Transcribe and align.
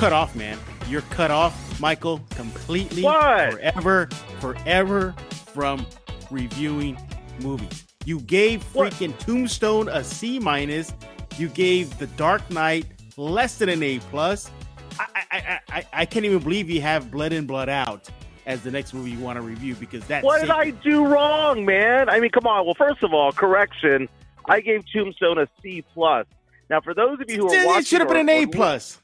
cut 0.00 0.12
off, 0.14 0.34
man. 0.34 0.58
You're 0.88 1.02
cut 1.02 1.30
off, 1.30 1.78
Michael, 1.78 2.20
completely, 2.30 3.02
What? 3.02 3.52
forever, 3.52 4.08
forever 4.40 5.14
from 5.52 5.86
reviewing 6.30 6.98
movies. 7.42 7.84
You 8.06 8.20
gave 8.20 8.62
What? 8.74 8.92
freaking 8.92 9.16
Tombstone 9.18 9.90
a 9.90 10.02
C 10.02 10.38
minus. 10.38 10.94
You 11.36 11.48
gave 11.48 11.98
The 11.98 12.06
Dark 12.06 12.48
Knight 12.50 12.86
less 13.18 13.58
than 13.58 13.68
an 13.68 13.82
A 13.82 13.98
plus. 13.98 14.50
I, 14.98 15.06
I, 15.14 15.24
I, 15.30 15.60
I, 15.68 15.86
I 15.92 16.06
can't 16.06 16.24
even 16.24 16.38
believe 16.38 16.70
you 16.70 16.80
have 16.80 17.10
Blood 17.10 17.34
In, 17.34 17.46
Blood 17.46 17.68
Out 17.68 18.08
as 18.46 18.62
the 18.62 18.70
next 18.70 18.94
movie 18.94 19.10
you 19.10 19.18
want 19.18 19.36
to 19.36 19.42
review 19.42 19.74
because 19.74 20.02
that. 20.06 20.24
What 20.24 20.40
did 20.40 20.48
I 20.50 20.70
do 20.70 21.04
wrong, 21.06 21.66
man? 21.66 22.08
I 22.08 22.20
mean, 22.20 22.30
come 22.30 22.46
on. 22.46 22.64
Well, 22.64 22.74
first 22.74 23.02
of 23.02 23.12
all, 23.12 23.32
correction. 23.32 24.08
I 24.46 24.60
gave 24.60 24.82
Tombstone 24.90 25.36
a 25.38 25.46
C 25.62 25.84
plus. 25.92 26.26
Now, 26.70 26.80
for 26.80 26.94
those 26.94 27.20
of 27.20 27.30
you 27.30 27.36
who 27.36 27.52
are 27.52 27.66
watching, 27.66 27.80
It 27.80 27.86
should 27.86 28.00
have 28.00 28.08
been 28.08 28.16
an 28.16 28.30
A 28.30 28.46
plus. 28.46 28.98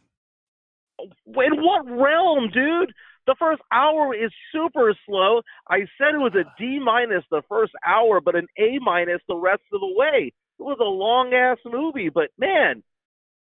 In 0.98 1.62
what 1.62 1.86
realm, 1.86 2.50
dude? 2.52 2.92
The 3.26 3.36
first 3.38 3.60
hour 3.72 4.14
is 4.14 4.30
super 4.52 4.94
slow. 5.04 5.42
I 5.68 5.80
said 5.98 6.14
it 6.14 6.18
was 6.18 6.34
a 6.34 6.44
D 6.60 6.78
minus 6.78 7.24
the 7.30 7.42
first 7.48 7.72
hour, 7.84 8.20
but 8.20 8.36
an 8.36 8.46
A 8.56 8.78
minus 8.80 9.20
the 9.28 9.36
rest 9.36 9.62
of 9.72 9.80
the 9.80 9.94
way. 9.96 10.32
It 10.58 10.62
was 10.62 10.78
a 10.80 10.84
long 10.84 11.34
ass 11.34 11.58
movie, 11.64 12.08
but 12.08 12.30
man, 12.38 12.82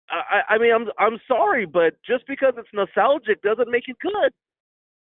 I, 0.09 0.55
I 0.55 0.57
mean, 0.57 0.73
I'm 0.73 0.87
I'm 0.99 1.19
sorry, 1.27 1.65
but 1.65 1.93
just 2.05 2.27
because 2.27 2.53
it's 2.57 2.67
nostalgic 2.73 3.41
doesn't 3.41 3.71
make 3.71 3.87
it 3.87 3.97
good. 4.01 4.31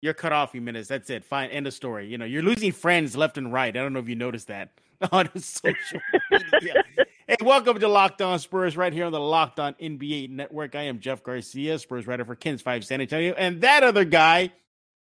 You're 0.02 0.14
cut 0.14 0.32
off, 0.32 0.54
you 0.54 0.60
minutes. 0.60 0.88
That's 0.88 1.08
it. 1.08 1.24
Fine. 1.24 1.50
End 1.50 1.66
of 1.66 1.72
story. 1.72 2.06
You 2.06 2.18
know, 2.18 2.26
you're 2.26 2.42
losing 2.42 2.72
friends 2.72 3.16
left 3.16 3.38
and 3.38 3.52
right. 3.52 3.74
I 3.74 3.80
don't 3.80 3.92
know 3.92 4.00
if 4.00 4.08
you 4.08 4.16
noticed 4.16 4.48
that 4.48 4.70
on 5.12 5.30
social 5.38 6.00
media. 6.30 6.84
Hey, 7.26 7.36
welcome 7.40 7.78
to 7.80 7.88
Locked 7.88 8.20
On 8.20 8.38
Spurs 8.38 8.76
right 8.76 8.92
here 8.92 9.06
on 9.06 9.12
the 9.12 9.18
Locked 9.20 9.58
On 9.58 9.72
NBA 9.74 10.28
Network. 10.28 10.74
I 10.74 10.82
am 10.82 11.00
Jeff 11.00 11.22
Garcia, 11.22 11.78
Spurs 11.78 12.06
writer 12.06 12.24
for 12.24 12.34
Kens 12.34 12.60
5 12.60 12.84
San 12.84 13.00
Antonio. 13.00 13.32
And 13.38 13.62
that 13.62 13.82
other 13.82 14.04
guy 14.04 14.52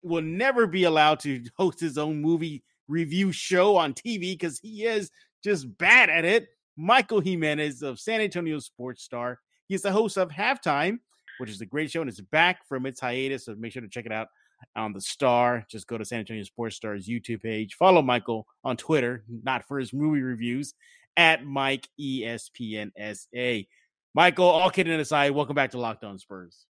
will 0.03 0.21
never 0.21 0.67
be 0.67 0.83
allowed 0.83 1.19
to 1.21 1.43
host 1.57 1.79
his 1.79 1.97
own 1.97 2.21
movie 2.21 2.63
review 2.87 3.31
show 3.31 3.75
on 3.75 3.95
TV 3.95 4.33
because 4.33 4.59
he 4.59 4.85
is 4.85 5.09
just 5.43 5.77
bad 5.79 6.11
at 6.11 6.23
it. 6.23 6.49
Michael 6.77 7.21
Jimenez 7.21 7.81
of 7.81 7.99
San 7.99 8.21
Antonio 8.21 8.59
Sports 8.59 9.03
Star. 9.03 9.39
He's 9.67 9.81
the 9.81 9.91
host 9.91 10.17
of 10.17 10.29
Halftime, 10.29 10.99
which 11.39 11.49
is 11.49 11.61
a 11.61 11.65
great 11.65 11.89
show 11.89 12.01
and 12.01 12.09
it's 12.09 12.21
back 12.21 12.67
from 12.67 12.85
its 12.85 12.99
hiatus. 12.99 13.45
So 13.45 13.55
make 13.55 13.73
sure 13.73 13.81
to 13.81 13.87
check 13.87 14.05
it 14.05 14.11
out 14.11 14.27
on 14.75 14.93
the 14.93 15.01
Star. 15.01 15.65
Just 15.69 15.87
go 15.87 15.97
to 15.97 16.05
San 16.05 16.19
Antonio 16.19 16.43
Sports 16.43 16.75
Star's 16.75 17.07
YouTube 17.07 17.41
page. 17.41 17.73
Follow 17.73 18.03
Michael 18.03 18.45
on 18.63 18.77
Twitter, 18.77 19.23
not 19.27 19.67
for 19.67 19.79
his 19.79 19.91
movie 19.91 20.21
reviews, 20.21 20.75
at 21.17 21.45
Mike 21.45 21.87
ESPNSA. 21.99 23.67
Michael, 24.13 24.45
all 24.45 24.69
kidding 24.69 24.93
aside, 24.99 25.31
welcome 25.31 25.55
back 25.55 25.71
to 25.71 25.79
Locked 25.79 26.03
On 26.03 26.17
Spurs. 26.17 26.65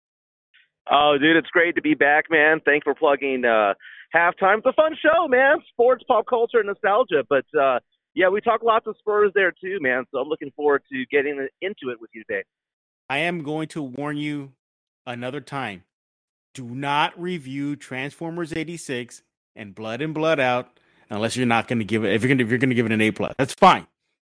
Oh, 0.92 1.18
dude, 1.20 1.38
it's 1.38 1.50
great 1.50 1.76
to 1.76 1.82
be 1.82 1.94
back, 1.94 2.26
man. 2.30 2.60
Thanks 2.66 2.84
for 2.84 2.96
plugging 2.96 3.46
uh, 3.46 3.74
halftime. 4.14 4.58
It's 4.58 4.68
a 4.68 4.74
fun 4.74 4.96
show, 5.02 5.28
man. 5.28 5.58
Sports, 5.72 6.04
pop 6.08 6.26
culture, 6.28 6.58
and 6.58 6.68
nostalgia. 6.68 7.24
But 7.30 7.46
uh, 7.60 7.80
yeah, 8.16 8.30
we 8.30 8.42
talk 8.42 8.64
lots 8.64 8.88
of 8.88 8.96
Spurs 9.00 9.32
there 9.36 9.52
too, 9.52 9.78
man. 9.82 10.06
So 10.12 10.20
I'm 10.20 10.28
looking 10.28 10.52
forward 10.56 10.82
to 10.92 11.06
getting 11.12 11.48
into 11.62 11.92
it 11.92 12.02
with 12.02 12.10
you 12.14 12.24
today. 12.28 12.44
I 13.10 13.20
am 13.20 13.44
going 13.44 13.68
to 13.70 13.82
warn 13.82 14.18
you 14.18 14.54
another 15.06 15.42
time. 15.42 15.84
Do 16.54 16.66
not 16.66 17.20
review 17.20 17.76
Transformers 17.76 18.54
86 18.54 19.22
and 19.56 19.76
Blood 19.76 20.02
and 20.02 20.14
Blood 20.14 20.40
Out 20.40 20.80
unless 21.10 21.36
you're 21.36 21.46
not 21.46 21.68
going 21.68 21.80
to 21.80 21.86
give 21.86 22.04
it 22.04 22.14
if 22.14 22.24
you're 22.24 22.28
going 22.28 22.40
to 22.40 22.44
if 22.44 22.50
you're 22.50 22.60
going 22.60 22.70
to 22.70 22.76
give 22.76 22.86
it 22.86 22.92
an 22.92 23.02
A 23.02 23.12
plus. 23.12 23.34
That's 23.38 23.54
fine. 23.54 23.88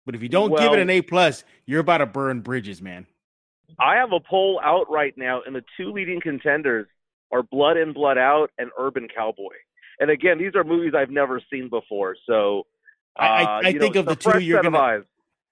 But 0.05 0.15
if 0.15 0.21
you 0.23 0.29
don't 0.29 0.57
give 0.57 0.73
it 0.73 0.79
an 0.79 0.89
A 0.89 1.01
plus, 1.01 1.43
you're 1.65 1.79
about 1.79 1.99
to 1.99 2.05
burn 2.05 2.41
bridges, 2.41 2.81
man. 2.81 3.05
I 3.79 3.95
have 3.95 4.11
a 4.11 4.19
poll 4.19 4.59
out 4.63 4.89
right 4.91 5.13
now, 5.17 5.41
and 5.45 5.55
the 5.55 5.63
two 5.77 5.91
leading 5.91 6.19
contenders 6.21 6.87
are 7.31 7.41
Blood 7.41 7.77
In, 7.77 7.93
Blood 7.93 8.17
Out 8.17 8.51
and 8.57 8.69
Urban 8.77 9.07
Cowboy. 9.15 9.53
And 9.99 10.09
again, 10.11 10.37
these 10.37 10.53
are 10.55 10.63
movies 10.63 10.93
I've 10.95 11.09
never 11.09 11.41
seen 11.51 11.69
before. 11.69 12.15
So 12.27 12.67
I- 13.15 13.27
I- 13.27 13.43
uh, 13.43 13.59
I 13.59 13.71
think 13.73 13.95
know, 13.95 14.01
of 14.01 14.05
the 14.07 14.11
it's 14.11 14.25
a 14.25 14.29
fresh 14.29 14.41
two, 14.41 14.45
you're 14.45 14.61
gonna- 14.61 15.03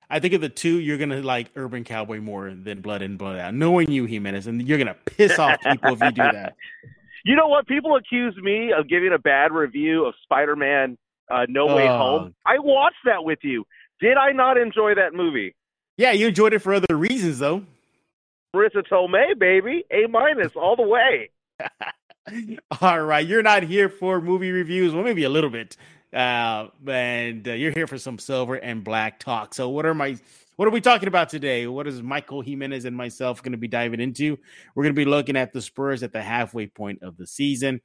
I 0.09 0.19
think 0.19 0.34
of 0.34 0.41
the 0.41 0.50
two, 0.50 0.79
you're 0.79 0.97
gonna 0.97 1.22
like 1.22 1.51
Urban 1.56 1.83
Cowboy 1.85 2.19
more 2.19 2.51
than 2.53 2.81
Blood 2.81 3.01
and 3.01 3.18
Blood 3.18 3.39
Out. 3.39 3.53
Knowing 3.53 3.89
you, 3.91 4.06
Jimenez, 4.06 4.45
and 4.47 4.68
you're 4.68 4.78
gonna 4.78 4.97
piss 5.06 5.39
off 5.39 5.59
people 5.62 5.94
if 5.94 6.01
you 6.01 6.12
do 6.12 6.23
that. 6.23 6.56
You 7.23 7.35
know 7.35 7.47
what? 7.50 7.68
People 7.68 7.95
accuse 7.97 8.35
me 8.38 8.72
of 8.73 8.89
giving 8.89 9.13
a 9.13 9.19
bad 9.19 9.51
review 9.51 10.06
of 10.06 10.16
Spider-Man: 10.23 10.97
uh, 11.29 11.45
No 11.47 11.68
Way 11.68 11.88
Oh. 11.88 11.97
Home. 11.97 12.35
I 12.47 12.57
watched 12.57 12.97
that 13.06 13.23
with 13.23 13.38
you. 13.44 13.63
Did 14.01 14.17
I 14.17 14.31
not 14.31 14.57
enjoy 14.57 14.95
that 14.95 15.13
movie? 15.13 15.56
Yeah, 15.95 16.12
you 16.12 16.28
enjoyed 16.28 16.53
it 16.53 16.59
for 16.59 16.73
other 16.73 16.97
reasons 16.97 17.39
though. 17.39 17.63
Marisa 18.56 18.84
Tomei, 18.91 19.38
baby, 19.38 19.85
A 19.91 20.07
minus 20.07 20.53
all 20.56 20.75
the 20.75 20.84
way. 20.84 21.29
All 22.81 23.01
right, 23.01 23.25
you're 23.25 23.44
not 23.44 23.63
here 23.63 23.88
for 23.88 24.19
movie 24.22 24.51
reviews. 24.51 24.94
Well, 24.94 25.03
maybe 25.03 25.23
a 25.23 25.29
little 25.29 25.50
bit, 25.50 25.78
uh, 26.13 26.67
and 26.88 27.47
uh, 27.47 27.53
you're 27.53 27.72
here 27.72 27.88
for 27.88 27.97
some 27.97 28.19
silver 28.19 28.56
and 28.56 28.84
black 28.84 29.19
talk. 29.19 29.53
So, 29.53 29.69
what 29.69 29.85
are 29.85 29.94
my 29.94 30.18
what 30.56 30.68
are 30.68 30.72
we 30.72 30.81
talking 30.81 31.07
about 31.07 31.29
today? 31.29 31.66
What 31.68 31.88
is 31.88 32.01
Michael 32.03 32.41
Jimenez 32.41 32.85
and 32.85 32.95
myself 32.95 33.41
going 33.41 33.53
to 33.53 33.57
be 33.57 33.68
diving 33.68 34.00
into? 34.00 34.38
We're 34.75 34.83
going 34.83 34.95
to 34.95 35.00
be 35.00 35.09
looking 35.09 35.35
at 35.35 35.53
the 35.53 35.62
Spurs 35.62 36.03
at 36.03 36.13
the 36.13 36.22
halfway 36.22 36.68
point 36.68 37.01
of 37.01 37.18
the 37.18 37.25
season. 37.25 37.81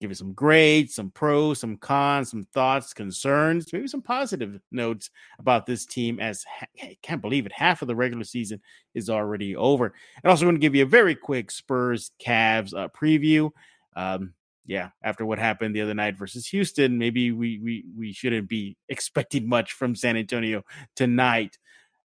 Give 0.00 0.10
you 0.10 0.14
some 0.14 0.32
grades, 0.32 0.94
some 0.94 1.10
pros, 1.10 1.60
some 1.60 1.76
cons, 1.76 2.30
some 2.30 2.44
thoughts, 2.54 2.94
concerns, 2.94 3.72
maybe 3.72 3.88
some 3.88 4.02
positive 4.02 4.60
notes 4.70 5.10
about 5.38 5.66
this 5.66 5.84
team. 5.84 6.20
As 6.20 6.44
I 6.80 6.96
can't 7.02 7.20
believe 7.20 7.46
it, 7.46 7.52
half 7.52 7.82
of 7.82 7.88
the 7.88 7.96
regular 7.96 8.24
season 8.24 8.60
is 8.94 9.10
already 9.10 9.56
over. 9.56 9.92
And 10.22 10.30
also, 10.30 10.44
going 10.44 10.54
to 10.54 10.60
give 10.60 10.76
you 10.76 10.84
a 10.84 10.86
very 10.86 11.16
quick 11.16 11.50
Spurs 11.50 12.12
Cavs 12.24 12.74
uh, 12.74 12.88
preview. 12.88 13.50
Um, 13.96 14.34
yeah, 14.66 14.90
after 15.02 15.26
what 15.26 15.40
happened 15.40 15.74
the 15.74 15.80
other 15.80 15.94
night 15.94 16.16
versus 16.16 16.46
Houston, 16.46 16.96
maybe 16.96 17.32
we 17.32 17.58
we 17.58 17.84
we 17.96 18.12
shouldn't 18.12 18.48
be 18.48 18.76
expecting 18.88 19.48
much 19.48 19.72
from 19.72 19.96
San 19.96 20.16
Antonio 20.16 20.64
tonight. 20.94 21.58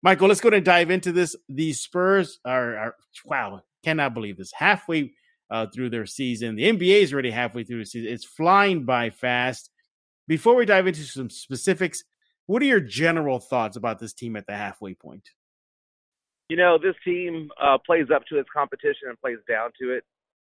Michael, 0.02 0.28
let's 0.28 0.40
go 0.40 0.50
and 0.50 0.64
dive 0.64 0.92
into 0.92 1.12
this. 1.12 1.36
The 1.50 1.74
Spurs 1.74 2.40
are, 2.46 2.78
are 2.78 2.96
wow, 3.26 3.62
cannot 3.84 4.14
believe 4.14 4.38
this. 4.38 4.52
Halfway 4.54 5.14
uh, 5.50 5.68
through 5.74 5.90
their 5.90 6.06
season, 6.06 6.56
the 6.56 6.72
NBA 6.72 7.02
is 7.02 7.14
already 7.14 7.32
halfway 7.32 7.64
through 7.64 7.80
the 7.80 7.86
season. 7.86 8.12
It's 8.12 8.26
flying 8.26 8.86
by 8.86 9.10
fast. 9.10 9.70
Before 10.28 10.56
we 10.56 10.66
dive 10.66 10.88
into 10.88 11.04
some 11.04 11.30
specifics, 11.30 12.04
what 12.48 12.62
are 12.62 12.66
your 12.66 12.80
general 12.80 13.40
thoughts 13.40 13.78
about 13.78 14.00
this 14.00 14.14
team 14.14 14.36
at 14.36 14.48
the 14.48 14.56
halfway 14.56 14.94
point? 14.94 15.30
You 16.50 16.58
know, 16.58 16.78
this 16.78 16.96
team 17.04 17.50
uh, 17.62 17.78
plays 17.84 18.08
up 18.14 18.24
to 18.30 18.38
its 18.38 18.50
competition 18.56 19.10
and 19.10 19.20
plays 19.20 19.38
down 19.48 19.72
to 19.82 19.92
it, 19.92 20.04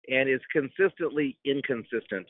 and 0.09 0.29
is 0.29 0.41
consistently 0.53 1.39
inconsistent. 1.45 2.27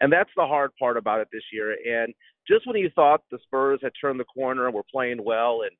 And 0.00 0.12
that's 0.12 0.30
the 0.36 0.46
hard 0.46 0.70
part 0.78 0.96
about 0.96 1.20
it 1.20 1.28
this 1.32 1.42
year. 1.52 1.72
And 1.72 2.14
just 2.46 2.66
when 2.66 2.76
you 2.76 2.90
thought 2.94 3.22
the 3.30 3.38
Spurs 3.44 3.80
had 3.82 3.92
turned 4.00 4.20
the 4.20 4.24
corner 4.24 4.66
and 4.66 4.74
were 4.74 4.84
playing 4.90 5.22
well 5.24 5.62
and 5.62 5.72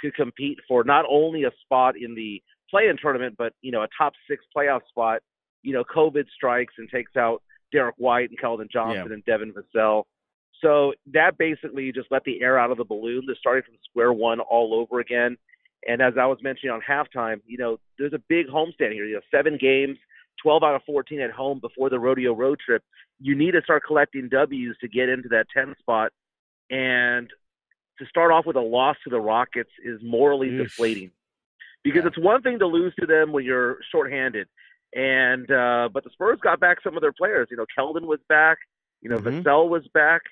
could 0.00 0.14
compete 0.14 0.58
for 0.66 0.84
not 0.84 1.04
only 1.10 1.44
a 1.44 1.50
spot 1.62 1.94
in 2.00 2.14
the 2.14 2.42
play-in 2.70 2.96
tournament, 3.00 3.34
but 3.36 3.52
you 3.60 3.72
know, 3.72 3.82
a 3.82 3.88
top 3.98 4.12
six 4.28 4.44
playoff 4.56 4.80
spot, 4.88 5.20
you 5.66 5.72
know, 5.72 5.84
COVID 5.84 6.26
strikes 6.34 6.74
and 6.78 6.88
takes 6.88 7.16
out 7.16 7.42
Derrick 7.72 7.96
White 7.98 8.30
and 8.30 8.38
Keldon 8.38 8.70
Johnson 8.70 9.06
Yeah. 9.08 9.12
and 9.14 9.24
Devin 9.24 9.52
Vassell. 9.52 10.04
So 10.62 10.94
that 11.12 11.36
basically 11.36 11.92
just 11.92 12.06
let 12.10 12.22
the 12.24 12.40
air 12.40 12.58
out 12.58 12.70
of 12.70 12.78
the 12.78 12.84
balloon. 12.84 13.24
They're 13.26 13.36
starting 13.36 13.64
from 13.64 13.74
square 13.90 14.12
one 14.12 14.40
all 14.40 14.72
over 14.74 15.00
again. 15.00 15.36
And 15.88 16.00
as 16.00 16.14
I 16.18 16.26
was 16.26 16.38
mentioning 16.42 16.72
on 16.72 16.80
halftime, 16.80 17.40
you 17.46 17.58
know, 17.58 17.78
there's 17.98 18.12
a 18.14 18.22
big 18.28 18.46
homestand 18.48 18.92
here. 18.92 19.04
You 19.04 19.14
know, 19.16 19.20
seven 19.30 19.58
games, 19.60 19.98
12 20.42 20.62
out 20.62 20.74
of 20.76 20.82
14 20.86 21.20
at 21.20 21.30
home 21.30 21.58
before 21.60 21.90
the 21.90 21.98
rodeo 21.98 22.32
road 22.34 22.58
trip. 22.64 22.82
You 23.20 23.34
need 23.34 23.52
to 23.52 23.62
start 23.62 23.82
collecting 23.86 24.28
W's 24.30 24.76
to 24.80 24.88
get 24.88 25.08
into 25.08 25.28
that 25.30 25.46
10 25.52 25.74
spot. 25.80 26.12
And 26.70 27.28
to 27.98 28.06
start 28.06 28.30
off 28.32 28.46
with 28.46 28.56
a 28.56 28.60
loss 28.60 28.96
to 29.04 29.10
the 29.10 29.20
Rockets 29.20 29.70
is 29.84 30.00
morally 30.02 30.48
Oof. 30.50 30.68
deflating 30.68 31.10
because 31.84 32.02
Yeah. 32.02 32.08
it's 32.08 32.18
one 32.18 32.42
thing 32.42 32.58
to 32.60 32.66
lose 32.66 32.94
to 33.00 33.06
them 33.06 33.32
when 33.32 33.44
you're 33.44 33.78
shorthanded. 33.92 34.48
And 34.94 35.50
uh, 35.50 35.88
but 35.92 36.04
the 36.04 36.10
Spurs 36.10 36.38
got 36.40 36.60
back 36.60 36.78
some 36.82 36.96
of 36.96 37.00
their 37.02 37.12
players. 37.12 37.48
You 37.50 37.56
know, 37.56 37.66
Keldon 37.78 38.06
was 38.06 38.20
back. 38.28 38.58
You 39.02 39.10
know, 39.10 39.18
Mhm. 39.18 39.42
Vassell 39.42 39.68
was 39.68 39.86
back. 39.88 40.22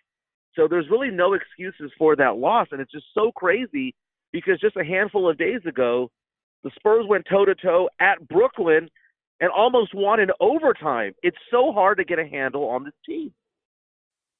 So 0.57 0.69
there's 0.69 0.89
really 0.89 1.11
no 1.11 1.33
excuses 1.35 1.91
for 1.99 2.17
that 2.17 2.37
loss, 2.37 2.69
and 2.71 2.81
it's 2.81 2.93
just 2.93 3.07
so 3.13 3.33
crazy 3.33 3.95
because 4.33 4.61
just 4.61 4.77
a 4.77 4.85
handful 4.85 5.29
of 5.29 5.37
days 5.37 5.61
ago, 5.67 6.11
the 6.63 6.71
Spurs 6.77 7.07
went 7.07 7.27
toe 7.29 7.45
to 7.45 7.55
toe 7.55 7.91
at 8.01 8.27
Brooklyn 8.29 8.89
and 9.41 9.51
almost 9.51 9.95
won 9.95 10.21
in 10.21 10.31
overtime. 10.41 11.15
It's 11.23 11.37
so 11.51 11.73
hard 11.73 11.99
to 11.99 12.05
get 12.05 12.19
a 12.21 12.27
handle 12.27 12.69
on 12.69 12.85
this 12.85 12.95
team. 13.05 13.35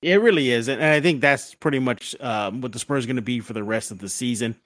It 0.03 0.21
really 0.21 0.51
is, 0.51 0.69
and 0.69 0.83
I 0.83 1.01
think 1.01 1.21
that's 1.21 1.55
pretty 1.55 1.79
much 1.81 2.15
um, 2.21 2.61
what 2.61 2.73
the 2.73 2.79
Spurs 2.79 3.05
are 3.05 3.09
going 3.09 3.17
to 3.17 3.23
be 3.23 3.41
for 3.41 3.53
the 3.53 3.65
rest 3.65 3.91
of 3.91 3.99
the 3.99 4.09
season. 4.09 4.57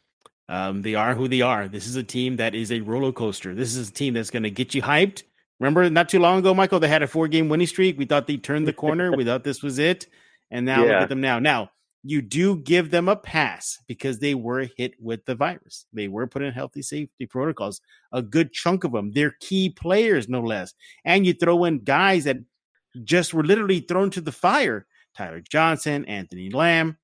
Um, 0.49 0.83
they 0.83 0.95
are 0.95 1.15
who 1.15 1.29
they 1.29 1.43
are. 1.43 1.69
This 1.69 1.87
is 1.87 1.97
a 1.97 2.03
team 2.03 2.37
that 2.37 2.55
is 2.55 2.73
a 2.73 2.81
roller 2.81 3.13
coaster. 3.13 3.55
This 3.55 3.77
is 3.77 3.89
a 3.89 3.93
team 3.93 4.15
that's 4.15 4.31
going 4.31 4.43
to 4.43 4.51
get 4.51 4.75
you 4.75 4.83
hyped. 4.83 5.23
Remember, 5.61 5.89
not 5.91 6.09
too 6.09 6.21
long 6.21 6.39
ago, 6.39 6.55
Michael, 6.55 6.81
they 6.81 6.89
had 6.89 7.03
a 7.03 7.09
four-game 7.09 7.49
winning 7.49 7.67
streak. 7.67 7.99
We 7.99 8.05
thought 8.05 8.27
they 8.27 8.37
turned 8.37 8.69
the 8.69 8.73
corner. 8.73 9.11
we 9.13 9.25
thought 9.25 9.45
this 9.45 9.63
was 9.63 9.79
it, 9.79 10.07
and 10.51 10.65
now 10.65 10.83
look 10.83 11.03
at 11.03 11.09
them 11.09 11.21
now. 11.21 11.39
Now 11.39 11.71
you 12.05 12.23
do 12.23 12.57
give 12.57 12.91
them 12.91 13.09
a 13.09 13.17
pass 13.17 13.79
because 13.87 14.19
they 14.19 14.35
were 14.35 14.69
hit 14.77 14.95
with 15.01 15.25
the 15.25 15.35
virus. 15.35 15.87
They 15.93 16.09
were 16.09 16.27
put 16.27 16.43
in 16.43 16.53
healthy 16.53 16.83
safety 16.83 17.27
protocols. 17.27 17.81
A 18.13 18.23
good 18.23 18.53
chunk 18.53 18.85
of 18.85 18.93
them, 18.93 19.11
they're 19.13 19.35
key 19.41 19.71
players, 19.71 20.29
no 20.29 20.41
less. 20.41 20.75
And 21.05 21.27
you 21.27 21.35
throw 21.35 21.65
in 21.65 21.81
guys 21.81 22.25
that 22.25 22.39
just 23.05 23.35
were 23.35 23.45
literally 23.45 23.81
thrown 23.81 24.11
to 24.11 24.21
the 24.21 24.33
fire. 24.33 24.87
Tyler 25.17 25.41
Johnson, 25.41 26.05
Anthony 26.05 26.51
Lamb, 26.51 26.97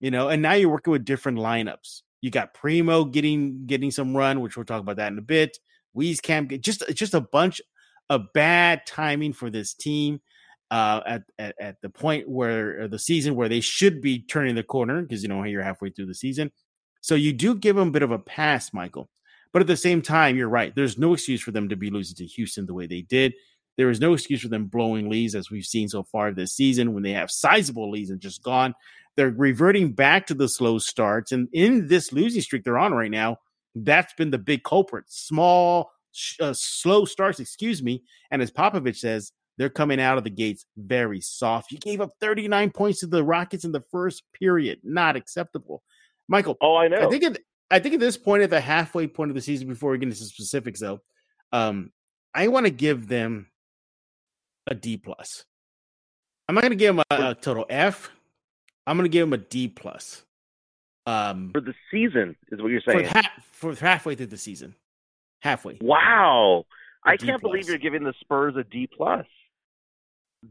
you 0.00 0.10
know, 0.10 0.28
and 0.28 0.42
now 0.42 0.54
you're 0.54 0.70
working 0.70 0.90
with 0.90 1.04
different 1.04 1.38
lineups. 1.38 2.02
You 2.20 2.30
got 2.30 2.52
Primo 2.52 3.04
getting 3.04 3.66
getting 3.66 3.90
some 3.90 4.16
run, 4.16 4.40
which 4.40 4.56
we'll 4.56 4.66
talk 4.66 4.80
about 4.80 4.96
that 4.96 5.12
in 5.12 5.18
a 5.18 5.22
bit. 5.22 5.58
Wieskamp, 5.96 6.60
just 6.60 6.82
just 6.94 7.14
a 7.14 7.20
bunch 7.20 7.60
of 8.10 8.32
bad 8.34 8.82
timing 8.86 9.32
for 9.32 9.48
this 9.48 9.72
team 9.72 10.20
uh, 10.70 11.00
at, 11.06 11.22
at, 11.38 11.54
at 11.58 11.80
the 11.80 11.88
point 11.88 12.28
where 12.28 12.86
the 12.88 12.98
season 12.98 13.34
where 13.34 13.48
they 13.48 13.60
should 13.60 14.02
be 14.02 14.20
turning 14.20 14.54
the 14.54 14.62
corner 14.62 15.00
because 15.00 15.22
you 15.22 15.28
know 15.28 15.42
you're 15.44 15.62
halfway 15.62 15.90
through 15.90 16.06
the 16.06 16.14
season. 16.14 16.50
So 17.00 17.14
you 17.14 17.32
do 17.32 17.54
give 17.54 17.76
them 17.76 17.88
a 17.88 17.92
bit 17.92 18.02
of 18.02 18.10
a 18.10 18.18
pass, 18.18 18.74
Michael. 18.74 19.08
But 19.52 19.62
at 19.62 19.68
the 19.68 19.76
same 19.76 20.02
time, 20.02 20.36
you're 20.36 20.48
right. 20.48 20.74
There's 20.74 20.98
no 20.98 21.14
excuse 21.14 21.40
for 21.40 21.50
them 21.50 21.68
to 21.70 21.76
be 21.76 21.90
losing 21.90 22.16
to 22.16 22.26
Houston 22.26 22.66
the 22.66 22.74
way 22.74 22.86
they 22.86 23.00
did. 23.00 23.32
There 23.76 23.90
is 23.90 24.00
no 24.00 24.12
excuse 24.12 24.42
for 24.42 24.48
them 24.48 24.66
blowing 24.66 25.08
leads 25.08 25.34
as 25.34 25.50
we've 25.50 25.64
seen 25.64 25.88
so 25.88 26.02
far 26.02 26.30
this 26.30 26.52
season 26.52 26.92
when 26.92 27.02
they 27.02 27.12
have 27.12 27.30
sizable 27.30 27.90
leads 27.90 28.10
and 28.10 28.20
just 28.20 28.42
gone. 28.42 28.74
They're 29.16 29.30
reverting 29.30 29.92
back 29.92 30.26
to 30.26 30.34
the 30.34 30.48
slow 30.48 30.78
starts. 30.78 31.32
And 31.32 31.48
in 31.52 31.88
this 31.88 32.12
losing 32.12 32.42
streak 32.42 32.64
they're 32.64 32.78
on 32.78 32.92
right 32.92 33.10
now, 33.10 33.38
that's 33.74 34.12
been 34.14 34.30
the 34.30 34.38
big 34.38 34.62
culprit. 34.64 35.04
Small, 35.08 35.90
uh, 36.40 36.52
slow 36.52 37.04
starts, 37.04 37.40
excuse 37.40 37.82
me. 37.82 38.02
And 38.30 38.42
as 38.42 38.50
Popovich 38.50 38.96
says, 38.96 39.32
they're 39.58 39.68
coming 39.68 40.00
out 40.00 40.16
of 40.16 40.24
the 40.24 40.30
gates 40.30 40.64
very 40.76 41.20
soft. 41.20 41.70
You 41.70 41.78
gave 41.78 42.00
up 42.00 42.10
39 42.20 42.70
points 42.70 43.00
to 43.00 43.06
the 43.06 43.22
Rockets 43.22 43.64
in 43.64 43.72
the 43.72 43.84
first 43.92 44.22
period. 44.32 44.80
Not 44.82 45.16
acceptable. 45.16 45.82
Michael. 46.28 46.56
Oh, 46.60 46.76
I 46.76 46.88
know. 46.88 47.06
I 47.06 47.10
think 47.10 47.24
at, 47.24 47.38
I 47.70 47.78
think 47.78 47.94
at 47.94 48.00
this 48.00 48.16
point, 48.16 48.42
at 48.42 48.50
the 48.50 48.60
halfway 48.60 49.06
point 49.06 49.30
of 49.30 49.34
the 49.34 49.40
season, 49.40 49.68
before 49.68 49.90
we 49.90 49.98
get 49.98 50.08
into 50.08 50.24
specifics, 50.24 50.80
though, 50.80 51.00
um, 51.52 51.92
I 52.34 52.48
want 52.48 52.66
to 52.66 52.70
give 52.70 53.08
them 53.08 53.48
a 54.66 54.74
D 54.74 54.96
plus. 54.96 55.44
I'm 56.48 56.54
not 56.54 56.62
going 56.62 56.70
to 56.70 56.76
give 56.76 56.96
them 56.96 57.04
a, 57.10 57.30
a, 57.30 57.34
total 57.34 57.66
F. 57.68 58.10
I'm 58.86 58.96
going 58.96 59.04
to 59.04 59.12
give 59.12 59.28
them 59.28 59.32
a 59.32 59.42
D 59.42 59.68
plus. 59.68 60.24
Um, 61.06 61.50
for 61.52 61.60
the 61.60 61.74
season 61.90 62.36
is 62.50 62.60
what 62.60 62.70
you're 62.70 62.80
saying. 62.80 63.06
For, 63.06 63.18
ha- 63.18 63.32
for 63.52 63.74
halfway 63.74 64.14
through 64.14 64.26
the 64.26 64.36
season, 64.36 64.74
halfway. 65.40 65.78
Wow, 65.80 66.64
I 67.04 67.16
can't 67.16 67.42
believe 67.42 67.68
you're 67.68 67.78
giving 67.78 68.04
the 68.04 68.14
Spurs 68.20 68.54
a 68.56 68.64
D 68.64 68.88
plus 68.94 69.26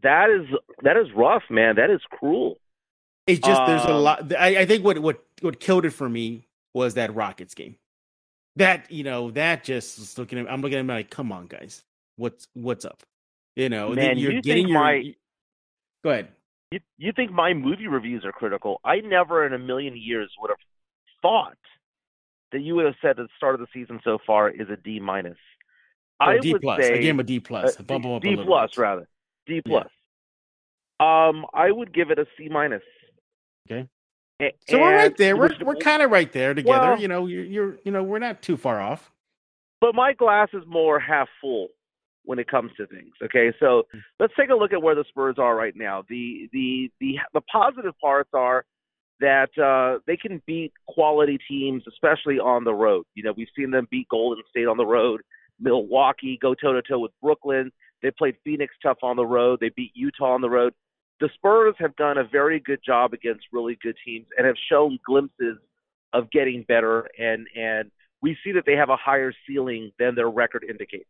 that 0.01 0.29
is 0.29 0.47
that 0.83 0.97
is 0.97 1.07
rough, 1.15 1.43
man. 1.49 1.75
That 1.75 1.89
is 1.89 2.01
cruel. 2.11 2.57
It's 3.27 3.39
just 3.39 3.61
there's 3.65 3.85
a 3.85 3.93
um, 3.93 4.03
lot. 4.03 4.33
I, 4.33 4.59
I 4.59 4.65
think 4.65 4.83
what 4.83 4.99
what 4.99 5.23
what 5.41 5.59
killed 5.59 5.85
it 5.85 5.91
for 5.91 6.07
me 6.07 6.47
was 6.73 6.95
that 6.95 7.13
Rockets 7.13 7.53
game. 7.53 7.75
That 8.55 8.91
you 8.91 9.03
know 9.03 9.31
that 9.31 9.63
just 9.63 9.99
was 9.99 10.17
looking 10.17 10.39
at 10.39 10.51
I'm 10.51 10.61
looking 10.61 10.77
at 10.77 10.81
him 10.81 10.87
like, 10.87 11.09
come 11.09 11.31
on, 11.31 11.47
guys, 11.47 11.83
what's 12.17 12.47
what's 12.53 12.85
up? 12.85 13.03
You 13.55 13.69
know, 13.69 13.89
man, 13.89 14.17
you're 14.17 14.33
you 14.33 14.41
getting 14.41 14.67
your. 14.67 14.79
My, 14.79 15.15
go 16.03 16.11
ahead. 16.11 16.29
You 16.71 16.79
you 16.97 17.11
think 17.15 17.31
my 17.31 17.53
movie 17.53 17.87
reviews 17.87 18.23
are 18.25 18.31
critical? 18.31 18.79
I 18.83 18.97
never 18.97 19.45
in 19.45 19.53
a 19.53 19.59
million 19.59 19.97
years 19.97 20.31
would 20.39 20.49
have 20.49 20.59
thought 21.21 21.57
that 22.51 22.61
you 22.61 22.75
would 22.75 22.85
have 22.85 22.95
said 23.01 23.11
at 23.11 23.17
the 23.17 23.27
start 23.37 23.55
of 23.55 23.61
the 23.61 23.67
season 23.73 23.99
so 24.03 24.17
far 24.25 24.49
is 24.49 24.69
a 24.69 24.77
D 24.77 24.99
minus. 24.99 25.37
I 26.19 26.37
D 26.37 26.53
would 26.53 26.61
plus. 26.61 26.81
say 26.81 26.93
I 26.93 26.97
gave 26.97 27.09
him 27.09 27.19
a 27.19 27.23
D 27.23 27.39
plus. 27.39 27.79
Uh, 27.79 27.83
D, 27.83 28.19
D 28.19 28.35
plus 28.35 28.71
bit. 28.71 28.77
rather. 28.77 29.07
D 29.45 29.61
plus. 29.65 29.87
Yeah. 30.99 31.27
Um, 31.29 31.45
I 31.53 31.71
would 31.71 31.93
give 31.93 32.11
it 32.11 32.19
a 32.19 32.25
C 32.37 32.49
minus. 32.49 32.83
Okay. 33.69 33.87
A- 34.41 34.53
so 34.69 34.79
we're 34.79 34.95
right 34.95 35.15
there. 35.17 35.37
We're 35.37 35.51
we're 35.63 35.75
kind 35.75 36.01
of 36.01 36.11
right 36.11 36.31
there 36.31 36.53
together. 36.53 36.91
Well, 36.91 36.99
you 36.99 37.07
know, 37.07 37.27
you're, 37.27 37.43
you're 37.43 37.77
you 37.83 37.91
know 37.91 38.03
we're 38.03 38.19
not 38.19 38.41
too 38.41 38.57
far 38.57 38.81
off. 38.81 39.11
But 39.81 39.95
my 39.95 40.13
glass 40.13 40.49
is 40.53 40.63
more 40.67 40.99
half 40.99 41.29
full 41.39 41.69
when 42.23 42.37
it 42.37 42.49
comes 42.49 42.71
to 42.77 42.85
things. 42.87 43.13
Okay, 43.23 43.53
so 43.59 43.83
hmm. 43.91 43.99
let's 44.19 44.33
take 44.37 44.49
a 44.49 44.55
look 44.55 44.73
at 44.73 44.81
where 44.81 44.95
the 44.95 45.05
Spurs 45.09 45.35
are 45.37 45.55
right 45.55 45.73
now. 45.75 46.03
The 46.09 46.49
the 46.51 46.91
the 46.99 47.17
the 47.33 47.41
positive 47.41 47.93
parts 48.01 48.29
are 48.33 48.65
that 49.19 49.57
uh, 49.57 49.99
they 50.07 50.17
can 50.17 50.41
beat 50.45 50.73
quality 50.87 51.37
teams, 51.47 51.83
especially 51.87 52.39
on 52.39 52.63
the 52.63 52.73
road. 52.73 53.05
You 53.15 53.23
know, 53.23 53.33
we've 53.35 53.47
seen 53.55 53.71
them 53.71 53.87
beat 53.91 54.07
Golden 54.09 54.43
State 54.49 54.67
on 54.67 54.77
the 54.77 54.85
road, 54.85 55.21
Milwaukee, 55.59 56.37
go 56.41 56.53
toe 56.53 56.73
to 56.73 56.81
toe 56.81 56.99
with 56.99 57.11
Brooklyn. 57.21 57.71
They 58.01 58.11
played 58.11 58.35
Phoenix 58.43 58.73
tough 58.81 58.99
on 59.03 59.17
the 59.17 59.25
road. 59.25 59.59
They 59.59 59.69
beat 59.69 59.91
Utah 59.93 60.33
on 60.33 60.41
the 60.41 60.49
road. 60.49 60.73
The 61.19 61.29
Spurs 61.33 61.75
have 61.79 61.95
done 61.97 62.17
a 62.17 62.23
very 62.23 62.61
good 62.61 62.79
job 62.85 63.13
against 63.13 63.45
really 63.51 63.77
good 63.81 63.95
teams 64.05 64.27
and 64.37 64.47
have 64.47 64.55
shown 64.69 64.99
glimpses 65.05 65.57
of 66.13 66.31
getting 66.31 66.63
better 66.63 67.07
and 67.19 67.45
and 67.55 67.91
we 68.21 68.37
see 68.43 68.51
that 68.53 68.65
they 68.65 68.75
have 68.75 68.89
a 68.89 68.97
higher 68.97 69.31
ceiling 69.47 69.91
than 69.97 70.15
their 70.15 70.29
record 70.29 70.65
indicates. 70.67 71.09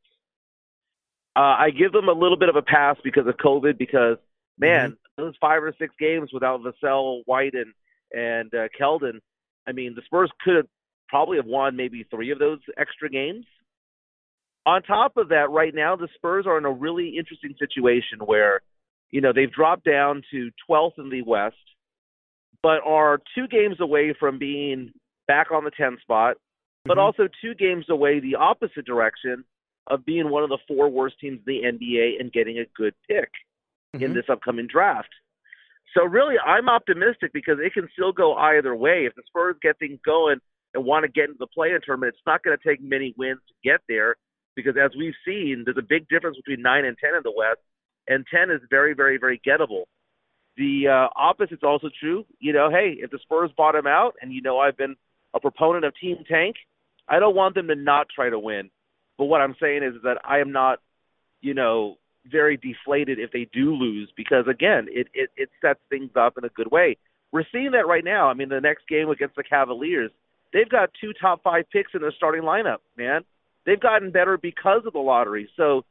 Uh, 1.35 1.55
I 1.57 1.69
give 1.71 1.91
them 1.91 2.09
a 2.09 2.13
little 2.13 2.37
bit 2.37 2.49
of 2.49 2.55
a 2.55 2.61
pass 2.61 2.97
because 3.03 3.25
of 3.27 3.35
COVID 3.37 3.77
because 3.77 4.17
man, 4.57 4.91
mm-hmm. 4.91 5.23
those 5.23 5.33
five 5.39 5.63
or 5.63 5.73
six 5.79 5.93
games 5.99 6.31
without 6.33 6.61
Vassell, 6.61 7.21
White, 7.25 7.53
and 7.53 7.73
and 8.11 8.53
uh, 8.53 8.67
Keldon, 8.79 9.19
I 9.67 9.71
mean, 9.71 9.93
the 9.95 10.01
Spurs 10.05 10.31
could 10.43 10.55
have 10.55 10.67
probably 11.07 11.37
have 11.37 11.45
won 11.45 11.75
maybe 11.75 12.05
three 12.09 12.31
of 12.31 12.39
those 12.39 12.59
extra 12.77 13.09
games. 13.09 13.45
On 14.65 14.83
top 14.83 15.17
of 15.17 15.29
that, 15.29 15.49
right 15.49 15.73
now 15.73 15.95
the 15.95 16.07
Spurs 16.15 16.45
are 16.45 16.57
in 16.57 16.65
a 16.65 16.71
really 16.71 17.15
interesting 17.17 17.55
situation 17.57 18.19
where, 18.23 18.61
you 19.09 19.21
know, 19.21 19.33
they've 19.33 19.51
dropped 19.51 19.85
down 19.85 20.21
to 20.31 20.51
12th 20.69 20.99
in 20.99 21.09
the 21.09 21.23
West, 21.23 21.55
but 22.61 22.81
are 22.85 23.19
two 23.35 23.47
games 23.47 23.77
away 23.79 24.13
from 24.19 24.37
being 24.37 24.91
back 25.27 25.51
on 25.51 25.63
the 25.63 25.71
10 25.71 25.97
spot, 26.01 26.35
but 26.85 26.93
mm-hmm. 26.93 27.01
also 27.01 27.27
two 27.41 27.55
games 27.55 27.85
away 27.89 28.19
the 28.19 28.35
opposite 28.35 28.85
direction 28.85 29.43
of 29.87 30.05
being 30.05 30.29
one 30.29 30.43
of 30.43 30.49
the 30.49 30.59
four 30.67 30.89
worst 30.89 31.15
teams 31.19 31.39
in 31.47 31.53
the 31.79 31.87
NBA 31.87 32.19
and 32.19 32.31
getting 32.31 32.59
a 32.59 32.65
good 32.77 32.93
pick 33.07 33.31
mm-hmm. 33.95 34.03
in 34.03 34.13
this 34.13 34.25
upcoming 34.29 34.67
draft. 34.67 35.09
So 35.95 36.03
really, 36.03 36.35
I'm 36.37 36.69
optimistic 36.69 37.33
because 37.33 37.57
it 37.63 37.73
can 37.73 37.89
still 37.93 38.11
go 38.11 38.35
either 38.35 38.75
way. 38.75 39.05
If 39.05 39.15
the 39.15 39.23
Spurs 39.27 39.55
get 39.61 39.79
things 39.79 39.99
going 40.05 40.37
and 40.73 40.85
want 40.85 41.03
to 41.03 41.11
get 41.11 41.25
into 41.25 41.37
the 41.39 41.47
play-in 41.47 41.79
tournament, 41.83 42.13
it's 42.15 42.25
not 42.27 42.43
going 42.43 42.57
to 42.57 42.67
take 42.67 42.81
many 42.81 43.13
wins 43.17 43.39
to 43.47 43.69
get 43.69 43.81
there 43.87 44.15
because 44.55 44.75
as 44.77 44.91
we've 44.97 45.13
seen, 45.25 45.63
there's 45.65 45.77
a 45.77 45.87
big 45.87 46.07
difference 46.09 46.37
between 46.37 46.61
nine 46.61 46.85
and 46.85 46.97
ten 46.97 47.15
in 47.15 47.21
the 47.23 47.33
West, 47.35 47.59
and 48.07 48.25
ten 48.33 48.51
is 48.51 48.61
very, 48.69 48.93
very, 48.93 49.17
very 49.17 49.39
gettable. 49.45 49.83
The 50.57 50.87
uh, 50.87 51.07
opposite's 51.19 51.63
also 51.63 51.89
true. 51.99 52.25
You 52.39 52.53
know, 52.53 52.69
hey, 52.69 52.97
if 52.99 53.11
the 53.11 53.19
Spurs 53.21 53.51
bottom 53.55 53.87
out, 53.87 54.15
and 54.21 54.33
you 54.33 54.41
know 54.41 54.59
I've 54.59 54.77
been 54.77 54.95
a 55.33 55.39
proponent 55.39 55.85
of 55.85 55.93
Team 55.95 56.17
Tank, 56.29 56.57
I 57.07 57.19
don't 57.19 57.35
want 57.35 57.55
them 57.55 57.67
to 57.67 57.75
not 57.75 58.07
try 58.13 58.29
to 58.29 58.37
win. 58.37 58.69
But 59.17 59.25
what 59.25 59.41
I'm 59.41 59.55
saying 59.61 59.83
is 59.83 60.01
that 60.03 60.17
I 60.23 60.39
am 60.39 60.51
not, 60.51 60.79
you 61.41 61.53
know, 61.53 61.97
very 62.31 62.57
deflated 62.57 63.19
if 63.19 63.31
they 63.31 63.47
do 63.53 63.73
lose 63.73 64.11
because 64.15 64.45
again, 64.47 64.87
it, 64.89 65.07
it 65.13 65.29
it 65.37 65.49
sets 65.61 65.79
things 65.89 66.11
up 66.15 66.37
in 66.37 66.43
a 66.43 66.49
good 66.49 66.71
way. 66.71 66.97
We're 67.31 67.45
seeing 67.51 67.71
that 67.71 67.87
right 67.87 68.03
now. 68.03 68.29
I 68.29 68.33
mean, 68.33 68.49
the 68.49 68.61
next 68.61 68.87
game 68.87 69.09
against 69.09 69.35
the 69.35 69.43
Cavaliers, 69.43 70.11
they've 70.51 70.69
got 70.69 70.89
two 70.99 71.13
top 71.13 71.43
five 71.43 71.65
picks 71.71 71.91
in 71.93 72.01
their 72.01 72.13
starting 72.15 72.43
lineup, 72.43 72.77
man 72.97 73.21
they've 73.69 73.79
gotten 73.79 74.11
better 74.11 74.37
because 74.37 74.81
of 74.85 74.93
the 74.93 74.99
lottery. 74.99 75.49
So 75.55 75.85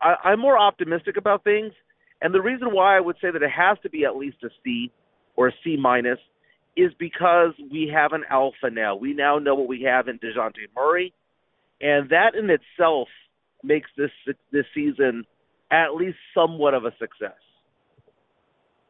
I, 0.00 0.14
I'm 0.24 0.40
more 0.40 0.58
optimistic 0.58 1.16
about 1.16 1.44
things. 1.44 1.72
And 2.20 2.34
the 2.34 2.40
reason 2.40 2.68
why 2.72 2.96
I 2.96 3.00
would 3.00 3.16
say 3.20 3.30
that 3.30 3.42
it 3.42 3.50
has 3.50 3.78
to 3.82 3.90
be 3.90 4.04
at 4.04 4.16
least 4.16 4.38
a 4.44 4.48
C 4.64 4.90
or 5.36 5.48
a 5.48 5.52
C 5.64 5.76
minus 5.76 6.18
is 6.76 6.92
because 6.98 7.52
we 7.70 7.90
have 7.92 8.12
an 8.12 8.24
alpha 8.30 8.70
now. 8.70 8.94
We 8.96 9.14
now 9.14 9.38
know 9.38 9.54
what 9.54 9.68
we 9.68 9.82
have 9.82 10.08
in 10.08 10.18
Dejounte 10.18 10.68
Murray, 10.76 11.12
and 11.80 12.10
that 12.10 12.34
in 12.34 12.50
itself 12.50 13.08
makes 13.64 13.90
this 13.96 14.10
this 14.52 14.64
season 14.74 15.24
at 15.70 15.94
least 15.94 16.18
somewhat 16.34 16.74
of 16.74 16.84
a 16.84 16.92
success. 16.98 17.36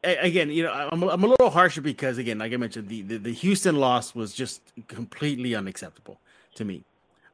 Again, 0.03 0.49
you 0.49 0.63
know, 0.63 0.71
I'm 0.71 1.03
I'm 1.03 1.23
a 1.23 1.27
little 1.27 1.49
harsher 1.49 1.81
because 1.81 2.17
again, 2.17 2.37
like 2.37 2.53
I 2.53 2.57
mentioned, 2.57 2.87
the, 2.87 3.01
the, 3.01 3.17
the 3.17 3.33
Houston 3.33 3.75
loss 3.75 4.15
was 4.15 4.33
just 4.33 4.61
completely 4.87 5.55
unacceptable 5.55 6.21
to 6.55 6.63
me. 6.63 6.85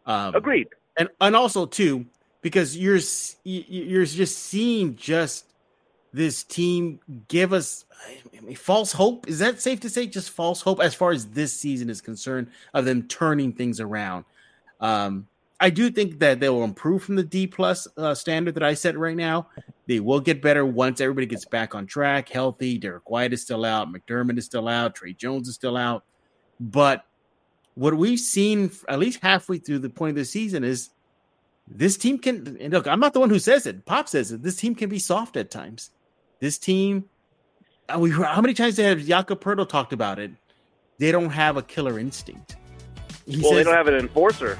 Um, 0.07 0.33
Agreed. 0.33 0.67
And 0.97 1.09
and 1.21 1.35
also 1.35 1.67
too 1.67 2.07
because 2.41 2.75
you're 2.75 2.99
you're 3.43 4.05
just 4.05 4.39
seeing 4.39 4.95
just 4.95 5.45
this 6.13 6.43
team 6.43 6.99
give 7.27 7.53
us 7.53 7.85
I 8.37 8.39
mean, 8.41 8.55
false 8.55 8.91
hope. 8.91 9.27
Is 9.27 9.39
that 9.39 9.61
safe 9.61 9.79
to 9.81 9.89
say? 9.89 10.07
Just 10.07 10.29
false 10.29 10.61
hope 10.61 10.79
as 10.79 10.93
far 10.93 11.11
as 11.11 11.27
this 11.27 11.53
season 11.53 11.89
is 11.89 12.01
concerned 12.01 12.47
of 12.73 12.85
them 12.85 13.07
turning 13.07 13.51
things 13.51 13.79
around. 13.79 14.25
Um, 14.79 15.27
I 15.59 15.69
do 15.69 15.89
think 15.89 16.19
that 16.19 16.39
they 16.39 16.49
will 16.49 16.63
improve 16.63 17.03
from 17.03 17.15
the 17.15 17.23
D 17.23 17.47
plus 17.47 17.87
uh, 17.97 18.13
standard 18.13 18.55
that 18.55 18.63
I 18.63 18.73
set 18.73 18.97
right 18.97 19.15
now. 19.15 19.47
They 19.87 19.99
will 19.99 20.19
get 20.19 20.41
better 20.41 20.65
once 20.65 20.99
everybody 20.99 21.27
gets 21.27 21.45
back 21.45 21.75
on 21.75 21.85
track, 21.85 22.29
healthy. 22.29 22.77
Derrick 22.77 23.09
White 23.09 23.33
is 23.33 23.41
still 23.41 23.63
out, 23.63 23.91
McDermott 23.91 24.37
is 24.37 24.45
still 24.45 24.67
out, 24.67 24.95
Tre 24.95 25.13
Jones 25.13 25.47
is 25.47 25.55
still 25.55 25.77
out, 25.77 26.03
but 26.59 27.05
what 27.75 27.93
we've 27.93 28.19
seen 28.19 28.71
at 28.87 28.99
least 28.99 29.19
halfway 29.21 29.57
through 29.57 29.79
the 29.79 29.89
point 29.89 30.11
of 30.11 30.15
the 30.15 30.25
season 30.25 30.63
is 30.63 30.89
this 31.67 31.97
team 31.97 32.17
can 32.17 32.55
and 32.61 32.71
look 32.71 32.87
i'm 32.87 32.99
not 33.01 33.11
the 33.11 33.19
one 33.19 33.29
who 33.29 33.39
says 33.39 33.65
it 33.65 33.85
pop 33.85 34.07
says 34.07 34.31
it 34.31 34.41
this 34.43 34.55
team 34.55 34.75
can 34.75 34.87
be 34.87 34.99
soft 34.99 35.35
at 35.35 35.51
times 35.51 35.89
this 36.39 36.57
team 36.57 37.03
we 37.97 38.11
how 38.11 38.41
many 38.41 38.53
times 38.53 38.77
have 38.77 38.99
Jakob 39.05 39.41
Poeltl 39.41 39.67
talked 39.67 39.93
about 39.93 40.19
it? 40.19 40.31
They 40.97 41.11
don't 41.11 41.29
have 41.29 41.57
a 41.57 41.61
killer 41.61 41.99
instinct. 41.99 42.55
He 43.25 43.41
well, 43.41 43.51
says, 43.51 43.57
they 43.57 43.63
don't 43.63 43.73
have 43.73 43.87
an 43.87 43.95
enforcer. 43.95 44.57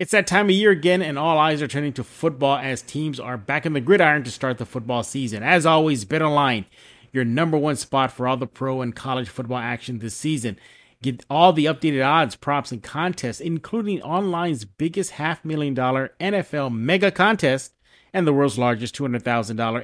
It's 0.00 0.12
that 0.12 0.26
time 0.26 0.46
of 0.46 0.52
year 0.52 0.70
again, 0.70 1.02
and 1.02 1.18
all 1.18 1.38
eyes 1.38 1.60
are 1.60 1.68
turning 1.68 1.92
to 1.92 2.02
football 2.02 2.56
as 2.56 2.80
teams 2.80 3.20
are 3.20 3.36
back 3.36 3.66
in 3.66 3.74
the 3.74 3.82
gridiron 3.82 4.24
to 4.24 4.30
start 4.30 4.56
the 4.56 4.64
football 4.64 5.02
season. 5.02 5.42
As 5.42 5.66
always, 5.66 6.06
Bet 6.06 6.22
Online, 6.22 6.64
your 7.12 7.26
number 7.26 7.58
one 7.58 7.76
spot 7.76 8.10
for 8.10 8.26
all 8.26 8.38
the 8.38 8.46
pro 8.46 8.80
and 8.80 8.96
college 8.96 9.28
football 9.28 9.58
action 9.58 9.98
this 9.98 10.16
season. 10.16 10.58
Get 11.02 11.26
all 11.28 11.52
the 11.52 11.66
updated 11.66 12.02
odds, 12.02 12.34
props, 12.34 12.72
and 12.72 12.82
contests, 12.82 13.42
including 13.42 14.00
online's 14.00 14.64
biggest 14.64 15.10
half 15.10 15.44
million 15.44 15.74
dollar 15.74 16.14
NFL 16.18 16.74
mega 16.74 17.10
contest 17.10 17.74
and 18.10 18.26
the 18.26 18.32
world's 18.32 18.58
largest 18.58 18.96
$200,000 18.96 19.22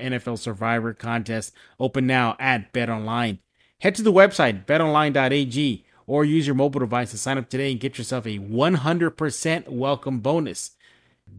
NFL 0.03 0.39
Survivor 0.39 0.95
contest, 0.95 1.53
open 1.79 2.07
now 2.07 2.37
at 2.41 2.73
Bet 2.73 2.89
Online. 2.89 3.39
Head 3.81 3.95
to 3.97 4.03
the 4.03 4.15
website, 4.15 4.65
betonline.ag 4.65 5.85
or 6.07 6.25
use 6.25 6.47
your 6.47 6.55
mobile 6.55 6.81
device 6.81 7.11
to 7.11 7.19
sign 7.19 7.39
up 7.39 7.49
today 7.49 7.71
and 7.71 7.81
get 7.81 7.99
yourself 7.99 8.27
a 8.27 8.39
100% 8.39 9.69
welcome 9.69 10.21
bonus. 10.21 10.73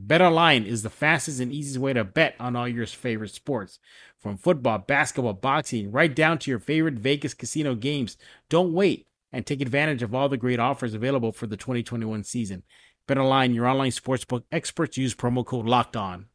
BetOnline 0.05 0.65
is 0.65 0.83
the 0.83 0.89
fastest 0.89 1.39
and 1.39 1.51
easiest 1.51 1.79
way 1.79 1.93
to 1.93 2.03
bet 2.03 2.35
on 2.39 2.55
all 2.55 2.67
your 2.67 2.85
favorite 2.85 3.31
sports. 3.31 3.79
From 4.17 4.37
football, 4.37 4.79
basketball, 4.79 5.33
boxing, 5.33 5.91
right 5.91 6.13
down 6.13 6.39
to 6.39 6.51
your 6.51 6.59
favorite 6.59 6.95
Vegas 6.95 7.33
casino 7.33 7.75
games. 7.75 8.17
Don't 8.49 8.73
wait 8.73 9.07
and 9.31 9.45
take 9.45 9.61
advantage 9.61 10.03
of 10.03 10.13
all 10.13 10.27
the 10.27 10.37
great 10.37 10.59
offers 10.59 10.93
available 10.93 11.31
for 11.31 11.47
the 11.47 11.57
2021 11.57 12.23
season. 12.23 12.63
BetOnline, 13.07 13.53
your 13.55 13.67
online 13.67 13.91
sportsbook 13.91 14.43
experts 14.51 14.97
use 14.97 15.15
promo 15.15 15.45
code 15.45 15.65
LOCKED 15.65 15.95
ON. 15.95 16.25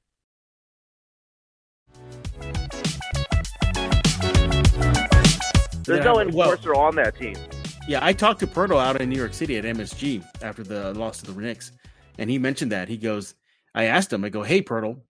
There's 5.85 6.05
no 6.05 6.21
enforcer 6.21 6.73
well, 6.73 6.83
on 6.83 6.95
that 6.95 7.19
team. 7.19 7.35
Yeah, 7.93 7.99
I 8.01 8.15
talked 8.15 8.41
to 8.41 8.47
Poeltl 8.47 8.83
out 8.83 9.03
in 9.03 9.11
New 9.11 9.19
York 9.19 9.35
City 9.35 9.59
at 9.59 9.67
MSG 9.67 10.25
after 10.41 10.63
the 10.63 10.95
loss 10.95 11.21
to 11.21 11.31
the 11.31 11.39
Knicks, 11.39 11.73
and 12.17 12.31
he 12.31 12.39
mentioned 12.39 12.73
that. 12.73 12.89
He 12.89 12.97
goes, 12.97 13.35
I 13.75 13.85
asked 13.85 14.11
him, 14.11 14.25
I 14.25 14.31
go, 14.31 14.43
hey, 14.43 14.63
Poeltl, 14.63 15.03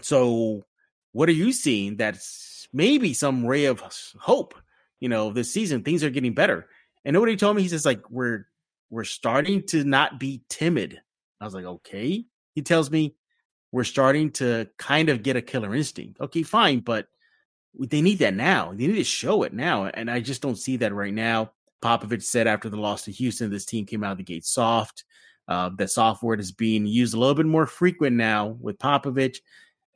so 0.00 0.64
what 1.12 1.28
are 1.28 1.32
you 1.32 1.52
seeing 1.52 1.98
that's 1.98 2.68
maybe 2.72 3.12
some 3.12 3.44
ray 3.44 3.66
of 3.66 3.82
hope? 4.18 4.54
You 4.98 5.10
know, 5.10 5.30
this 5.30 5.52
season 5.52 5.82
things 5.82 6.02
are 6.02 6.08
getting 6.08 6.32
better. 6.32 6.66
And 7.04 7.12
nobody 7.12 7.36
told 7.36 7.54
me? 7.54 7.60
He 7.60 7.68
says, 7.68 7.84
like, 7.84 8.08
we're 8.08 8.46
we're 8.88 9.04
starting 9.04 9.64
to 9.64 9.84
not 9.84 10.18
be 10.18 10.42
timid. 10.48 10.98
I 11.38 11.44
was 11.44 11.52
like, 11.52 11.66
okay. 11.66 12.24
He 12.54 12.62
tells 12.62 12.90
me 12.90 13.14
we're 13.72 13.84
starting 13.84 14.30
to 14.30 14.70
kind 14.78 15.10
of 15.10 15.22
get 15.22 15.36
a 15.36 15.42
killer 15.42 15.74
instinct. 15.74 16.18
Okay, 16.22 16.44
fine, 16.44 16.80
but 16.80 17.08
they 17.78 18.00
need 18.00 18.20
that 18.20 18.32
now. 18.32 18.70
They 18.70 18.86
need 18.86 18.94
to 18.94 19.04
show 19.04 19.42
it 19.42 19.52
now. 19.52 19.84
And 19.84 20.10
I 20.10 20.20
just 20.20 20.40
don't 20.40 20.56
see 20.56 20.78
that 20.78 20.94
right 20.94 21.12
now. 21.12 21.50
Popovich 21.82 22.22
said 22.22 22.46
after 22.46 22.68
the 22.68 22.76
loss 22.76 23.04
to 23.04 23.12
Houston, 23.12 23.50
this 23.50 23.64
team 23.64 23.86
came 23.86 24.02
out 24.02 24.12
of 24.12 24.18
the 24.18 24.24
gate 24.24 24.44
soft. 24.44 25.04
Uh, 25.48 25.70
that 25.78 25.90
soft 25.90 26.22
word 26.22 26.40
is 26.40 26.50
being 26.50 26.86
used 26.86 27.14
a 27.14 27.18
little 27.18 27.34
bit 27.34 27.46
more 27.46 27.66
frequent 27.66 28.16
now 28.16 28.56
with 28.60 28.78
Popovich. 28.78 29.38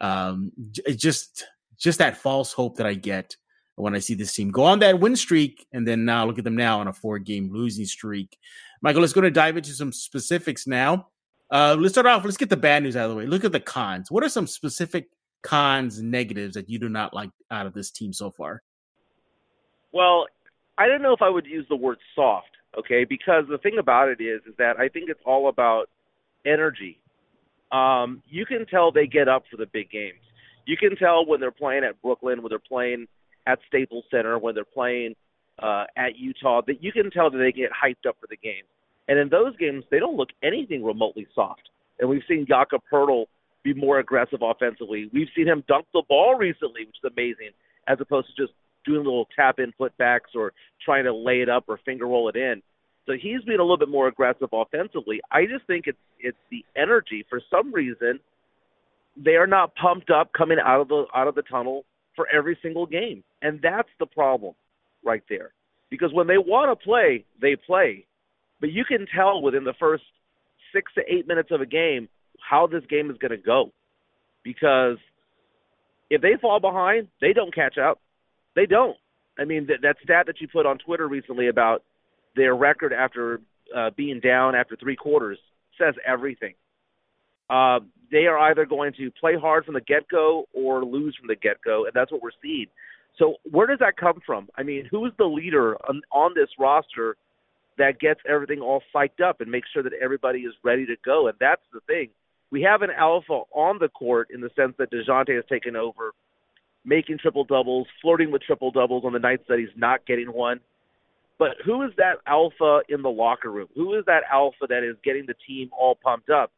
Um, 0.00 0.52
it's 0.86 1.02
just 1.02 1.44
just 1.76 1.98
that 1.98 2.16
false 2.16 2.52
hope 2.52 2.76
that 2.76 2.86
I 2.86 2.94
get 2.94 3.36
when 3.74 3.94
I 3.94 3.98
see 3.98 4.14
this 4.14 4.32
team 4.32 4.50
go 4.50 4.64
on 4.64 4.78
that 4.80 5.00
win 5.00 5.16
streak, 5.16 5.66
and 5.72 5.86
then 5.86 6.04
now 6.04 6.26
look 6.26 6.38
at 6.38 6.44
them 6.44 6.56
now 6.56 6.80
on 6.80 6.88
a 6.88 6.92
four 6.92 7.18
game 7.18 7.50
losing 7.52 7.86
streak. 7.86 8.38
Michael, 8.82 9.00
let's 9.00 9.12
go 9.12 9.20
to 9.20 9.30
dive 9.30 9.56
into 9.56 9.72
some 9.72 9.92
specifics 9.92 10.66
now. 10.66 11.08
Uh, 11.50 11.76
let's 11.78 11.94
start 11.94 12.06
off. 12.06 12.24
Let's 12.24 12.36
get 12.36 12.48
the 12.48 12.56
bad 12.56 12.82
news 12.82 12.96
out 12.96 13.04
of 13.06 13.10
the 13.10 13.16
way. 13.16 13.26
Look 13.26 13.44
at 13.44 13.52
the 13.52 13.60
cons. 13.60 14.10
What 14.10 14.22
are 14.22 14.28
some 14.28 14.46
specific 14.46 15.08
cons, 15.42 16.00
negatives 16.00 16.54
that 16.54 16.68
you 16.68 16.78
do 16.78 16.88
not 16.88 17.12
like 17.12 17.30
out 17.50 17.66
of 17.66 17.74
this 17.74 17.90
team 17.90 18.12
so 18.12 18.30
far? 18.30 18.62
Well, 19.92 20.26
I 20.80 20.88
don't 20.88 21.02
know 21.02 21.12
if 21.12 21.20
I 21.20 21.28
would 21.28 21.44
use 21.44 21.66
the 21.68 21.76
word 21.76 21.98
soft, 22.14 22.56
okay? 22.78 23.04
Because 23.04 23.44
the 23.50 23.58
thing 23.58 23.76
about 23.78 24.08
it 24.08 24.22
is, 24.22 24.40
is 24.48 24.54
that 24.56 24.78
I 24.78 24.88
think 24.88 25.10
it's 25.10 25.20
all 25.26 25.50
about 25.50 25.90
energy. 26.46 26.98
Um, 27.70 28.22
you 28.30 28.46
can 28.46 28.64
tell 28.64 28.90
they 28.90 29.06
get 29.06 29.28
up 29.28 29.44
for 29.50 29.58
the 29.58 29.66
big 29.66 29.90
games. 29.90 30.20
You 30.64 30.78
can 30.78 30.96
tell 30.96 31.26
when 31.26 31.38
they're 31.38 31.50
playing 31.50 31.84
at 31.84 32.00
Brooklyn, 32.00 32.40
when 32.40 32.48
they're 32.48 32.58
playing 32.58 33.08
at 33.46 33.58
Staples 33.68 34.04
Center, 34.10 34.38
when 34.38 34.54
they're 34.54 34.64
playing 34.64 35.16
uh, 35.62 35.84
at 35.98 36.16
Utah, 36.16 36.62
that 36.66 36.82
you 36.82 36.92
can 36.92 37.10
tell 37.10 37.30
that 37.30 37.36
they 37.36 37.52
get 37.52 37.70
hyped 37.72 38.08
up 38.08 38.16
for 38.18 38.26
the 38.30 38.38
game. 38.38 38.64
And 39.06 39.18
in 39.18 39.28
those 39.28 39.54
games, 39.58 39.84
they 39.90 39.98
don't 39.98 40.16
look 40.16 40.30
anything 40.42 40.82
remotely 40.82 41.26
soft. 41.34 41.68
And 41.98 42.08
we've 42.08 42.22
seen 42.26 42.46
Jakob 42.48 42.80
Poeltl 42.90 43.26
be 43.62 43.74
more 43.74 43.98
aggressive 43.98 44.40
offensively. 44.40 45.10
We've 45.12 45.28
seen 45.36 45.46
him 45.46 45.62
dunk 45.68 45.84
the 45.92 46.02
ball 46.08 46.36
recently, 46.36 46.86
which 46.86 46.96
is 47.04 47.12
amazing, 47.12 47.50
as 47.86 47.98
opposed 48.00 48.28
to 48.28 48.42
just 48.42 48.54
doing 48.84 49.04
little 49.04 49.28
tap 49.36 49.58
in 49.58 49.72
putbacks 49.78 50.34
or 50.34 50.52
trying 50.84 51.04
to 51.04 51.14
lay 51.14 51.40
it 51.40 51.48
up 51.48 51.64
or 51.68 51.78
finger 51.84 52.06
roll 52.06 52.28
it 52.28 52.36
in. 52.36 52.62
So 53.06 53.12
he's 53.14 53.42
being 53.46 53.58
a 53.58 53.62
little 53.62 53.78
bit 53.78 53.88
more 53.88 54.08
aggressive 54.08 54.48
offensively. 54.52 55.20
I 55.30 55.46
just 55.46 55.66
think 55.66 55.86
it's 55.86 55.98
it's 56.18 56.38
the 56.50 56.64
energy. 56.76 57.24
For 57.28 57.40
some 57.50 57.72
reason, 57.72 58.20
they 59.16 59.32
are 59.32 59.46
not 59.46 59.74
pumped 59.74 60.10
up 60.10 60.32
coming 60.32 60.58
out 60.64 60.80
of 60.80 60.88
the 60.88 61.06
out 61.14 61.28
of 61.28 61.34
the 61.34 61.42
tunnel 61.42 61.84
for 62.14 62.26
every 62.32 62.58
single 62.62 62.86
game, 62.86 63.24
and 63.42 63.60
that's 63.62 63.88
the 63.98 64.06
problem 64.06 64.54
right 65.04 65.22
there. 65.28 65.52
Because 65.90 66.12
when 66.12 66.26
they 66.26 66.38
want 66.38 66.70
to 66.70 66.84
play, 66.84 67.24
they 67.40 67.56
play, 67.56 68.06
but 68.60 68.70
you 68.70 68.84
can 68.84 69.06
tell 69.14 69.42
within 69.42 69.64
the 69.64 69.74
first 69.80 70.04
six 70.72 70.92
to 70.94 71.02
eight 71.12 71.26
minutes 71.26 71.50
of 71.50 71.60
a 71.60 71.66
game 71.66 72.08
how 72.38 72.66
this 72.66 72.84
game 72.88 73.10
is 73.10 73.16
going 73.18 73.32
to 73.32 73.36
go. 73.36 73.72
Because 74.44 74.98
if 76.10 76.20
they 76.22 76.36
fall 76.40 76.60
behind, 76.60 77.08
they 77.20 77.32
don't 77.32 77.54
catch 77.54 77.76
up. 77.78 78.00
They 78.54 78.66
don't. 78.66 78.96
I 79.38 79.44
mean, 79.44 79.66
that, 79.66 79.82
that 79.82 79.96
stat 80.02 80.26
that 80.26 80.40
you 80.40 80.48
put 80.48 80.66
on 80.66 80.78
Twitter 80.78 81.08
recently 81.08 81.48
about 81.48 81.82
their 82.36 82.54
record 82.54 82.92
after 82.92 83.40
uh, 83.74 83.90
being 83.96 84.20
down 84.20 84.54
after 84.54 84.76
three 84.76 84.96
quarters 84.96 85.38
says 85.78 85.94
everything. 86.06 86.54
Uh, 87.48 87.80
they 88.12 88.26
are 88.26 88.38
either 88.50 88.64
going 88.64 88.92
to 88.94 89.10
play 89.18 89.34
hard 89.36 89.64
from 89.64 89.74
the 89.74 89.80
get 89.80 90.08
go 90.08 90.46
or 90.52 90.84
lose 90.84 91.16
from 91.18 91.28
the 91.28 91.36
get 91.36 91.62
go, 91.64 91.84
and 91.84 91.94
that's 91.94 92.12
what 92.12 92.22
we're 92.22 92.30
seeing. 92.42 92.66
So, 93.18 93.34
where 93.50 93.66
does 93.66 93.78
that 93.80 93.96
come 93.96 94.20
from? 94.24 94.48
I 94.56 94.62
mean, 94.62 94.86
who's 94.90 95.12
the 95.18 95.24
leader 95.24 95.76
on, 95.88 96.02
on 96.12 96.32
this 96.34 96.48
roster 96.58 97.16
that 97.78 97.98
gets 97.98 98.20
everything 98.28 98.60
all 98.60 98.82
psyched 98.94 99.20
up 99.20 99.40
and 99.40 99.50
makes 99.50 99.68
sure 99.72 99.82
that 99.82 99.92
everybody 100.00 100.40
is 100.40 100.54
ready 100.62 100.86
to 100.86 100.96
go? 101.04 101.28
And 101.28 101.36
that's 101.40 101.62
the 101.72 101.80
thing. 101.86 102.10
We 102.50 102.62
have 102.62 102.82
an 102.82 102.90
alpha 102.90 103.42
on 103.52 103.78
the 103.78 103.88
court 103.88 104.28
in 104.32 104.40
the 104.40 104.50
sense 104.56 104.74
that 104.78 104.90
DeJounte 104.90 105.34
has 105.34 105.44
taken 105.48 105.76
over 105.76 106.12
making 106.84 107.18
triple 107.18 107.44
doubles, 107.44 107.86
flirting 108.00 108.30
with 108.30 108.42
triple 108.42 108.70
doubles 108.70 109.04
on 109.04 109.12
the 109.12 109.18
nights 109.18 109.44
that 109.48 109.58
he's 109.58 109.68
not 109.76 110.06
getting 110.06 110.32
one. 110.32 110.60
But 111.38 111.56
who 111.64 111.82
is 111.82 111.90
that 111.96 112.16
alpha 112.26 112.80
in 112.88 113.02
the 113.02 113.08
locker 113.08 113.50
room? 113.50 113.68
Who 113.74 113.98
is 113.98 114.04
that 114.06 114.22
alpha 114.30 114.66
that 114.68 114.84
is 114.84 114.96
getting 115.02 115.24
the 115.26 115.34
team 115.46 115.70
all 115.78 115.94
pumped 115.94 116.28
up? 116.28 116.52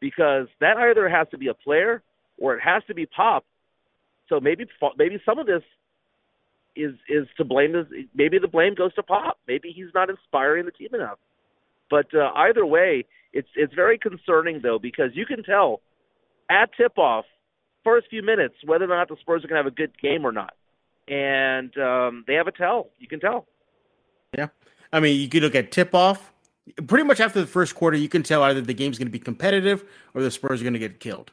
Because 0.00 0.46
that 0.60 0.76
either 0.76 1.08
has 1.08 1.26
to 1.30 1.38
be 1.38 1.48
a 1.48 1.54
player 1.54 2.02
or 2.38 2.54
it 2.54 2.60
has 2.62 2.82
to 2.88 2.94
be 2.94 3.06
Pop. 3.06 3.44
So 4.28 4.40
maybe 4.40 4.66
maybe 4.98 5.18
some 5.24 5.38
of 5.38 5.46
this 5.46 5.62
is 6.74 6.92
is 7.08 7.26
to 7.38 7.44
blame. 7.44 7.74
Is 7.74 7.86
maybe 8.14 8.38
the 8.38 8.48
blame 8.48 8.74
goes 8.74 8.92
to 8.94 9.02
Pop. 9.02 9.38
Maybe 9.48 9.72
he's 9.74 9.94
not 9.94 10.10
inspiring 10.10 10.66
the 10.66 10.72
team 10.72 10.88
enough. 10.92 11.18
But 11.88 12.06
uh, 12.14 12.30
either 12.34 12.66
way, 12.66 13.06
it's 13.32 13.48
it's 13.54 13.72
very 13.72 13.98
concerning 13.98 14.60
though 14.62 14.78
because 14.78 15.10
you 15.14 15.24
can 15.24 15.42
tell 15.42 15.80
at 16.50 16.70
tip 16.76 16.98
off 16.98 17.24
first 17.86 18.08
few 18.10 18.22
minutes 18.22 18.56
whether 18.64 18.84
or 18.84 18.96
not 18.96 19.08
the 19.08 19.16
Spurs 19.20 19.44
are 19.44 19.48
going 19.48 19.62
to 19.62 19.64
have 19.64 19.72
a 19.72 19.76
good 19.76 19.96
game 20.00 20.26
or 20.26 20.32
not. 20.32 20.54
And 21.06 21.76
um, 21.78 22.24
they 22.26 22.34
have 22.34 22.48
a 22.48 22.52
tell. 22.52 22.90
You 22.98 23.06
can 23.06 23.20
tell. 23.20 23.46
Yeah. 24.36 24.48
I 24.92 24.98
mean, 24.98 25.20
you 25.20 25.28
could 25.28 25.42
look 25.42 25.54
at 25.54 25.70
tip 25.70 25.94
off. 25.94 26.32
Pretty 26.88 27.04
much 27.04 27.20
after 27.20 27.40
the 27.40 27.46
first 27.46 27.76
quarter, 27.76 27.96
you 27.96 28.08
can 28.08 28.24
tell 28.24 28.42
either 28.42 28.60
the 28.60 28.74
game's 28.74 28.98
going 28.98 29.06
to 29.06 29.12
be 29.12 29.20
competitive 29.20 29.84
or 30.14 30.22
the 30.22 30.32
Spurs 30.32 30.60
are 30.60 30.64
going 30.64 30.72
to 30.72 30.80
get 30.80 30.98
killed. 30.98 31.30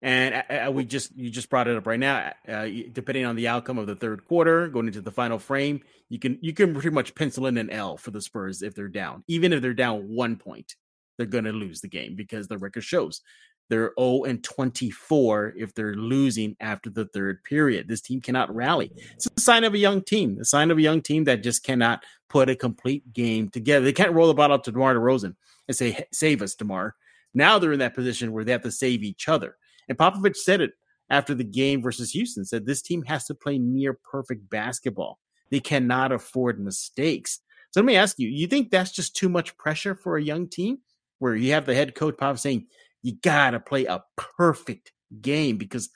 And 0.00 0.36
uh, 0.36 0.68
uh, 0.68 0.70
we 0.70 0.84
just 0.84 1.16
you 1.16 1.28
just 1.28 1.50
brought 1.50 1.66
it 1.66 1.76
up 1.76 1.84
right 1.84 1.98
now. 1.98 2.32
Uh, 2.46 2.68
depending 2.92 3.24
on 3.24 3.34
the 3.34 3.48
outcome 3.48 3.78
of 3.78 3.88
the 3.88 3.96
third 3.96 4.24
quarter, 4.24 4.68
going 4.68 4.86
into 4.86 5.00
the 5.00 5.10
final 5.10 5.40
frame, 5.40 5.80
you 6.08 6.20
can 6.20 6.38
you 6.40 6.52
can 6.52 6.72
pretty 6.72 6.90
much 6.90 7.16
pencil 7.16 7.46
in 7.46 7.58
an 7.58 7.70
L 7.70 7.96
for 7.96 8.12
the 8.12 8.20
Spurs 8.20 8.62
if 8.62 8.76
they're 8.76 8.86
down. 8.86 9.24
Even 9.26 9.52
if 9.52 9.60
they're 9.60 9.74
down 9.74 10.14
one 10.14 10.36
point, 10.36 10.76
they're 11.16 11.26
going 11.26 11.44
to 11.44 11.52
lose 11.52 11.80
the 11.80 11.88
game 11.88 12.14
because 12.14 12.46
the 12.46 12.58
record 12.58 12.84
shows 12.84 13.22
they're 13.68 13.92
0 13.98 14.24
and 14.24 14.42
24 14.42 15.54
if 15.56 15.74
they're 15.74 15.94
losing 15.94 16.56
after 16.60 16.90
the 16.90 17.06
third 17.06 17.42
period. 17.44 17.88
This 17.88 18.00
team 18.00 18.20
cannot 18.20 18.54
rally. 18.54 18.90
It's 19.14 19.26
a 19.26 19.40
sign 19.40 19.64
of 19.64 19.74
a 19.74 19.78
young 19.78 20.02
team, 20.02 20.38
a 20.40 20.44
sign 20.44 20.70
of 20.70 20.78
a 20.78 20.82
young 20.82 21.02
team 21.02 21.24
that 21.24 21.42
just 21.42 21.64
cannot 21.64 22.02
put 22.28 22.48
a 22.48 22.56
complete 22.56 23.12
game 23.12 23.48
together. 23.48 23.84
They 23.84 23.92
can't 23.92 24.12
roll 24.12 24.28
the 24.28 24.34
ball 24.34 24.52
up 24.52 24.64
to 24.64 24.72
DeMar 24.72 24.94
DeRozan 24.94 25.34
and 25.66 25.76
say, 25.76 26.04
save 26.12 26.42
us, 26.42 26.54
DeMar. 26.54 26.94
Now 27.34 27.58
they're 27.58 27.72
in 27.72 27.78
that 27.80 27.94
position 27.94 28.32
where 28.32 28.44
they 28.44 28.52
have 28.52 28.62
to 28.62 28.72
save 28.72 29.02
each 29.02 29.28
other. 29.28 29.56
And 29.88 29.98
Popovich 29.98 30.36
said 30.36 30.60
it 30.60 30.72
after 31.10 31.34
the 31.34 31.44
game 31.44 31.82
versus 31.82 32.10
Houston, 32.12 32.44
said 32.44 32.66
this 32.66 32.82
team 32.82 33.02
has 33.04 33.24
to 33.26 33.34
play 33.34 33.58
near 33.58 33.94
perfect 33.94 34.48
basketball. 34.48 35.18
They 35.50 35.60
cannot 35.60 36.12
afford 36.12 36.60
mistakes. 36.60 37.40
So 37.70 37.80
let 37.80 37.86
me 37.86 37.96
ask 37.96 38.18
you, 38.18 38.28
you 38.28 38.46
think 38.46 38.70
that's 38.70 38.92
just 38.92 39.16
too 39.16 39.28
much 39.28 39.56
pressure 39.56 39.94
for 39.94 40.16
a 40.16 40.22
young 40.22 40.48
team 40.48 40.78
where 41.18 41.34
you 41.34 41.52
have 41.52 41.66
the 41.66 41.74
head 41.74 41.94
coach 41.94 42.16
Pop 42.16 42.38
saying, 42.38 42.66
you 43.02 43.14
got 43.22 43.50
to 43.50 43.60
play 43.60 43.84
a 43.86 44.02
perfect 44.16 44.92
game 45.20 45.56
because 45.56 45.90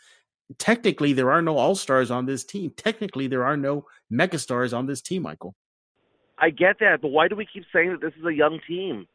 technically 0.59 1.13
there 1.13 1.31
are 1.31 1.43
no 1.43 1.57
all 1.57 1.75
stars 1.75 2.11
on 2.11 2.27
this 2.27 2.45
team. 2.45 2.73
Technically, 2.77 3.27
there 3.27 3.45
are 3.45 3.57
no 3.57 3.87
megastars 4.13 4.77
on 4.77 4.87
this 4.87 5.01
team, 5.01 5.23
Michael. 5.23 5.55
I 6.39 6.51
get 6.51 6.79
that, 6.81 7.01
but 7.01 7.09
why 7.09 7.29
do 7.29 7.37
we 7.37 7.47
keep 7.47 7.65
saying 7.73 7.91
that 7.93 8.01
this 8.01 8.15
is 8.19 8.25
a 8.27 8.35
young 8.35 8.59
team? 8.67 9.07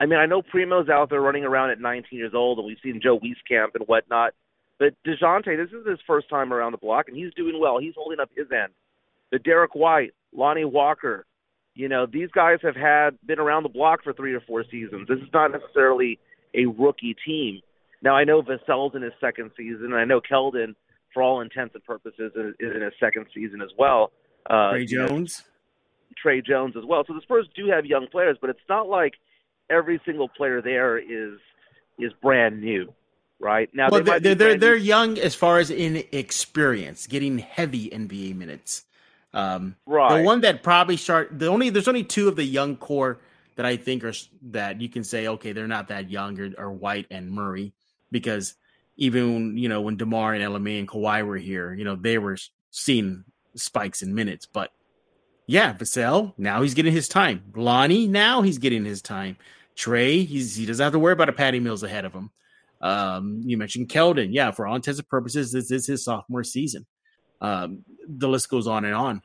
I 0.00 0.06
mean, 0.06 0.18
I 0.18 0.26
know 0.26 0.42
Primo's 0.42 0.88
out 0.88 1.10
there 1.10 1.20
running 1.20 1.44
around 1.44 1.70
at 1.70 1.80
19 1.80 2.18
years 2.18 2.32
old, 2.34 2.58
and 2.58 2.66
we've 2.66 2.78
seen 2.82 3.00
Joe 3.02 3.18
Wieskamp 3.18 3.74
and 3.74 3.86
whatnot. 3.86 4.32
But 4.78 4.94
Dejounte, 5.06 5.56
this 5.56 5.72
is 5.72 5.86
his 5.86 5.98
first 6.06 6.28
time 6.28 6.52
around 6.52 6.72
the 6.72 6.78
block, 6.78 7.08
and 7.08 7.16
he's 7.16 7.32
doing 7.34 7.60
well. 7.60 7.78
He's 7.78 7.94
holding 7.96 8.18
up 8.18 8.30
his 8.36 8.46
end. 8.50 8.72
But 9.30 9.44
Derrick 9.44 9.74
White, 9.74 10.12
Lonnie 10.34 10.64
Walker, 10.64 11.26
you 11.74 11.88
know, 11.88 12.06
these 12.06 12.30
guys 12.34 12.58
have 12.62 12.74
had 12.74 13.10
been 13.24 13.38
around 13.38 13.62
the 13.62 13.68
block 13.68 14.02
for 14.02 14.12
three 14.12 14.34
or 14.34 14.40
four 14.40 14.64
seasons. 14.70 15.08
This 15.08 15.18
is 15.18 15.28
not 15.32 15.52
necessarily 15.52 16.18
a 16.54 16.66
rookie 16.66 17.16
team. 17.24 17.60
Now 18.02 18.14
I 18.14 18.24
know 18.24 18.42
Vassell's 18.42 18.94
in 18.94 19.02
his 19.02 19.12
second 19.20 19.50
season, 19.56 19.86
and 19.86 19.94
I 19.94 20.04
know 20.04 20.20
Keldon, 20.20 20.74
for 21.14 21.22
all 21.22 21.40
intents 21.40 21.74
and 21.74 21.84
purposes, 21.84 22.32
is, 22.34 22.54
in 22.58 22.82
his 22.82 22.92
second 22.98 23.26
season 23.34 23.62
as 23.62 23.70
well. 23.78 24.12
Uh, 24.48 24.70
Tre 24.70 24.86
Jones, 24.86 25.42
know, 25.44 26.14
Tre 26.20 26.42
Jones 26.42 26.74
as 26.76 26.84
well. 26.84 27.04
So 27.06 27.14
the 27.14 27.20
Spurs 27.20 27.46
do 27.54 27.68
have 27.68 27.86
young 27.86 28.08
players, 28.08 28.36
but 28.40 28.50
it's 28.50 28.60
not 28.68 28.88
like 28.88 29.14
every 29.70 30.00
single 30.04 30.28
player 30.28 30.60
there 30.60 30.98
is 30.98 31.38
is 31.98 32.12
brand 32.20 32.60
new, 32.60 32.92
right? 33.38 33.70
Now 33.72 33.88
well, 33.90 34.02
they 34.02 34.18
they're 34.18 34.34
they're, 34.34 34.58
they're 34.58 34.76
young 34.76 35.18
as 35.18 35.34
far 35.34 35.58
as 35.58 35.70
in 35.70 36.04
experience, 36.12 37.06
getting 37.06 37.38
heavy 37.38 37.88
NBA 37.90 38.36
minutes. 38.36 38.84
Um, 39.34 39.76
right. 39.86 40.18
The 40.18 40.24
one 40.24 40.42
that 40.42 40.62
probably 40.62 40.96
start 40.96 41.38
the 41.38 41.46
only 41.46 41.70
there's 41.70 41.88
only 41.88 42.04
two 42.04 42.28
of 42.28 42.36
the 42.36 42.44
young 42.44 42.76
core 42.76 43.18
that 43.56 43.66
I 43.66 43.76
think 43.76 44.04
are 44.04 44.14
that 44.50 44.80
you 44.80 44.88
can 44.88 45.04
say 45.04 45.28
okay 45.28 45.52
they're 45.52 45.68
not 45.68 45.88
that 45.88 46.10
young 46.10 46.38
or, 46.40 46.50
or 46.58 46.72
White 46.72 47.06
and 47.10 47.30
Murray 47.30 47.72
because 48.10 48.54
even 48.96 49.56
you 49.56 49.68
know 49.68 49.80
when 49.80 49.96
Demar 49.96 50.34
and 50.34 50.42
LMA 50.42 50.78
and 50.78 50.88
Kawhi 50.88 51.26
were 51.26 51.36
here, 51.36 51.74
you 51.74 51.84
know 51.84 51.96
they 51.96 52.18
were 52.18 52.36
seeing 52.70 53.24
spikes 53.54 54.02
in 54.02 54.14
minutes. 54.14 54.46
But 54.46 54.72
yeah, 55.46 55.74
Vassell 55.74 56.34
now 56.38 56.62
he's 56.62 56.74
getting 56.74 56.92
his 56.92 57.08
time. 57.08 57.42
Lonnie 57.54 58.06
now 58.06 58.42
he's 58.42 58.58
getting 58.58 58.84
his 58.84 59.02
time. 59.02 59.36
Tre 59.74 60.24
he's 60.24 60.56
he 60.56 60.66
doesn't 60.66 60.82
have 60.82 60.92
to 60.92 60.98
worry 60.98 61.14
about 61.14 61.28
a 61.28 61.32
Patty 61.32 61.60
Mills 61.60 61.82
ahead 61.82 62.04
of 62.04 62.12
him. 62.12 62.30
Um, 62.80 63.42
you 63.44 63.56
mentioned 63.56 63.88
Keldon, 63.88 64.28
yeah. 64.32 64.50
For 64.50 64.66
all 64.66 64.74
intents 64.74 64.98
and 64.98 65.08
purposes, 65.08 65.52
this 65.52 65.70
is 65.70 65.86
his 65.86 66.04
sophomore 66.04 66.44
season. 66.44 66.84
Um, 67.40 67.84
the 68.06 68.28
list 68.28 68.48
goes 68.48 68.66
on 68.66 68.84
and 68.84 68.94
on. 68.94 69.22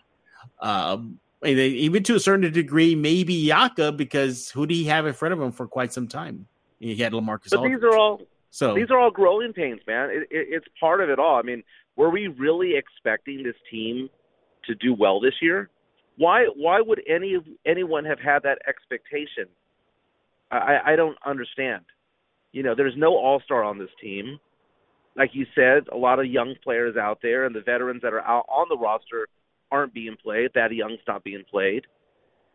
Um, 0.60 1.20
even 1.46 2.04
to 2.04 2.16
a 2.16 2.20
certain 2.20 2.52
degree, 2.52 2.96
maybe 2.96 3.34
Yaka 3.34 3.92
because 3.92 4.50
who 4.50 4.66
did 4.66 4.76
he 4.76 4.86
have 4.86 5.06
in 5.06 5.14
front 5.14 5.34
of 5.34 5.42
him 5.42 5.52
for 5.52 5.68
quite 5.68 5.94
some 5.94 6.08
time? 6.08 6.48
He 6.80 6.96
had 6.96 7.14
Lamarcus. 7.14 7.50
But 7.50 7.60
Aldridge. 7.60 7.82
these 7.82 7.84
are 7.84 7.98
all 7.98 8.22
so 8.50 8.74
these 8.74 8.90
are 8.90 9.00
all 9.00 9.12
growing 9.12 9.54
pains, 9.54 9.82
man. 9.88 10.10
It, 10.10 10.24
it, 10.32 10.48
it's 10.50 10.66
part 10.80 11.02
of 11.02 11.10
it 11.10 11.20
all. 11.20 11.38
I 11.38 11.42
mean, 11.42 11.64
were 11.96 12.10
we 12.10 12.28
really 12.28 12.76
expecting 12.76 13.44
this 13.44 13.56
team 13.70 14.10
to 14.66 14.76
do 14.76 14.94
well 14.94 15.20
this 15.20 15.36
year? 15.42 15.70
Why 16.18 16.46
why 16.56 16.82
would 16.82 17.02
any 17.08 17.36
of 17.36 17.44
anyone 17.66 18.06
have 18.06 18.20
had 18.20 18.44
that 18.44 18.60
expectation? 18.68 19.48
I, 20.50 20.80
I 20.86 20.96
don't 20.96 21.18
understand. 21.26 21.84
You 22.52 22.64
know, 22.64 22.74
there's 22.74 22.96
no 22.98 23.16
all 23.16 23.42
star 23.44 23.64
on 23.64 23.78
this 23.78 23.90
team. 24.02 24.40
Like 25.16 25.32
you 25.34 25.46
said, 25.54 25.88
a 25.92 25.98
lot 25.98 26.20
of 26.20 26.28
young 26.28 26.56
players 26.64 26.96
out 26.96 27.20
there, 27.22 27.46
and 27.46 27.56
the 27.56 27.62
veterans 27.62 28.02
that 28.04 28.14
are 28.14 28.22
out 28.22 28.46
on 28.48 28.68
the 28.70 28.78
roster 28.78 29.28
aren't 29.72 29.94
being 29.94 30.16
played. 30.22 30.54
Thad 30.54 30.72
Young's 30.72 31.00
not 31.08 31.24
being 31.24 31.44
played. 31.50 31.86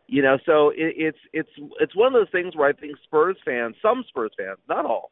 You 0.07 0.21
know, 0.21 0.37
so 0.45 0.69
it, 0.69 0.93
it's 0.97 1.17
it's 1.31 1.49
it's 1.79 1.95
one 1.95 2.07
of 2.07 2.13
those 2.13 2.31
things 2.31 2.55
where 2.55 2.67
I 2.67 2.73
think 2.73 2.97
Spurs 3.03 3.37
fans, 3.45 3.75
some 3.81 4.03
Spurs 4.09 4.31
fans, 4.37 4.57
not 4.67 4.85
all, 4.85 5.11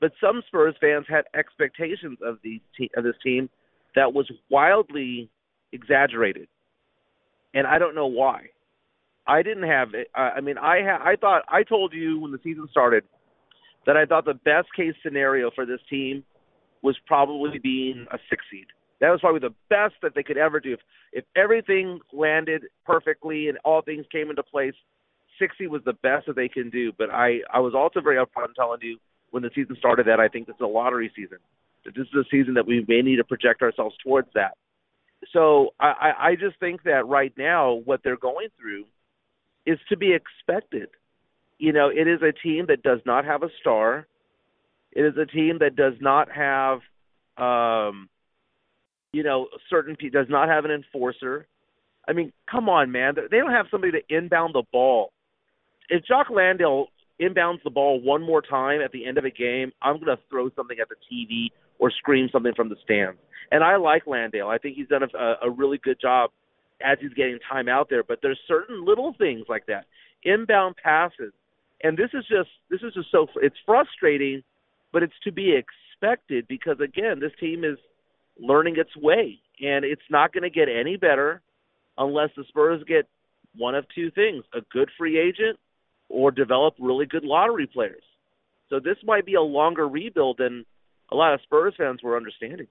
but 0.00 0.12
some 0.20 0.42
Spurs 0.48 0.74
fans 0.80 1.06
had 1.08 1.24
expectations 1.34 2.18
of 2.24 2.38
the 2.42 2.60
te- 2.76 2.90
of 2.96 3.04
this 3.04 3.14
team 3.22 3.48
that 3.94 4.12
was 4.12 4.30
wildly 4.50 5.30
exaggerated, 5.72 6.48
and 7.54 7.66
I 7.66 7.78
don't 7.78 7.94
know 7.94 8.06
why. 8.06 8.48
I 9.28 9.42
didn't 9.42 9.68
have 9.68 9.94
it. 9.94 10.08
I 10.14 10.40
mean, 10.40 10.58
I 10.58 10.82
ha- 10.82 11.02
I 11.02 11.16
thought 11.16 11.42
I 11.48 11.62
told 11.62 11.92
you 11.92 12.20
when 12.20 12.32
the 12.32 12.38
season 12.42 12.66
started 12.70 13.04
that 13.86 13.96
I 13.96 14.04
thought 14.04 14.24
the 14.24 14.34
best 14.34 14.68
case 14.76 14.94
scenario 15.02 15.50
for 15.54 15.64
this 15.64 15.80
team 15.88 16.24
was 16.82 16.96
probably 17.06 17.58
being 17.58 18.06
a 18.12 18.18
six 18.28 18.44
seed. 18.50 18.66
That 19.00 19.10
was 19.10 19.20
probably 19.20 19.40
the 19.40 19.54
best 19.68 19.94
that 20.02 20.14
they 20.14 20.22
could 20.22 20.38
ever 20.38 20.60
do. 20.60 20.74
If, 20.74 20.80
if 21.12 21.24
everything 21.36 22.00
landed 22.12 22.64
perfectly 22.84 23.48
and 23.48 23.58
all 23.64 23.82
things 23.82 24.06
came 24.10 24.30
into 24.30 24.42
place, 24.42 24.74
60 25.38 25.66
was 25.66 25.82
the 25.84 25.92
best 25.92 26.26
that 26.26 26.36
they 26.36 26.48
can 26.48 26.70
do. 26.70 26.92
But 26.96 27.10
I, 27.10 27.40
I 27.52 27.60
was 27.60 27.74
also 27.74 28.00
very 28.00 28.16
upfront 28.16 28.54
telling 28.54 28.80
you 28.82 28.98
when 29.30 29.42
the 29.42 29.50
season 29.54 29.76
started 29.78 30.06
that 30.06 30.20
I 30.20 30.28
think 30.28 30.46
this 30.46 30.54
is 30.56 30.62
a 30.62 30.66
lottery 30.66 31.12
season. 31.14 31.38
That 31.84 31.94
this 31.94 32.06
is 32.06 32.14
a 32.14 32.24
season 32.30 32.54
that 32.54 32.66
we 32.66 32.84
may 32.88 33.02
need 33.02 33.16
to 33.16 33.24
project 33.24 33.62
ourselves 33.62 33.94
towards 34.02 34.28
that. 34.34 34.56
So 35.32 35.70
I, 35.80 36.12
I 36.18 36.34
just 36.36 36.58
think 36.60 36.84
that 36.84 37.06
right 37.06 37.32
now 37.36 37.74
what 37.84 38.00
they're 38.02 38.16
going 38.16 38.48
through 38.58 38.84
is 39.66 39.78
to 39.88 39.96
be 39.96 40.14
expected. 40.14 40.88
You 41.58 41.72
know, 41.72 41.88
it 41.88 42.06
is 42.06 42.20
a 42.22 42.32
team 42.32 42.66
that 42.68 42.82
does 42.82 43.00
not 43.04 43.24
have 43.24 43.42
a 43.42 43.48
star. 43.60 44.06
It 44.92 45.02
is 45.02 45.14
a 45.16 45.26
team 45.26 45.58
that 45.60 45.74
does 45.74 45.94
not 46.00 46.28
have 46.30 46.80
um, 47.36 48.08
you 49.16 49.22
know, 49.22 49.48
certain 49.70 49.96
does 50.12 50.26
not 50.28 50.48
have 50.48 50.66
an 50.66 50.70
enforcer. 50.70 51.46
I 52.06 52.12
mean, 52.12 52.34
come 52.50 52.68
on, 52.68 52.92
man. 52.92 53.14
They 53.16 53.38
don't 53.38 53.50
have 53.50 53.66
somebody 53.70 53.92
to 53.92 54.14
inbound 54.14 54.54
the 54.54 54.62
ball. 54.70 55.10
If 55.88 56.04
Jock 56.04 56.26
Landale 56.30 56.88
inbounds 57.18 57.62
the 57.64 57.70
ball 57.70 57.98
one 57.98 58.22
more 58.22 58.42
time 58.42 58.82
at 58.82 58.92
the 58.92 59.06
end 59.06 59.16
of 59.16 59.24
a 59.24 59.30
game, 59.30 59.72
I'm 59.80 59.94
going 59.94 60.14
to 60.14 60.22
throw 60.28 60.50
something 60.54 60.76
at 60.78 60.88
the 60.90 60.96
TV 61.10 61.46
or 61.78 61.90
scream 61.90 62.28
something 62.30 62.52
from 62.54 62.68
the 62.68 62.76
stands. 62.84 63.18
And 63.50 63.64
I 63.64 63.76
like 63.76 64.06
Landale. 64.06 64.48
I 64.48 64.58
think 64.58 64.76
he's 64.76 64.88
done 64.88 65.02
a, 65.02 65.34
a 65.46 65.50
really 65.50 65.78
good 65.78 65.98
job 65.98 66.30
as 66.84 66.98
he's 67.00 67.14
getting 67.14 67.38
time 67.50 67.70
out 67.70 67.88
there. 67.88 68.02
But 68.02 68.18
there's 68.20 68.38
certain 68.46 68.84
little 68.84 69.14
things 69.16 69.46
like 69.48 69.64
that, 69.66 69.86
inbound 70.24 70.76
passes, 70.76 71.32
and 71.82 71.96
this 71.96 72.10
is 72.12 72.24
just 72.28 72.50
this 72.68 72.80
is 72.82 72.92
just 72.92 73.10
so 73.10 73.28
it's 73.36 73.56
frustrating, 73.64 74.42
but 74.92 75.02
it's 75.02 75.18
to 75.24 75.32
be 75.32 75.54
expected 75.56 76.46
because 76.48 76.80
again, 76.80 77.20
this 77.20 77.32
team 77.40 77.64
is 77.64 77.78
learning 78.38 78.76
its 78.78 78.94
way, 78.96 79.40
and 79.60 79.84
it's 79.84 80.02
not 80.10 80.32
going 80.32 80.42
to 80.42 80.50
get 80.50 80.68
any 80.68 80.96
better 80.96 81.42
unless 81.98 82.30
the 82.36 82.44
Spurs 82.48 82.82
get 82.86 83.08
one 83.56 83.74
of 83.74 83.86
two 83.94 84.10
things: 84.10 84.44
a 84.54 84.60
good 84.72 84.90
free 84.96 85.18
agent 85.18 85.58
or 86.08 86.30
develop 86.30 86.74
really 86.78 87.06
good 87.06 87.24
lottery 87.24 87.66
players. 87.66 88.02
So 88.68 88.80
this 88.80 88.96
might 89.04 89.24
be 89.26 89.34
a 89.34 89.42
longer 89.42 89.88
rebuild 89.88 90.38
than 90.38 90.64
a 91.10 91.14
lot 91.14 91.34
of 91.34 91.40
Spurs 91.42 91.74
fans 91.76 92.02
were 92.02 92.16
understanding. 92.16 92.66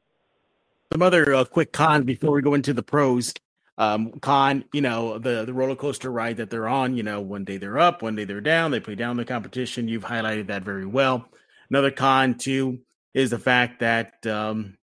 Some 0.91 1.01
other 1.01 1.33
uh, 1.33 1.45
quick 1.45 1.71
cons 1.71 2.05
before 2.05 2.31
we 2.31 2.41
go 2.41 2.53
into 2.53 2.73
the 2.73 2.83
pros. 2.83 3.33
Um, 3.77 4.11
con, 4.21 4.63
you 4.71 4.81
know, 4.81 5.17
the 5.17 5.43
the 5.45 5.53
roller 5.53 5.75
coaster 5.75 6.09
ride 6.09 6.37
that 6.37 6.49
they're 6.49 6.67
on. 6.67 6.95
You 6.95 7.03
know, 7.03 7.19
one 7.19 7.43
day 7.43 7.57
they're 7.57 7.77
up, 7.79 8.01
one 8.01 8.15
day 8.15 8.23
they're 8.23 8.39
down. 8.39 8.71
They 8.71 8.79
play 8.79 8.95
down 8.95 9.17
the 9.17 9.25
competition. 9.25 9.87
You've 9.87 10.05
highlighted 10.05 10.47
that 10.47 10.63
very 10.63 10.85
well. 10.85 11.27
Another 11.69 11.91
con 11.91 12.35
too 12.35 12.79
is 13.13 13.31
the 13.31 13.39
fact 13.39 13.79
that 13.79 14.25
um, 14.27 14.77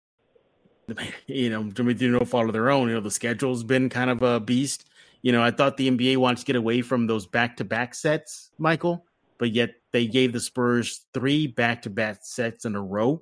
you 1.27 1.49
know, 1.49 1.69
through 1.71 1.93
no 1.93 2.19
fault 2.25 2.47
of 2.47 2.53
their 2.53 2.69
own. 2.69 2.87
You 2.87 2.95
know, 2.95 3.01
the 3.01 3.11
schedule's 3.11 3.63
been 3.63 3.89
kind 3.89 4.09
of 4.09 4.21
a 4.21 4.39
beast. 4.39 4.89
You 5.21 5.31
know, 5.31 5.43
I 5.43 5.51
thought 5.51 5.77
the 5.77 5.89
NBA 5.89 6.17
wanted 6.17 6.39
to 6.39 6.45
get 6.45 6.55
away 6.55 6.81
from 6.81 7.07
those 7.07 7.25
back 7.25 7.57
to 7.57 7.65
back 7.65 7.93
sets, 7.93 8.51
Michael, 8.57 9.05
but 9.37 9.51
yet 9.51 9.71
they 9.91 10.07
gave 10.07 10.31
the 10.31 10.39
Spurs 10.39 11.01
three 11.13 11.47
back 11.47 11.81
to 11.83 11.89
back 11.89 12.19
sets 12.21 12.65
in 12.65 12.75
a 12.75 12.81
row 12.81 13.21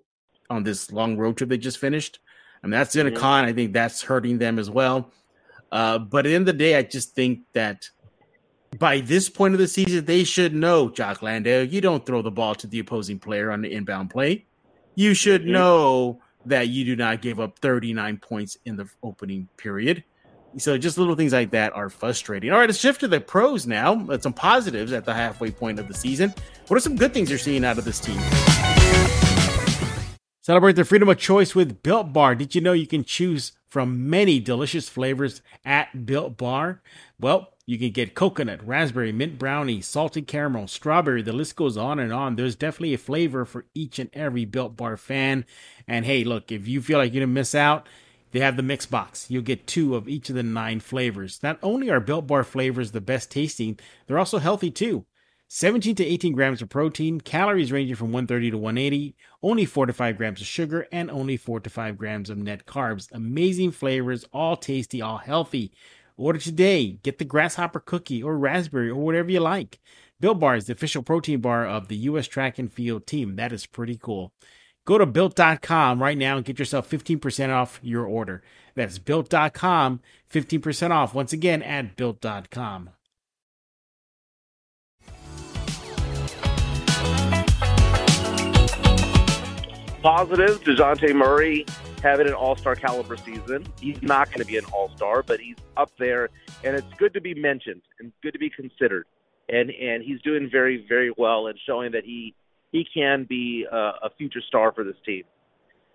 on 0.50 0.64
this 0.64 0.92
long 0.92 1.18
road 1.18 1.38
trip 1.38 1.50
they 1.50 1.58
just 1.58 1.80
finished. 1.80 2.20
I 2.64 2.68
mean, 2.68 2.72
that's 2.72 2.96
in 2.96 3.08
a 3.08 3.12
con. 3.12 3.46
I 3.46 3.54
think 3.54 3.74
that's 3.74 4.02
hurting 4.02 4.38
them 4.38 4.60
as 4.60 4.70
well. 4.70 5.12
Uh, 5.72 6.00
but 6.00 6.26
at 6.26 6.30
the 6.30 6.36
end 6.36 6.48
of 6.48 6.58
the 6.58 6.64
day, 6.64 6.76
I 6.76 6.84
just 6.84 7.14
think 7.14 7.42
that 7.54 7.90
by 8.80 9.00
this 9.00 9.30
point 9.30 9.54
of 9.54 9.60
the 9.60 9.68
season, 9.68 10.06
they 10.06 10.24
should 10.24 10.54
know, 10.54 10.90
Jock 10.90 11.22
Landale, 11.22 11.64
you 11.64 11.82
don't 11.82 12.06
throw 12.06 12.22
the 12.22 12.32
ball 12.32 12.56
to 12.56 12.68
the 12.68 12.80
opposing 12.80 13.20
player 13.20 13.52
on 13.52 13.62
the 13.62 13.72
inbound 13.72 14.10
play. 14.10 14.46
You 14.96 15.14
should 15.14 15.46
know 15.46 16.22
that 16.46 16.70
you 16.70 16.86
do 16.86 16.96
not 16.96 17.22
give 17.22 17.40
up 17.40 17.60
39 17.60 18.18
points 18.18 18.58
in 18.66 18.78
the 18.78 18.88
opening 19.04 19.48
period. 19.58 20.04
So 20.58 20.78
just 20.78 20.98
little 20.98 21.16
things 21.16 21.34
like 21.34 21.52
that 21.52 21.76
are 21.76 21.90
frustrating. 21.90 22.52
All 22.52 22.60
right, 22.60 22.70
let's 22.70 22.80
shift 22.80 23.02
to 23.02 23.08
the 23.08 23.20
pros 23.20 23.68
now. 23.68 23.94
Let's 23.94 24.24
some 24.24 24.34
positives 24.34 24.92
at 24.92 25.06
the 25.06 25.14
halfway 25.14 25.52
point 25.52 25.80
of 25.80 25.88
the 25.88 25.94
season. 25.94 26.34
What 26.68 26.78
are 26.78 26.80
some 26.80 26.96
good 26.96 27.14
things 27.14 27.30
you're 27.30 27.38
seeing 27.38 27.66
out 27.66 27.78
of 27.78 27.86
this 27.86 28.00
team? 28.00 28.20
Celebrate 30.42 30.78
the 30.78 30.86
freedom 30.86 31.10
of 31.10 31.18
choice 31.18 31.54
with 31.54 31.84
Built 31.84 32.14
Bar. 32.14 32.34
Did 32.34 32.56
you 32.56 32.62
know 32.62 32.72
you 32.72 32.88
can 32.88 33.04
choose 33.04 33.52
from 33.68 34.10
many 34.10 34.40
delicious 34.40 34.88
flavors 34.88 35.42
at 35.66 36.06
Built 36.06 36.38
Bar? 36.38 36.82
Well, 37.20 37.54
you 37.68 37.78
can 37.78 37.92
get 37.92 38.16
coconut, 38.16 38.66
raspberry, 38.66 39.12
mint 39.12 39.38
brownie, 39.38 39.82
salted 39.82 40.26
caramel, 40.26 40.68
strawberry. 40.68 41.22
The 41.22 41.34
list 41.34 41.58
goes 41.58 41.76
on 41.76 42.00
and 42.00 42.14
on. 42.14 42.38
There's 42.38 42.56
definitely 42.56 42.94
a 42.94 42.98
flavor 42.98 43.44
for 43.44 43.66
each 43.76 44.00
and 44.00 44.10
every 44.14 44.46
Built 44.46 44.78
Bar 44.78 44.96
fan. 44.96 45.46
And 45.86 46.06
hey, 46.06 46.24
look, 46.24 46.50
if 46.50 46.66
you 46.66 46.82
feel 46.82 46.98
like 46.98 47.14
you're 47.14 47.20
going 47.20 47.30
to 47.30 47.40
miss 47.40 47.54
out, 47.54 47.86
they 48.32 48.40
have 48.40 48.56
the 48.56 48.64
mix 48.64 48.86
box. 48.86 49.30
You'll 49.30 49.44
get 49.44 49.68
two 49.68 49.96
of 49.96 50.08
each 50.08 50.30
of 50.30 50.36
the 50.36 50.44
nine 50.44 50.80
flavors. 50.80 51.44
Not 51.44 51.60
only 51.62 51.90
are 51.90 52.00
Built 52.00 52.26
Bar 52.26 52.46
flavors 52.46 52.92
the 52.92 53.02
best 53.02 53.30
tasting, 53.30 53.78
they're 54.08 54.20
also 54.20 54.38
healthy 54.38 54.72
too. 54.72 55.06
17 55.50 55.96
to 55.96 56.06
18 56.06 56.34
grams 56.34 56.62
of 56.62 56.68
protein, 56.68 57.22
calories 57.22 57.72
ranging 57.72 57.96
from 57.96 58.08
130 58.08 58.52
to 58.52 58.58
180, 58.58 59.16
only 59.42 59.66
4 59.66 59.86
to 59.86 59.94
5 59.94 60.18
grams 60.18 60.42
of 60.42 60.48
sugar, 60.48 60.86
and 60.92 61.10
only 61.10 61.38
4 61.38 61.62
to 61.62 61.70
5 61.70 61.98
grams 61.98 62.30
of 62.30 62.38
net 62.38 62.66
carbs. 62.66 63.08
Amazing 63.14 63.72
flavors, 63.72 64.26
all 64.34 64.58
tasty, 64.58 65.02
all 65.02 65.18
healthy. 65.18 65.72
Order 66.18 66.40
today. 66.40 67.00
Get 67.04 67.20
the 67.20 67.26
grasshopper 67.26 67.80
cookie 67.80 68.24
or 68.24 68.38
raspberry 68.38 68.90
or 68.90 68.96
whatever 68.96 69.30
you 69.30 69.40
like. 69.40 69.80
Built 70.20 70.40
Bar 70.40 70.56
is 70.56 70.66
the 70.66 70.74
official 70.74 71.04
protein 71.04 71.42
bar 71.42 71.68
of 71.68 71.90
the 71.90 71.96
U.S. 71.98 72.28
track 72.28 72.58
and 72.58 72.74
field 72.74 73.06
team. 73.06 73.36
That 73.36 73.54
is 73.54 73.68
pretty 73.68 74.00
cool. 74.02 74.34
Go 74.86 74.98
to 74.98 75.06
built.com 75.06 76.02
right 76.02 76.18
now 76.18 76.38
and 76.38 76.46
get 76.46 76.58
yourself 76.58 76.90
15% 76.90 77.54
off 77.54 77.80
your 77.84 78.06
order. 78.06 78.42
That's 78.74 78.98
built.com, 78.98 80.00
15% 80.32 80.92
off. 80.92 81.14
Once 81.14 81.34
again, 81.34 81.62
at 81.62 81.96
built.com. 81.96 82.92
Positive, 90.02 90.64
DeJounte 90.64 91.14
Murray 91.14 91.66
having 92.02 92.28
an 92.28 92.34
all-star 92.34 92.76
caliber 92.76 93.18
season. 93.18 93.66
He's 93.80 94.02
not 94.02 94.28
going 94.28 94.40
to 94.40 94.46
be 94.46 94.58
an 94.58 94.66
all-star, 94.66 95.24
but 95.24 95.40
he's 95.40 95.56
up 95.76 95.92
there, 95.98 96.30
and 96.64 96.76
it's 96.76 96.88
good 96.98 97.14
to 97.14 97.22
be 97.22 97.34
mentioned 97.34 97.82
and 98.00 98.12
good 98.22 98.34
to 98.34 98.40
be 98.40 98.50
considered. 98.50 99.06
And 99.50 99.70
and 99.72 100.04
he's 100.04 100.22
doing 100.22 100.50
very 100.52 100.86
very 100.90 101.12
well 101.18 101.48
and 101.48 101.58
showing 101.66 101.94
that 101.94 102.04
he 102.04 102.36
he 102.72 102.86
can 102.94 103.26
be 103.28 103.66
a, 103.72 103.78
a 103.78 104.10
future 104.18 104.42
star 104.46 104.74
for 104.74 104.84
this 104.84 104.98
team. 105.06 105.24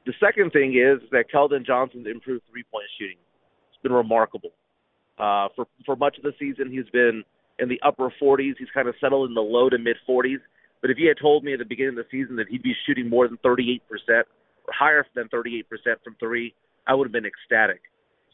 The 0.07 0.15
second 0.19 0.53
thing 0.53 0.75
is 0.75 1.07
that 1.11 1.27
Keldon 1.33 1.65
Johnson's 1.65 2.07
improved 2.07 2.43
three-point 2.51 2.87
shooting. 2.99 3.19
It's 3.71 3.83
been 3.83 3.93
remarkable. 3.93 4.53
Uh, 5.19 5.49
for 5.55 5.67
for 5.85 5.97
much 5.97 6.17
of 6.17 6.23
the 6.23 6.33
season, 6.39 6.71
he's 6.71 6.89
been 6.93 7.23
in 7.59 7.69
the 7.69 7.81
upper 7.83 8.13
40s. 8.21 8.55
He's 8.59 8.71
kind 8.75 8.89
of 8.89 8.95
settled 9.01 9.29
in 9.29 9.35
the 9.35 9.43
low 9.43 9.69
to 9.69 9.79
mid 9.79 9.97
40s. 10.09 10.41
But 10.81 10.91
if 10.91 10.99
you 10.99 11.09
had 11.09 11.19
told 11.19 11.45
me 11.45 11.53
at 11.53 11.61
the 11.61 11.65
beginning 11.65 11.97
of 11.99 12.05
the 12.05 12.11
season 12.11 12.37
that 12.37 12.49
he'd 12.49 12.63
be 12.63 12.75
shooting 12.87 13.09
more 13.09 13.29
than 13.29 13.39
38% 13.39 13.81
or 13.89 13.99
higher 14.69 15.07
than 15.15 15.29
38% 15.29 15.65
from 16.05 16.17
three, 16.19 16.55
I 16.87 16.95
would 16.95 17.07
have 17.07 17.13
been 17.13 17.27
ecstatic. 17.27 17.81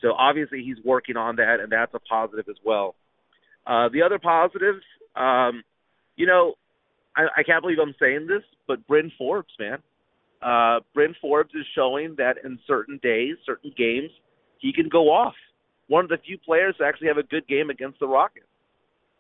So 0.01 0.12
obviously 0.12 0.62
he's 0.62 0.83
working 0.85 1.17
on 1.17 1.37
that, 1.37 1.61
and 1.61 1.71
that's 1.73 1.93
a 1.95 1.99
positive 2.01 2.47
as 2.49 2.57
well. 2.64 2.95
Uh, 3.67 3.88
the 3.93 4.03
other 4.03 4.19
positives, 4.19 4.83
um, 5.17 5.62
you 6.17 6.27
know, 6.27 6.55
I, 7.17 7.27
I 7.38 7.43
can't 7.43 7.62
believe 7.62 7.79
I'm 7.83 7.95
saying 8.01 8.27
this, 8.27 8.43
but 8.67 8.87
Bryn 8.87 9.11
Forbes, 9.19 9.53
man, 9.59 9.79
uh, 10.41 10.81
Bryn 10.95 11.14
Forbes 11.21 11.51
is 11.55 11.67
showing 11.75 12.14
that 12.19 12.37
in 12.45 12.59
certain 12.67 13.01
days, 13.03 13.37
certain 13.45 13.73
games, 13.77 14.11
he 14.59 14.73
can 14.73 14.88
go 14.88 15.11
off. 15.11 15.35
One 15.88 16.05
of 16.05 16.11
the 16.11 16.19
few 16.19 16.38
players 16.38 16.77
to 16.79 16.85
actually 16.85 17.09
have 17.09 17.19
a 17.19 17.23
good 17.25 17.47
game 17.49 17.71
against 17.71 17.99
the 17.99 18.07
Rockets. 18.07 18.47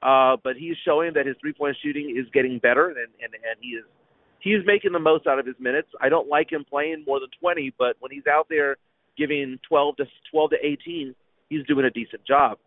Uh, 0.00 0.36
but 0.44 0.56
he's 0.56 0.76
showing 0.84 1.12
that 1.14 1.26
his 1.26 1.34
three 1.40 1.52
point 1.52 1.76
shooting 1.82 2.14
is 2.16 2.30
getting 2.32 2.60
better, 2.60 2.88
and, 2.88 3.10
and 3.20 3.34
and 3.34 3.58
he 3.60 3.70
is 3.70 3.84
he's 4.40 4.64
making 4.64 4.92
the 4.92 4.98
most 4.98 5.26
out 5.26 5.38
of 5.38 5.46
his 5.46 5.56
minutes. 5.58 5.88
I 6.00 6.08
don't 6.08 6.28
like 6.28 6.50
him 6.52 6.64
playing 6.68 7.04
more 7.06 7.20
than 7.20 7.28
20, 7.40 7.74
but 7.78 7.96
when 8.00 8.10
he's 8.10 8.26
out 8.26 8.46
there 8.48 8.76
giving 9.16 9.58
12 9.68 9.96
to 9.96 10.04
12 10.30 10.50
to 10.50 10.56
18, 10.62 11.14
he's 11.48 11.66
doing 11.66 11.84
a 11.84 11.90
decent 11.90 12.24
job. 12.26 12.58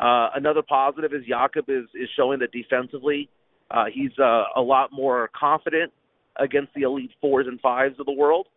Uh, 0.00 0.30
another 0.34 0.62
positive 0.62 1.12
is 1.12 1.24
Jakob 1.26 1.66
is 1.68 1.84
is 1.94 2.08
showing 2.16 2.40
that 2.40 2.50
defensively 2.50 3.28
uh, 3.70 3.84
he's 3.92 4.10
uh, 4.18 4.44
a 4.56 4.60
lot 4.60 4.90
more 4.92 5.30
confident 5.38 5.92
against 6.38 6.74
the 6.74 6.82
elite 6.82 7.12
fours 7.20 7.46
and 7.46 7.60
fives 7.60 7.98
of 8.00 8.06
the 8.06 8.12
world. 8.12 8.48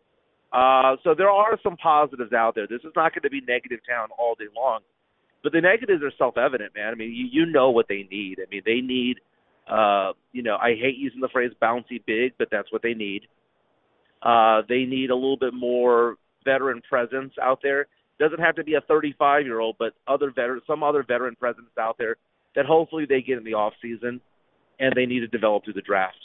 Uh, 0.52 0.96
so 1.04 1.14
there 1.16 1.30
are 1.30 1.60
some 1.62 1.78
positives 1.78 2.34
out 2.34 2.56
there. 2.56 2.68
This 2.68 2.82
is 2.84 2.92
not 2.96 3.14
going 3.14 3.24
to 3.24 3.30
be 3.30 3.42
negative 3.42 3.80
town 3.88 4.10
all 4.18 4.36
day 4.36 4.46
long. 4.56 4.80
But 5.44 5.52
the 5.52 5.62
negatives 5.62 6.02
are 6.02 6.12
self-evident, 6.18 6.74
man. 6.76 6.92
I 6.92 6.96
mean, 6.96 7.14
you, 7.14 7.28
you 7.32 7.46
know 7.46 7.70
what 7.70 7.88
they 7.88 8.08
need. 8.10 8.40
I 8.40 8.50
mean, 8.50 8.64
they 8.66 8.82
need, 8.82 9.18
uh, 9.70 10.14
you 10.32 10.44
know, 10.44 10.56
I 10.56 10.76
hate 10.76 10.98
using 10.98 11.22
the 11.22 11.30
phrase 11.30 11.52
bouncy 11.62 12.04
big, 12.06 12.34
but 12.38 12.50
that's 12.52 12.72
what 12.72 12.82
they 12.82 12.94
need. 12.94 13.28
Uh, 14.22 14.62
they 14.68 14.86
need 14.86 15.10
a 15.10 15.16
little 15.16 15.38
bit 15.38 15.54
more 15.54 16.16
veteran 16.44 16.82
presence 16.88 17.34
out 17.42 17.60
there. 17.62 17.88
Doesn't 18.20 18.40
have 18.40 18.56
to 18.56 18.64
be 18.64 18.76
a 18.76 18.82
35 18.82 19.46
year 19.46 19.60
old, 19.60 19.76
but 19.78 19.94
other 20.08 20.32
veteran, 20.32 20.62
some 20.66 20.84
other 20.84 21.04
veteran 21.04 21.36
presence 21.36 21.68
out 21.80 21.98
there 21.98 22.18
that 22.56 22.66
hopefully 22.66 23.06
they 23.08 23.22
get 23.22 23.38
in 23.38 23.44
the 23.44 23.54
off 23.54 23.74
season, 23.82 24.22
and 24.80 24.94
they 24.96 25.06
need 25.06 25.20
to 25.20 25.28
develop 25.28 25.64
through 25.64 25.74
the 25.74 25.82
draft. 25.82 26.18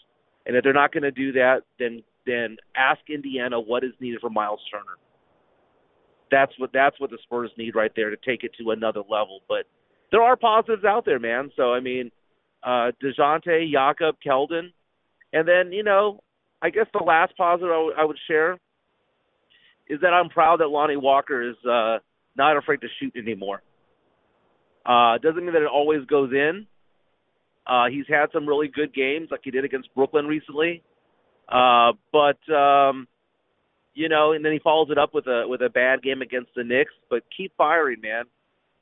And 0.47 0.57
if 0.57 0.65
they're 0.65 0.73
not 0.73 0.93
going 0.93 1.03
to 1.03 1.11
do 1.11 1.33
that, 1.33 1.63
then 1.79 2.03
then 2.25 2.57
ask 2.77 3.01
Indiana 3.09 3.61
what 3.61 3.85
is 3.85 3.93
needed 4.01 4.21
for 4.21 4.31
Miles 4.31 4.61
Turner 4.71 4.97
that's 6.33 6.59
what 6.59 6.71
that's 6.73 6.99
what 6.99 7.11
the 7.11 7.19
Spurs 7.23 7.51
need 7.57 7.77
right 7.77 7.93
there 7.95 8.11
to 8.11 8.17
take 8.17 8.43
it 8.43 8.53
to 8.59 8.71
another 8.71 9.01
level. 9.01 9.41
But 9.49 9.67
there 10.11 10.23
are 10.23 10.35
positives 10.35 10.85
out 10.85 11.05
there, 11.05 11.21
man. 11.21 11.53
So 11.55 11.73
I 11.75 11.81
mean, 11.81 12.11
uh, 12.63 12.93
Dejounte, 13.03 13.71
Jakob, 13.71 14.17
Keldon, 14.25 14.73
and 15.33 15.47
then 15.49 15.73
you 15.73 15.83
know, 15.83 16.21
I 16.61 16.71
guess 16.71 16.87
the 16.93 17.05
last 17.05 17.37
positive 17.37 17.71
I, 17.71 17.75
w- 17.75 17.95
I 17.99 18.05
would 18.05 18.19
share 18.29 18.59
is 19.89 20.01
that 20.01 20.13
I'm 20.13 20.29
proud 20.29 20.61
that 20.61 20.69
Lonnie 20.69 20.97
Walker 20.97 21.51
is 21.51 21.57
uh, 21.69 21.99
not 22.37 22.57
afraid 22.57 22.81
to 22.83 22.89
shoot 23.01 23.15
anymore. 23.17 23.63
Uh, 24.87 25.19
doesn't 25.19 25.45
mean 25.45 25.53
that 25.53 25.63
it 25.63 25.71
always 25.73 26.05
goes 26.07 26.33
in. 26.33 26.67
Uh, 27.67 27.87
he's 27.87 28.07
had 28.09 28.27
some 28.33 28.47
really 28.47 28.69
good 28.69 28.93
games, 28.95 29.29
like 29.31 29.41
he 29.45 29.51
did 29.51 29.65
against 29.65 29.95
Brooklyn 29.95 30.27
recently. 30.27 30.83
Uh, 31.49 31.93
but 32.13 32.39
um, 32.53 33.07
you 33.95 34.09
know, 34.09 34.33
and 34.33 34.45
then 34.45 34.53
he 34.53 34.59
follows 34.59 34.89
it 34.91 34.99
up 34.99 35.15
with 35.15 35.27
a 35.27 35.45
with 35.47 35.61
a 35.63 35.69
bad 35.69 36.03
game 36.03 36.23
against 36.23 36.51
the 36.57 36.65
Knicks. 36.65 36.93
But 37.11 37.23
keep 37.37 37.53
firing, 37.57 38.01
man. 38.01 38.25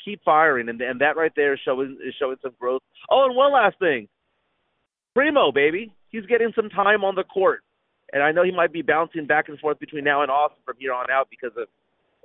Keep 0.04 0.22
firing, 0.24 0.68
and 0.68 0.80
and 0.80 1.00
that 1.00 1.16
right 1.16 1.32
there 1.36 1.54
is 1.54 1.60
showing 1.64 1.98
is 2.04 2.14
showing 2.18 2.36
some 2.42 2.52
growth. 2.58 2.82
Oh, 3.10 3.26
and 3.26 3.36
one 3.36 3.52
last 3.52 3.78
thing, 3.78 4.08
Primo, 5.14 5.52
baby, 5.52 5.92
he's 6.08 6.26
getting 6.26 6.52
some 6.54 6.70
time 6.70 7.04
on 7.04 7.14
the 7.14 7.24
court, 7.24 7.60
and 8.12 8.22
I 8.22 8.32
know 8.32 8.42
he 8.42 8.50
might 8.50 8.72
be 8.72 8.82
bouncing 8.82 9.26
back 9.26 9.48
and 9.48 9.58
forth 9.58 9.78
between 9.78 10.04
now 10.04 10.22
and 10.22 10.30
Austin 10.30 10.58
from 10.64 10.76
here 10.78 10.92
on 10.92 11.10
out 11.10 11.28
because 11.30 11.56
of 11.56 11.68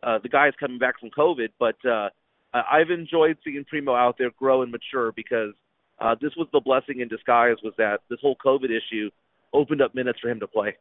uh, 0.03 0.19
the 0.21 0.29
guys 0.29 0.53
coming 0.59 0.79
back 0.79 0.99
from 0.99 1.09
COVID. 1.09 1.49
But 1.59 1.83
uh, 1.85 2.09
I've 2.53 2.91
enjoyed 2.91 3.37
seeing 3.43 3.65
Primo 3.65 3.93
out 3.93 4.17
there 4.17 4.31
grow 4.37 4.61
and 4.61 4.71
mature 4.71 5.11
because 5.11 5.53
uh, 5.99 6.15
this 6.21 6.31
was 6.37 6.47
the 6.53 6.59
blessing 6.59 7.01
in 7.01 7.07
disguise 7.07 7.57
was 7.63 7.73
that 7.77 8.01
this 8.09 8.19
whole 8.21 8.37
COVID 8.43 8.69
issue 8.69 9.09
opened 9.53 9.81
up 9.81 9.95
minutes 9.95 10.19
for 10.19 10.29
him 10.29 10.39
to 10.39 10.47
play. 10.47 10.75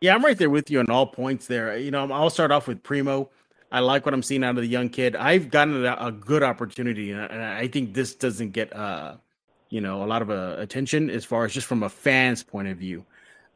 Yeah, 0.00 0.14
I'm 0.14 0.24
right 0.24 0.36
there 0.36 0.50
with 0.50 0.70
you 0.70 0.80
on 0.80 0.90
all 0.90 1.06
points 1.06 1.46
there. 1.46 1.76
You 1.76 1.90
know, 1.90 2.10
I'll 2.10 2.30
start 2.30 2.50
off 2.50 2.66
with 2.66 2.82
Primo. 2.82 3.30
I 3.72 3.80
like 3.80 4.04
what 4.04 4.12
I'm 4.12 4.22
seeing 4.22 4.44
out 4.44 4.50
of 4.50 4.62
the 4.62 4.66
young 4.66 4.90
kid. 4.90 5.16
I've 5.16 5.50
gotten 5.50 5.86
a, 5.86 5.96
a 5.98 6.12
good 6.12 6.42
opportunity, 6.42 7.10
and 7.10 7.42
I 7.42 7.66
think 7.68 7.94
this 7.94 8.14
doesn't 8.14 8.50
get, 8.50 8.76
uh, 8.76 9.16
you 9.70 9.80
know, 9.80 10.04
a 10.04 10.06
lot 10.06 10.20
of 10.20 10.30
uh, 10.30 10.56
attention 10.58 11.08
as 11.08 11.24
far 11.24 11.46
as 11.46 11.54
just 11.54 11.66
from 11.66 11.82
a 11.82 11.88
fan's 11.88 12.42
point 12.42 12.68
of 12.68 12.76
view 12.76 13.06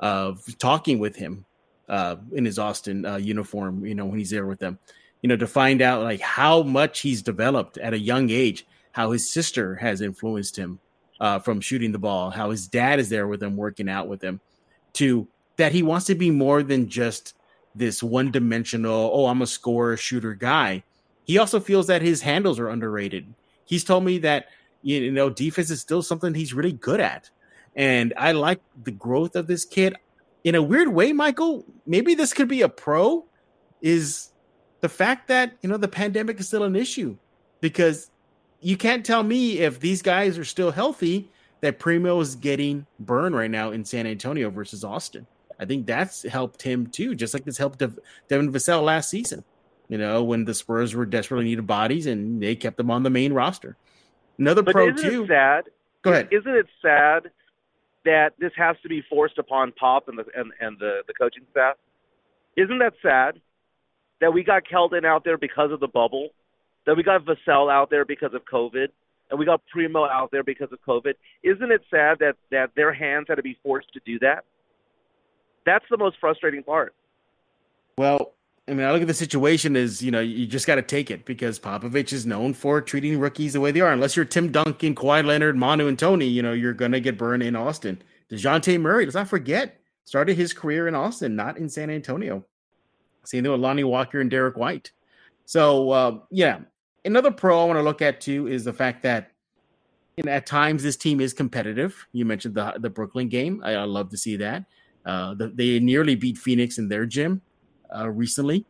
of 0.01 0.43
talking 0.59 0.99
with 0.99 1.17
him 1.17 1.45
uh, 1.91 2.17
in 2.33 2.47
his 2.47 2.59
Austin 2.59 3.05
uh, 3.05 3.17
uniform. 3.17 3.85
You 3.85 3.95
know, 3.95 4.07
when 4.07 4.19
he's 4.19 4.31
there 4.31 4.47
with 4.47 4.59
them, 4.59 4.79
you 5.21 5.29
know, 5.29 5.37
to 5.37 5.47
find 5.47 5.83
out 5.83 6.03
like 6.03 6.21
how 6.23 6.63
much 6.63 7.01
he's 7.01 7.21
developed 7.21 7.77
at 7.77 7.93
a 7.93 7.99
young 7.99 8.31
age, 8.31 8.67
how 8.93 9.11
his 9.11 9.31
sister 9.31 9.75
has 9.75 10.01
influenced 10.01 10.57
him 10.57 10.81
uh, 11.21 11.41
from 11.41 11.61
shooting 11.61 11.93
the 11.93 11.99
ball, 11.99 12.31
how 12.31 12.51
his 12.51 12.67
dad 12.69 12.99
is 12.99 13.11
there 13.11 13.29
with 13.29 13.43
him, 13.43 13.55
working 13.55 13.91
out 13.91 14.09
with 14.09 14.23
him, 14.23 14.41
to 14.95 15.29
that 15.57 15.73
he 15.73 15.83
wants 15.83 16.07
to 16.07 16.15
be 16.15 16.31
more 16.31 16.63
than 16.63 16.89
just 16.89 17.35
this 17.77 18.03
one 18.03 18.31
dimensional, 18.31 19.11
oh, 19.13 19.27
I'm 19.27 19.43
a 19.43 19.47
scorer 19.47 19.97
shooter 19.97 20.35
guy. 20.35 20.83
He 21.25 21.39
also 21.39 21.61
feels 21.61 21.87
that 21.89 22.03
his 22.03 22.23
handles 22.23 22.59
are 22.59 22.69
underrated. 22.69 23.35
He's 23.65 23.85
told 23.85 24.05
me 24.05 24.19
that, 24.19 24.47
you 24.83 25.11
know, 25.11 25.29
defense 25.29 25.71
is 25.71 25.81
still 25.81 26.03
something 26.03 26.35
he's 26.35 26.55
really 26.55 26.73
good 26.73 27.01
at. 27.01 27.31
And 27.75 28.15
I 28.17 28.33
like 28.33 28.61
the 28.85 28.93
growth 28.93 29.37
of 29.37 29.47
this 29.47 29.65
kid. 29.65 29.97
In 30.45 30.55
a 30.55 30.63
weird 30.63 30.89
way, 30.89 31.13
Michael, 31.13 31.65
maybe 31.87 32.15
this 32.15 32.33
could 32.33 32.49
be 32.49 32.63
a 32.63 32.69
pro, 32.69 33.25
is 33.83 34.31
the 34.81 34.89
fact 34.89 35.29
that, 35.29 35.57
you 35.61 35.69
know, 35.69 35.77
the 35.77 35.89
pandemic 35.89 36.41
is 36.41 36.47
still 36.47 36.63
an 36.63 36.77
issue 36.77 37.17
because 37.61 38.11
you 38.61 38.77
can't 38.77 39.05
tell 39.05 39.23
me 39.23 39.59
if 39.59 39.81
these 39.81 40.03
guys 40.03 40.39
are 40.39 40.45
still 40.45 40.71
healthy 40.71 41.31
that 41.61 41.79
Primo 41.79 42.21
is 42.21 42.37
getting 42.37 42.87
burned 43.01 43.35
right 43.35 43.51
now 43.51 43.73
in 43.73 43.85
San 43.85 44.07
Antonio 44.07 44.51
versus 44.51 44.85
Austin. 44.85 45.27
I 45.59 45.65
think 45.65 45.87
that's 45.87 46.23
helped 46.23 46.63
him 46.63 46.87
too, 46.87 47.15
just 47.15 47.35
like 47.35 47.45
this 47.45 47.59
helped 47.59 47.79
Devin 47.79 48.53
Vassell 48.53 48.83
last 48.85 49.11
season. 49.11 49.45
You 49.89 49.99
know, 49.99 50.25
when 50.25 50.45
the 50.45 50.55
Spurs 50.55 50.95
were 50.95 51.07
desperately 51.07 51.47
needed 51.47 51.67
bodies 51.67 52.07
and 52.07 52.43
they 52.43 52.57
kept 52.57 52.77
them 52.77 52.91
on 52.91 53.05
the 53.05 53.11
main 53.11 53.33
roster. 53.33 53.77
Another 54.39 54.63
but 54.63 54.73
pro 54.73 54.89
isn't 54.89 55.11
too. 55.11 55.25
It 55.25 55.29
sad. 55.29 55.65
Go 56.03 56.13
ahead. 56.13 56.29
Isn't 56.31 56.55
it 56.55 56.67
sad 56.83 57.31
that 58.05 58.35
this 58.39 58.53
has 58.57 58.77
to 58.83 58.89
be 58.89 59.03
forced 59.09 59.39
upon 59.39 59.73
Pop 59.73 60.09
and 60.09 60.19
the 60.19 60.25
and, 60.35 60.53
and 60.61 60.79
the, 60.79 61.03
the 61.07 61.15
coaching 61.15 61.45
staff? 61.51 61.77
Isn't 62.57 62.79
that 62.79 62.95
sad 63.03 63.41
that 64.21 64.33
we 64.33 64.43
got 64.43 64.65
Keldon 64.65 65.05
out 65.05 65.25
there 65.25 65.39
because 65.39 65.71
of 65.73 65.81
the 65.81 65.89
bubble, 65.89 66.31
that 66.87 66.97
we 66.97 67.03
got 67.03 67.25
Vassell 67.25 67.71
out 67.71 67.91
there 67.91 68.05
because 68.05 68.35
of 68.35 68.43
COVID, 68.45 68.89
and 69.31 69.39
we 69.39 69.45
got 69.45 69.63
Primo 69.67 70.05
out 70.05 70.31
there 70.31 70.43
because 70.43 70.69
of 70.73 70.79
COVID? 70.87 71.15
Isn't 71.43 71.71
it 71.71 71.83
sad 71.91 72.19
that 72.21 72.37
that 72.51 72.71
their 72.75 72.93
hands 72.93 73.27
had 73.29 73.37
to 73.37 73.43
be 73.43 73.57
forced 73.63 73.93
to 73.93 74.01
do 74.05 74.19
that? 74.21 74.45
That's 75.67 75.85
the 75.91 75.99
most 75.99 76.17
frustrating 76.19 76.63
part. 76.63 76.95
Well, 77.99 78.33
I 78.69 78.73
mean, 78.73 78.87
I 78.87 78.93
look 78.93 79.03
at 79.03 79.09
the 79.09 79.15
situation 79.15 79.77
as 79.77 80.03
you 80.03 80.11
know, 80.11 80.21
you 80.21 80.47
just 80.47 80.67
got 80.67 80.77
to 80.77 80.83
take 80.83 81.11
it 81.11 81.25
because 81.25 81.59
Popovich 81.59 82.13
is 82.13 82.25
known 82.25 82.55
for 82.55 82.81
treating 82.81 83.19
rookies 83.19 83.53
the 83.53 83.61
way 83.61 83.71
they 83.71 83.81
are. 83.81 83.93
Unless 83.93 84.17
you're 84.17 84.25
Tim 84.25 84.51
Duncan, 84.51 84.95
Kawhi 84.95 85.25
Leonard, 85.25 85.57
Manu, 85.57 85.87
and 85.89 85.99
Tony, 85.99 86.27
you 86.27 86.43
know, 86.43 86.53
you're 86.53 86.73
gonna 86.73 87.01
get 87.01 87.19
burned 87.19 87.43
in 87.43 87.55
Austin. 87.55 88.01
Dejounte 88.31 88.81
Murray, 88.81 89.05
let's 89.05 89.15
not 89.15 89.29
forget, 89.29 89.81
started 90.05 90.37
his 90.37 90.53
career 90.53 90.89
in 90.89 90.95
Austin, 90.95 91.37
not 91.37 91.59
in 91.59 91.69
San 91.69 91.91
Antonio. 91.91 92.45
Same 93.25 93.45
thing 93.45 93.53
with 93.53 93.61
Lonnie 93.61 93.85
Walker 93.85 94.21
and 94.21 94.31
Derrick 94.31 94.57
White. 94.57 94.91
So 95.45 95.91
uh, 95.91 96.19
yeah, 96.31 96.61
another 97.05 97.31
pro 97.31 97.63
I 97.63 97.65
want 97.67 97.79
to 97.79 97.83
look 97.83 98.03
at 98.03 98.21
too 98.21 98.49
is 98.49 98.65
the 98.65 98.73
fact 98.73 99.03
that 99.05 99.33
and 100.19 100.29
at 100.29 100.47
times 100.47 100.83
this 100.83 100.97
team 100.97 101.21
is 101.21 101.33
competitive. 101.33 102.07
You 102.13 102.25
mentioned 102.25 102.55
the 102.55 102.75
the 102.79 102.91
Brooklyn 102.91 103.29
game. 103.29 103.63
I, 103.65 103.75
I 103.75 103.85
love 103.85 104.11
to 104.11 104.17
see 104.17 104.37
that. 104.39 104.65
Uh, 105.07 105.35
the, 105.35 105.49
they 105.49 105.79
nearly 105.79 106.17
beat 106.17 106.37
Phoenix 106.37 106.79
in 106.79 106.89
their 106.89 107.07
gym 107.07 107.41
uh, 107.97 108.11
recently. 108.11 108.67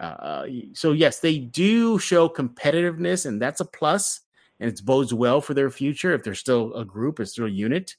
Uh, 0.00 0.46
so 0.72 0.92
yes, 0.92 1.20
they 1.20 1.38
do 1.38 1.98
show 1.98 2.28
competitiveness, 2.28 3.26
and 3.26 3.40
that's 3.40 3.60
a 3.60 3.64
plus, 3.64 4.20
and 4.58 4.70
it 4.70 4.84
bodes 4.84 5.14
well 5.14 5.40
for 5.40 5.54
their 5.54 5.70
future 5.70 6.12
if 6.12 6.24
they're 6.24 6.34
still 6.34 6.74
a 6.74 6.84
group, 6.84 7.20
it's 7.20 7.32
still 7.32 7.46
a 7.46 7.50
unit. 7.50 7.94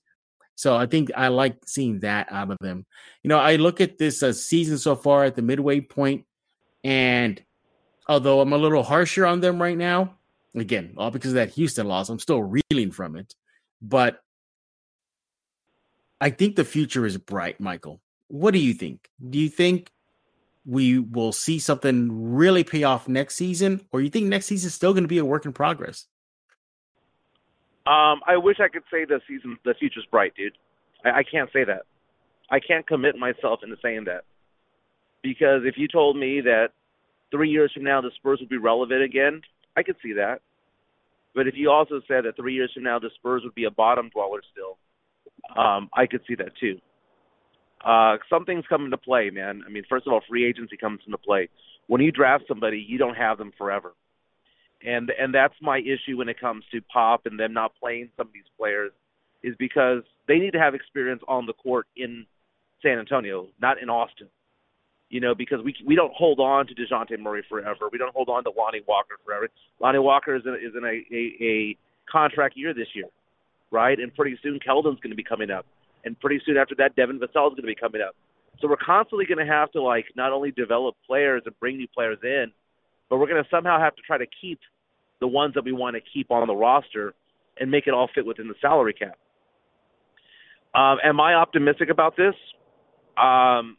So 0.56 0.76
I 0.76 0.86
think 0.86 1.12
I 1.16 1.30
like 1.30 1.58
seeing 1.66 2.00
that 2.00 2.28
out 2.32 2.52
of 2.52 2.58
them. 2.60 2.86
You 3.24 3.30
know, 3.30 3.40
I 3.40 3.56
look 3.56 3.82
at 3.82 3.98
this 3.98 4.22
uh, 4.22 4.34
season 4.34 4.78
so 4.78 4.96
far 4.96 5.24
at 5.24 5.36
the 5.36 5.42
midway 5.42 5.80
point, 5.80 6.26
and 6.84 7.42
although 8.08 8.42
I'm 8.42 8.54
a 8.54 8.58
little 8.58 8.84
harsher 8.84 9.26
on 9.26 9.40
them 9.40 9.62
right 9.62 9.78
now, 9.78 10.16
again, 10.56 10.94
all 10.98 11.12
because 11.12 11.32
of 11.32 11.36
that 11.36 11.52
Houston 11.52 11.88
loss, 11.88 12.10
I'm 12.10 12.20
still 12.20 12.44
reeling 12.44 12.92
from 12.92 13.16
it. 13.16 13.34
But 13.82 14.22
I 16.22 16.30
think 16.30 16.56
the 16.56 16.64
future 16.64 17.06
is 17.06 17.18
bright, 17.18 17.60
Michael. 17.60 18.00
What 18.28 18.52
do 18.52 18.60
you 18.60 18.74
think? 18.74 19.10
Do 19.28 19.40
you 19.40 19.50
think 19.50 19.92
we 20.66 21.00
will 21.00 21.32
see 21.32 21.58
something 21.58 22.34
really 22.34 22.64
pay 22.64 22.84
off 22.84 23.08
next 23.08 23.36
season, 23.36 23.82
or 23.92 24.02
you 24.02 24.10
think 24.10 24.28
next 24.28 24.46
season 24.46 24.68
is 24.68 24.76
still 24.76 24.94
going 24.94 25.04
to 25.04 25.10
be 25.10 25.18
a 25.18 25.26
work 25.26 25.46
in 25.46 25.52
progress? 25.52 26.06
Um, 27.88 28.22
I 28.28 28.38
wish 28.38 28.60
I 28.60 28.68
could 28.68 28.84
say 28.92 29.06
the 29.06 29.20
season, 29.28 29.58
the 29.66 29.74
future's 29.74 30.06
bright, 30.12 30.36
dude. 30.36 30.54
I, 31.04 31.10
I 31.10 31.24
can't 31.24 31.50
say 31.52 31.64
that. 31.64 31.82
I 32.52 32.60
can't 32.60 32.86
commit 32.86 33.16
myself 33.16 33.62
into 33.64 33.76
saying 33.82 34.04
that 34.06 34.24
because 35.24 35.62
if 35.66 35.78
you 35.78 35.88
told 35.88 36.18
me 36.18 36.42
that 36.42 36.70
three 37.32 37.50
years 37.50 37.72
from 37.74 37.84
now 37.84 38.02
the 38.02 38.12
Spurs 38.16 38.40
would 38.40 38.50
be 38.50 38.58
relevant 38.58 39.02
again, 39.02 39.42
I 39.76 39.82
could 39.82 39.96
see 40.04 40.14
that. 40.14 40.42
But 41.34 41.48
if 41.48 41.56
you 41.56 41.72
also 41.72 42.02
said 42.08 42.26
that 42.26 42.36
three 42.36 42.54
years 42.54 42.72
from 42.74 42.84
now 42.84 43.00
the 43.00 43.10
Spurs 43.16 43.42
would 43.44 43.56
be 43.56 43.64
a 43.64 43.72
bottom 43.72 44.10
dweller 44.10 44.42
still, 44.52 44.78
um, 45.58 45.90
I 45.96 46.06
could 46.06 46.22
see 46.28 46.36
that 46.36 46.56
too. 46.60 46.80
Uh, 47.84 48.18
something's 48.30 48.66
come 48.70 48.86
into 48.86 48.98
play, 48.98 49.30
man. 49.32 49.64
I 49.66 49.70
mean, 49.70 49.84
first 49.90 50.06
of 50.06 50.14
all, 50.14 50.22
free 50.30 50.48
agency 50.48 50.78
comes 50.78 51.00
into 51.06 51.18
play. 51.18 51.50
When 51.88 52.02
you 52.02 52.12
draft 52.12 52.44
somebody, 52.48 52.86
you 52.88 52.98
don't 52.98 53.16
have 53.16 53.38
them 53.38 53.52
forever, 53.58 53.94
and 54.86 55.12
and 55.20 55.34
that's 55.34 55.56
my 55.62 55.80
issue 55.80 56.18
when 56.18 56.30
it 56.30 56.40
comes 56.40 56.64
to 56.72 56.82
Pop 56.94 57.26
and 57.26 57.40
them 57.40 57.54
not 57.54 57.72
playing 57.80 58.10
some 58.18 58.28
of 58.28 58.34
these 58.34 58.44
players, 58.58 58.92
is 59.44 59.56
because 59.58 60.04
they 60.28 60.38
need 60.38 60.52
to 60.52 60.60
have 60.60 60.76
experience 60.76 61.22
on 61.28 61.46
the 61.48 61.54
court 61.54 61.88
in 61.98 62.26
San 62.82 63.00
Antonio, 63.00 63.48
not 63.62 63.82
in 63.82 63.90
Austin. 63.90 64.28
You 65.10 65.20
know, 65.20 65.36
because 65.36 65.60
we 65.64 65.76
we 65.86 65.96
don't 65.96 66.14
hold 66.14 66.40
on 66.40 66.68
to 66.68 66.74
Dejounte 66.74 67.20
Murray 67.20 67.44
forever. 67.50 67.90
We 67.92 67.98
don't 67.98 68.14
hold 68.14 68.30
on 68.30 68.44
to 68.46 68.52
Lonnie 68.56 68.82
Walker 68.88 69.16
forever. 69.26 69.50
Lonnie 69.82 70.00
Walker 70.00 70.36
is 70.36 70.44
in, 70.46 70.54
is 70.54 70.74
in 70.78 70.86
a, 70.86 71.04
a, 71.14 71.44
a 71.44 71.78
contract 72.10 72.56
year 72.56 72.74
this 72.74 72.88
year, 72.94 73.08
right? 73.72 73.98
And 73.98 74.14
pretty 74.14 74.38
soon 74.44 74.60
Keldon's 74.60 75.00
going 75.00 75.12
to 75.12 75.16
be 75.16 75.24
coming 75.24 75.50
up 75.50 75.66
and 76.04 76.20
pretty 76.20 76.42
soon 76.46 76.58
after 76.58 76.76
that, 76.76 76.96
Devin 76.96 77.20
Vassell 77.20 77.52
is 77.52 77.56
going 77.56 77.64
to 77.64 77.68
be 77.68 77.76
coming 77.76 78.02
up. 78.02 78.16
So 78.60 78.68
we're 78.68 78.78
constantly 78.78 79.26
going 79.26 79.46
to 79.46 79.52
have 79.52 79.72
to 79.72 79.82
like 79.82 80.06
not 80.16 80.32
only 80.32 80.52
develop 80.52 80.96
players 81.08 81.44
and 81.46 81.60
bring 81.60 81.78
new 81.78 81.88
players 81.88 82.20
in, 82.24 82.52
but 83.10 83.18
we're 83.18 83.28
going 83.28 83.44
to 83.44 83.50
somehow 83.50 83.80
have 83.80 83.96
to 83.96 84.02
try 84.02 84.18
to 84.18 84.26
keep 84.40 84.60
the 85.20 85.28
ones 85.28 85.54
that 85.56 85.66
we 85.66 85.72
want 85.72 85.96
to 85.96 86.02
keep 86.14 86.32
on 86.32 86.46
the 86.48 86.56
roster 86.56 87.14
and 87.60 87.70
make 87.70 87.88
it 87.88 87.94
all 87.94 88.10
fit 88.14 88.26
within 88.26 88.48
the 88.48 88.56
salary 88.62 88.94
cap. 88.94 89.18
Um, 90.74 90.98
am 91.04 91.20
I 91.20 91.34
optimistic 91.34 91.90
about 91.90 92.16
this? 92.16 92.34
Um, 93.18 93.78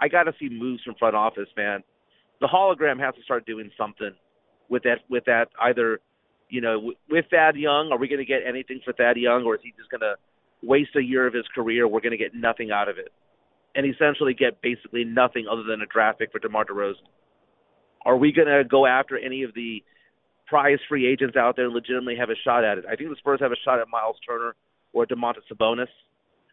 I 0.00 0.08
got 0.10 0.24
to 0.24 0.32
see 0.38 0.48
moves 0.50 0.82
from 0.82 0.94
front 0.98 1.16
office, 1.16 1.48
man. 1.56 1.82
The 2.40 2.46
hologram 2.46 3.00
has 3.00 3.14
to 3.14 3.22
start 3.22 3.46
doing 3.46 3.70
something 3.78 4.10
with 4.68 4.82
that. 4.82 4.98
With 5.08 5.24
that, 5.24 5.46
either 5.62 6.00
you 6.48 6.60
know, 6.60 6.92
with 7.10 7.26
Thad 7.30 7.56
Young, 7.56 7.90
are 7.92 7.98
we 7.98 8.08
going 8.08 8.20
to 8.20 8.24
get 8.24 8.40
anything 8.46 8.80
for 8.84 8.92
Thad 8.92 9.16
Young, 9.16 9.44
or 9.44 9.54
is 9.56 9.60
he 9.62 9.72
just 9.76 9.90
going 9.90 10.00
to 10.00 10.14
waste 10.62 10.96
a 10.96 11.02
year 11.02 11.26
of 11.26 11.34
his 11.34 11.46
career, 11.54 11.86
we're 11.86 12.00
going 12.00 12.16
to 12.16 12.18
get 12.18 12.34
nothing 12.34 12.70
out 12.70 12.88
of 12.88 12.98
it, 12.98 13.12
and 13.74 13.86
essentially 13.86 14.34
get 14.34 14.60
basically 14.62 15.04
nothing 15.04 15.46
other 15.50 15.62
than 15.62 15.80
a 15.82 15.86
draft 15.86 16.18
pick 16.18 16.32
for 16.32 16.38
DeMar 16.38 16.64
DeRozan. 16.64 16.94
Are 18.04 18.16
we 18.16 18.32
going 18.32 18.48
to 18.48 18.64
go 18.64 18.86
after 18.86 19.18
any 19.18 19.42
of 19.42 19.52
the 19.54 19.82
prize 20.46 20.78
free 20.88 21.10
agents 21.10 21.36
out 21.36 21.56
there 21.56 21.66
and 21.66 21.74
legitimately 21.74 22.16
have 22.16 22.30
a 22.30 22.36
shot 22.44 22.64
at 22.64 22.78
it? 22.78 22.84
I 22.90 22.96
think 22.96 23.10
the 23.10 23.16
Spurs 23.16 23.40
have 23.40 23.52
a 23.52 23.56
shot 23.64 23.80
at 23.80 23.88
Miles 23.88 24.16
Turner 24.26 24.54
or 24.92 25.06
Domantas 25.06 25.42
Sabonis. 25.52 25.88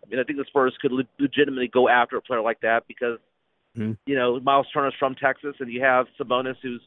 I 0.03 0.09
mean, 0.09 0.19
I 0.19 0.23
think 0.23 0.39
the 0.39 0.45
Spurs 0.47 0.75
could 0.81 0.91
le- 0.91 1.03
legitimately 1.19 1.69
go 1.71 1.87
after 1.87 2.17
a 2.17 2.21
player 2.21 2.41
like 2.41 2.59
that 2.61 2.83
because, 2.87 3.19
mm-hmm. 3.77 3.93
you 4.05 4.15
know, 4.15 4.39
Miles 4.39 4.67
Turner's 4.73 4.95
from 4.97 5.15
Texas, 5.15 5.55
and 5.59 5.71
you 5.71 5.81
have 5.81 6.07
Sabonis, 6.19 6.55
who's 6.61 6.81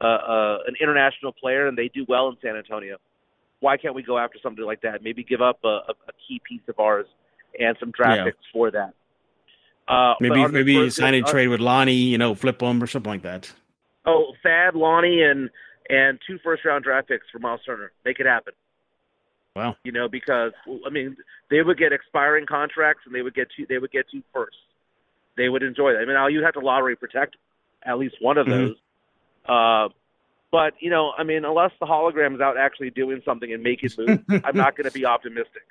uh, 0.00 0.04
uh, 0.04 0.58
an 0.66 0.74
international 0.80 1.32
player, 1.32 1.66
and 1.66 1.76
they 1.76 1.88
do 1.88 2.04
well 2.08 2.28
in 2.28 2.36
San 2.42 2.56
Antonio 2.56 2.98
why 3.62 3.76
can't 3.76 3.94
we 3.94 4.02
go 4.02 4.18
after 4.18 4.38
somebody 4.42 4.66
like 4.66 4.82
that? 4.82 5.02
Maybe 5.02 5.22
give 5.22 5.40
up 5.40 5.60
a, 5.64 5.68
a, 5.68 5.94
a 6.08 6.12
key 6.26 6.40
piece 6.46 6.62
of 6.68 6.78
ours 6.80 7.06
and 7.58 7.76
some 7.78 7.92
draft 7.92 8.18
yeah. 8.18 8.24
picks 8.24 8.44
for 8.52 8.70
that. 8.72 8.92
Uh, 9.86 10.14
maybe 10.20 10.46
maybe 10.48 10.74
first, 10.74 10.96
sign 10.96 11.14
a 11.14 11.22
uh, 11.22 11.30
trade 11.30 11.48
with 11.48 11.60
Lonnie, 11.60 11.92
you 11.92 12.18
know, 12.18 12.34
flip 12.34 12.58
them 12.58 12.82
or 12.82 12.86
something 12.86 13.10
like 13.10 13.22
that. 13.22 13.52
Oh, 14.04 14.32
Thad, 14.42 14.74
Lonnie, 14.74 15.22
and 15.22 15.48
and 15.88 16.18
two 16.26 16.38
first 16.42 16.64
round 16.64 16.84
draft 16.84 17.08
picks 17.08 17.26
for 17.30 17.38
Miles 17.38 17.60
Turner. 17.64 17.92
Make 18.04 18.18
it 18.18 18.26
happen. 18.26 18.52
Wow. 19.54 19.76
You 19.84 19.92
know, 19.92 20.08
because 20.08 20.52
I 20.86 20.90
mean, 20.90 21.16
they 21.50 21.62
would 21.62 21.78
get 21.78 21.92
expiring 21.92 22.46
contracts, 22.46 23.02
and 23.06 23.14
they 23.14 23.22
would 23.22 23.34
get 23.34 23.48
two. 23.56 23.66
They 23.68 23.78
would 23.78 23.92
get 23.92 24.06
two 24.10 24.22
first. 24.34 24.56
They 25.36 25.48
would 25.48 25.62
enjoy 25.62 25.92
that. 25.92 25.98
I 25.98 26.04
mean, 26.04 26.14
now 26.14 26.26
you'd 26.26 26.44
have 26.44 26.54
to 26.54 26.60
lottery 26.60 26.96
protect 26.96 27.36
at 27.84 27.98
least 27.98 28.16
one 28.20 28.38
of 28.38 28.46
mm-hmm. 28.46 28.72
Those. 29.46 29.54
Uh, 29.54 29.88
but 30.50 30.74
you 30.80 30.90
know, 30.90 31.12
I 31.16 31.24
mean, 31.24 31.44
unless 31.44 31.72
the 31.80 31.86
hologram 31.86 32.34
is 32.34 32.40
out 32.40 32.56
actually 32.56 32.90
doing 32.90 33.22
something 33.24 33.52
and 33.52 33.62
making 33.62 33.90
moves, 33.98 34.22
I'm 34.44 34.56
not 34.56 34.76
going 34.76 34.84
to 34.84 34.92
be 34.92 35.04
optimistic. 35.04 35.62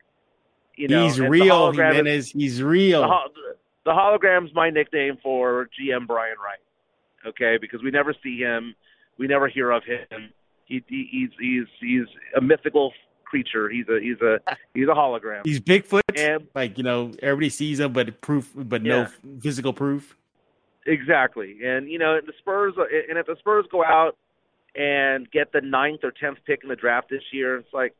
You 0.75 0.87
know, 0.87 1.03
he's 1.03 1.19
real. 1.19 1.71
Jimenez, 1.71 2.27
is, 2.27 2.31
he's 2.31 2.63
real. 2.63 3.01
The, 3.01 3.55
the 3.85 3.91
hologram's 3.91 4.53
my 4.55 4.69
nickname 4.69 5.17
for 5.21 5.69
GM 5.79 6.07
Brian 6.07 6.37
Wright. 6.43 6.59
Okay, 7.25 7.57
because 7.61 7.83
we 7.83 7.91
never 7.91 8.15
see 8.23 8.39
him, 8.39 8.75
we 9.19 9.27
never 9.27 9.47
hear 9.47 9.71
of 9.71 9.83
him. 9.83 10.31
He, 10.65 10.83
he, 10.87 11.07
he's 11.11 11.29
he's 11.39 11.67
he's 11.79 12.07
a 12.35 12.41
mythical 12.41 12.93
creature. 13.25 13.69
He's 13.69 13.87
a 13.87 13.99
he's 13.99 14.19
a 14.21 14.39
he's 14.73 14.87
a 14.87 14.95
hologram. 14.95 15.45
He's 15.45 15.59
Bigfoot. 15.59 16.01
And, 16.15 16.47
like 16.55 16.77
you 16.77 16.83
know, 16.83 17.11
everybody 17.21 17.49
sees 17.49 17.79
him, 17.79 17.93
but 17.93 18.21
proof, 18.21 18.51
but 18.55 18.83
yeah. 18.83 19.07
no 19.23 19.39
physical 19.39 19.73
proof. 19.73 20.17
Exactly, 20.87 21.59
and 21.63 21.89
you 21.89 21.99
know 21.99 22.19
the 22.25 22.33
Spurs, 22.39 22.73
and 22.77 23.17
if 23.17 23.27
the 23.27 23.35
Spurs 23.39 23.65
go 23.71 23.83
out 23.83 24.17
and 24.75 25.29
get 25.31 25.51
the 25.51 25.61
ninth 25.61 26.01
or 26.03 26.11
tenth 26.11 26.37
pick 26.45 26.61
in 26.63 26.69
the 26.69 26.75
draft 26.75 27.09
this 27.09 27.23
year. 27.31 27.57
It's 27.57 27.73
like, 27.73 27.93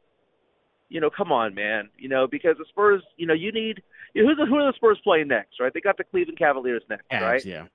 you 0.89 1.01
know, 1.01 1.09
come 1.09 1.31
on, 1.31 1.53
man. 1.53 1.89
You 1.97 2.09
know, 2.09 2.27
because 2.27 2.57
the 2.57 2.65
Spurs, 2.69 3.01
you 3.17 3.27
know, 3.27 3.33
you 3.33 3.51
need 3.51 3.81
you 4.13 4.23
know, 4.23 4.29
who's 4.29 4.37
the, 4.37 4.45
who 4.45 4.55
are 4.55 4.71
the 4.71 4.75
Spurs 4.75 4.99
playing 5.03 5.27
next, 5.27 5.59
right? 5.59 5.73
They 5.73 5.81
got 5.81 5.97
the 5.97 6.03
Cleveland 6.03 6.37
Cavaliers 6.37 6.83
next, 6.89 7.05
Abs, 7.11 7.23
right? 7.23 7.45
Yeah. 7.45 7.65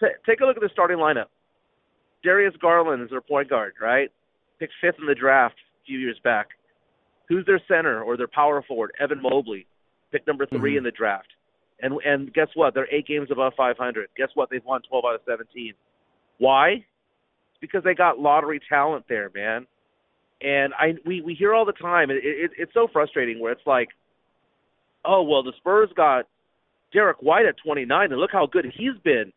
T- 0.00 0.14
take 0.26 0.40
a 0.40 0.44
look 0.44 0.56
at 0.56 0.62
the 0.62 0.70
starting 0.72 0.98
lineup. 0.98 1.26
Darius 2.22 2.54
Garland 2.60 3.02
is 3.02 3.10
their 3.10 3.20
point 3.20 3.50
guard, 3.50 3.74
right? 3.80 4.10
Picked 4.58 4.74
fifth 4.80 4.96
in 5.00 5.06
the 5.06 5.14
draft 5.14 5.56
a 5.56 5.86
few 5.86 5.98
years 5.98 6.18
back. 6.22 6.48
Who's 7.28 7.44
their 7.46 7.60
center 7.66 8.02
or 8.02 8.16
their 8.16 8.28
power 8.28 8.62
forward? 8.62 8.92
Evan 9.00 9.20
Mobley, 9.20 9.66
picked 10.10 10.26
number 10.26 10.46
3 10.46 10.58
mm-hmm. 10.58 10.78
in 10.78 10.84
the 10.84 10.90
draft. 10.90 11.28
And 11.82 11.98
and 12.04 12.32
guess 12.32 12.48
what? 12.54 12.74
They're 12.74 12.92
eight 12.94 13.06
games 13.06 13.28
above 13.30 13.54
500. 13.56 14.08
Guess 14.16 14.28
what? 14.34 14.48
They've 14.50 14.64
won 14.64 14.80
12 14.88 15.04
out 15.04 15.14
of 15.16 15.20
17. 15.26 15.74
Why? 16.38 16.84
because 17.62 17.82
they 17.84 17.94
got 17.94 18.18
lottery 18.18 18.60
talent 18.68 19.06
there, 19.08 19.30
man. 19.34 19.66
And 20.42 20.74
I 20.74 20.94
we 21.06 21.22
we 21.22 21.34
hear 21.34 21.54
all 21.54 21.64
the 21.64 21.72
time. 21.72 22.10
It, 22.10 22.16
it, 22.22 22.50
it's 22.58 22.74
so 22.74 22.88
frustrating 22.92 23.40
where 23.40 23.52
it's 23.52 23.66
like, 23.66 23.88
oh 25.06 25.22
well, 25.22 25.42
the 25.42 25.52
Spurs 25.56 25.88
got 25.96 26.26
Derrick 26.92 27.18
White 27.20 27.46
at 27.46 27.54
29, 27.64 28.10
and 28.12 28.20
look 28.20 28.32
how 28.32 28.46
good 28.46 28.66
he's 28.76 28.98
been. 29.02 29.32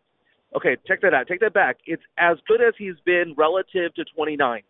Okay, 0.57 0.75
check 0.87 1.01
that 1.01 1.13
out. 1.13 1.27
Take 1.27 1.41
that 1.41 1.53
back. 1.53 1.77
It's 1.85 2.01
as 2.17 2.37
good 2.47 2.59
as 2.59 2.73
he's 2.77 2.95
been 3.05 3.35
relative 3.37 3.93
to 3.95 4.03
29. 4.15 4.63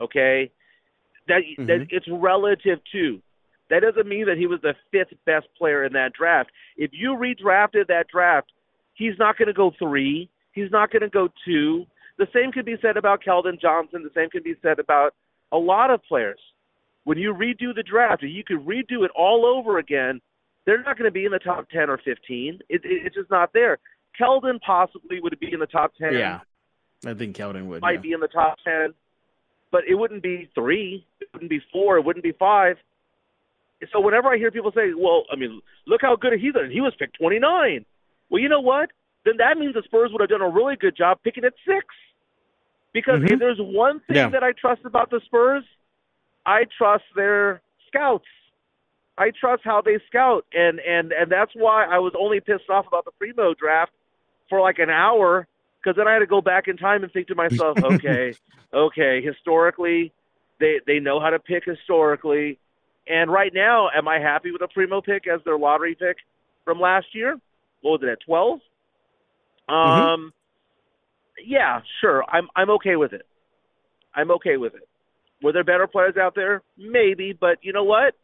Okay, 0.00 0.50
that 1.26 1.40
mm-hmm. 1.40 1.66
that 1.66 1.86
it's 1.90 2.06
relative 2.08 2.78
to. 2.92 3.20
That 3.70 3.80
doesn't 3.80 4.08
mean 4.08 4.26
that 4.26 4.38
he 4.38 4.46
was 4.46 4.60
the 4.62 4.74
fifth 4.90 5.12
best 5.26 5.46
player 5.56 5.84
in 5.84 5.92
that 5.92 6.12
draft. 6.12 6.50
If 6.76 6.90
you 6.92 7.10
redrafted 7.10 7.88
that 7.88 8.08
draft, 8.08 8.50
he's 8.94 9.18
not 9.18 9.36
going 9.36 9.48
to 9.48 9.54
go 9.54 9.72
three. 9.78 10.30
He's 10.52 10.70
not 10.70 10.90
going 10.90 11.02
to 11.02 11.08
go 11.08 11.28
two. 11.44 11.86
The 12.18 12.28
same 12.34 12.50
could 12.50 12.64
be 12.64 12.76
said 12.80 12.96
about 12.96 13.22
Keldon 13.22 13.60
Johnson. 13.60 14.02
The 14.02 14.10
same 14.14 14.30
can 14.30 14.42
be 14.42 14.54
said 14.62 14.78
about 14.78 15.14
a 15.52 15.58
lot 15.58 15.90
of 15.90 16.02
players. 16.04 16.40
When 17.04 17.18
you 17.18 17.32
redo 17.32 17.74
the 17.74 17.82
draft, 17.82 18.22
you 18.22 18.44
could 18.44 18.66
redo 18.66 19.04
it 19.04 19.10
all 19.14 19.46
over 19.46 19.78
again. 19.78 20.20
They're 20.66 20.82
not 20.82 20.98
going 20.98 21.08
to 21.08 21.12
be 21.12 21.24
in 21.24 21.32
the 21.32 21.38
top 21.38 21.68
10 21.70 21.88
or 21.88 21.98
15. 21.98 22.60
It, 22.68 22.84
it, 22.84 22.84
it's 22.84 23.14
just 23.14 23.30
not 23.30 23.52
there. 23.52 23.78
Keldon 24.18 24.60
possibly 24.60 25.20
would 25.20 25.38
be 25.38 25.52
in 25.52 25.60
the 25.60 25.66
top 25.66 25.92
ten. 25.98 26.14
Yeah, 26.14 26.40
I 27.06 27.14
think 27.14 27.36
Keldon 27.36 27.66
would. 27.66 27.82
Might 27.82 27.96
yeah. 27.96 28.00
be 28.00 28.12
in 28.12 28.20
the 28.20 28.28
top 28.28 28.58
ten, 28.64 28.94
but 29.70 29.82
it 29.88 29.94
wouldn't 29.94 30.22
be 30.22 30.48
three. 30.54 31.06
It 31.20 31.28
wouldn't 31.32 31.50
be 31.50 31.60
four. 31.72 31.98
It 31.98 32.04
wouldn't 32.04 32.24
be 32.24 32.32
five. 32.32 32.76
So 33.92 34.00
whenever 34.00 34.28
I 34.28 34.36
hear 34.38 34.50
people 34.50 34.72
say, 34.72 34.92
"Well, 34.94 35.24
I 35.30 35.36
mean, 35.36 35.60
look 35.86 36.02
how 36.02 36.16
good 36.16 36.32
he's 36.38 36.52
done. 36.52 36.70
He 36.70 36.80
was 36.80 36.94
picked 36.98 37.16
29." 37.16 37.84
Well, 38.28 38.42
you 38.42 38.48
know 38.48 38.60
what? 38.60 38.90
Then 39.24 39.36
that 39.38 39.58
means 39.58 39.74
the 39.74 39.82
Spurs 39.82 40.10
would 40.12 40.20
have 40.20 40.30
done 40.30 40.42
a 40.42 40.48
really 40.48 40.76
good 40.76 40.96
job 40.96 41.20
picking 41.22 41.44
at 41.44 41.54
six. 41.66 41.86
Because 42.92 43.20
Mhm. 43.20 43.32
if 43.32 43.38
there's 43.38 43.60
one 43.60 44.00
thing 44.00 44.16
Yeah. 44.16 44.28
that 44.30 44.42
I 44.42 44.52
trust 44.52 44.84
about 44.84 45.10
the 45.10 45.20
Spurs, 45.20 45.64
I 46.46 46.64
trust 46.64 47.04
their 47.14 47.60
scouts. 47.86 48.26
I 49.16 49.30
trust 49.30 49.64
how 49.64 49.80
they 49.80 49.98
scout, 50.06 50.46
and 50.52 50.80
and 50.80 51.12
and 51.12 51.30
that's 51.30 51.54
why 51.54 51.84
I 51.84 51.98
was 51.98 52.14
only 52.16 52.40
pissed 52.40 52.70
off 52.70 52.86
about 52.86 53.04
the 53.04 53.10
Primo 53.12 53.54
draft 53.54 53.92
for 54.48 54.60
like 54.60 54.78
an 54.78 54.90
hour, 54.90 55.46
because 55.80 55.96
then 55.96 56.08
I 56.08 56.12
had 56.14 56.20
to 56.20 56.26
go 56.26 56.40
back 56.40 56.68
in 56.68 56.76
time 56.76 57.02
and 57.02 57.12
think 57.12 57.26
to 57.28 57.34
myself, 57.34 57.76
okay, 57.82 58.34
okay, 58.72 59.20
historically, 59.20 60.12
they 60.58 60.80
they 60.86 61.00
know 61.00 61.20
how 61.20 61.30
to 61.30 61.38
pick 61.38 61.64
historically, 61.64 62.58
and 63.08 63.30
right 63.30 63.52
now, 63.54 63.88
am 63.96 64.06
I 64.08 64.18
happy 64.18 64.50
with 64.50 64.62
a 64.62 64.68
Primo 64.68 65.00
pick 65.00 65.26
as 65.26 65.40
their 65.44 65.58
lottery 65.58 65.94
pick 65.94 66.16
from 66.64 66.80
last 66.80 67.06
year? 67.14 67.38
What 67.82 68.00
was 68.00 68.02
it 68.02 68.08
at 68.10 68.18
12 68.26 68.60
Um, 69.68 70.32
yeah, 71.44 71.80
sure, 72.00 72.24
I'm 72.28 72.48
I'm 72.56 72.70
okay 72.70 72.96
with 72.96 73.12
it. 73.12 73.26
I'm 74.14 74.30
okay 74.32 74.56
with 74.56 74.74
it. 74.74 74.88
Were 75.42 75.52
there 75.52 75.62
better 75.64 75.86
players 75.86 76.16
out 76.16 76.34
there? 76.34 76.62
Maybe, 76.76 77.32
but 77.38 77.58
you 77.62 77.72
know 77.72 77.84
what? 77.84 78.14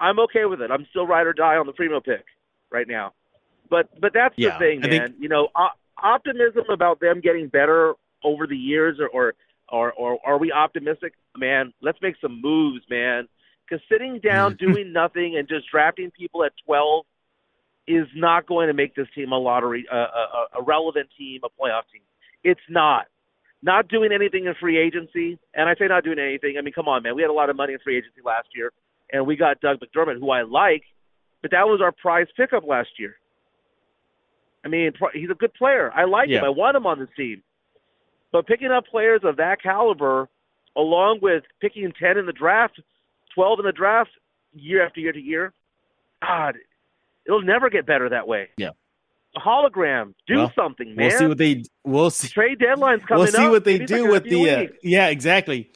I'm 0.00 0.18
okay 0.20 0.46
with 0.46 0.60
it. 0.60 0.70
I'm 0.70 0.86
still 0.90 1.06
ride 1.06 1.26
or 1.28 1.32
die 1.32 1.56
on 1.56 1.66
the 1.66 1.72
Primo 1.72 2.00
pick 2.00 2.24
right 2.70 2.88
now. 2.88 3.12
But 3.70 3.88
but 4.00 4.12
that's 4.12 4.34
Yeah, 4.36 4.58
the 4.58 4.58
thing, 4.58 4.80
man. 4.80 5.08
think- 5.10 5.20
You 5.22 5.28
know, 5.28 5.48
o- 5.54 5.68
optimism 6.02 6.64
about 6.68 6.98
them 7.00 7.20
getting 7.20 7.46
better 7.48 7.94
over 8.24 8.46
the 8.48 8.56
years, 8.56 8.98
or 8.98 9.08
or 9.08 9.34
or, 9.68 9.92
or 9.92 10.18
are 10.26 10.38
we 10.38 10.50
optimistic, 10.52 11.14
man? 11.36 11.72
Let's 11.80 12.00
make 12.02 12.16
some 12.20 12.40
moves, 12.42 12.82
man. 12.90 13.28
Because 13.72 13.86
sitting 13.90 14.20
down, 14.20 14.56
doing 14.56 14.92
nothing, 14.92 15.36
and 15.38 15.48
just 15.48 15.70
drafting 15.70 16.10
people 16.10 16.44
at 16.44 16.52
12 16.66 17.06
is 17.88 18.06
not 18.14 18.46
going 18.46 18.68
to 18.68 18.74
make 18.74 18.94
this 18.94 19.06
team 19.14 19.32
a 19.32 19.38
lottery, 19.38 19.86
uh, 19.90 19.96
a, 19.96 20.60
a 20.60 20.62
relevant 20.62 21.08
team, 21.16 21.40
a 21.42 21.48
playoff 21.48 21.82
team. 21.90 22.02
It's 22.44 22.60
not. 22.68 23.06
Not 23.62 23.88
doing 23.88 24.12
anything 24.12 24.44
in 24.44 24.54
free 24.60 24.76
agency, 24.76 25.38
and 25.54 25.68
I 25.68 25.74
say 25.76 25.86
not 25.86 26.04
doing 26.04 26.18
anything. 26.18 26.56
I 26.58 26.62
mean, 26.62 26.74
come 26.74 26.86
on, 26.86 27.02
man. 27.02 27.14
We 27.14 27.22
had 27.22 27.30
a 27.30 27.32
lot 27.32 27.48
of 27.48 27.56
money 27.56 27.72
in 27.72 27.78
free 27.78 27.96
agency 27.96 28.20
last 28.22 28.48
year, 28.54 28.72
and 29.10 29.26
we 29.26 29.36
got 29.36 29.60
Doug 29.60 29.78
McDermott, 29.78 30.18
who 30.18 30.30
I 30.30 30.42
like, 30.42 30.82
but 31.40 31.52
that 31.52 31.66
was 31.66 31.80
our 31.80 31.92
prize 31.92 32.26
pickup 32.36 32.66
last 32.66 32.90
year. 32.98 33.14
I 34.64 34.68
mean, 34.68 34.92
he's 35.14 35.30
a 35.30 35.34
good 35.34 35.54
player. 35.54 35.90
I 35.94 36.04
like 36.04 36.28
him. 36.28 36.44
I 36.44 36.50
want 36.50 36.76
him 36.76 36.86
on 36.86 36.98
this 36.98 37.08
team. 37.16 37.42
But 38.32 38.46
picking 38.46 38.70
up 38.70 38.86
players 38.86 39.22
of 39.24 39.36
that 39.36 39.62
caliber, 39.62 40.28
along 40.76 41.20
with 41.22 41.44
picking 41.60 41.92
10 41.98 42.18
in 42.18 42.26
the 42.26 42.32
draft, 42.32 42.78
12 43.34 43.60
in 43.60 43.66
the 43.66 43.72
draft, 43.72 44.10
year 44.54 44.84
after 44.84 45.00
year 45.00 45.12
to 45.12 45.20
year, 45.20 45.52
God, 46.22 46.56
it'll 47.26 47.42
never 47.42 47.70
get 47.70 47.86
better 47.86 48.08
that 48.08 48.26
way. 48.26 48.48
Yeah. 48.56 48.70
A 49.34 49.40
hologram, 49.40 50.14
do 50.26 50.36
Well, 50.36 50.52
something, 50.54 50.94
man. 50.94 51.08
We'll 51.08 51.18
see 51.18 51.26
what 51.26 51.38
they. 51.38 51.64
We'll 51.84 52.10
see. 52.10 52.28
Trade 52.28 52.58
deadline's 52.58 53.02
coming 53.04 53.22
We'll 53.22 53.32
see 53.32 53.48
what 53.48 53.64
they 53.64 53.78
like 53.78 53.88
do 53.88 54.10
with 54.10 54.24
the. 54.24 54.50
Uh, 54.50 54.66
yeah, 54.82 55.08
exactly. 55.08 55.70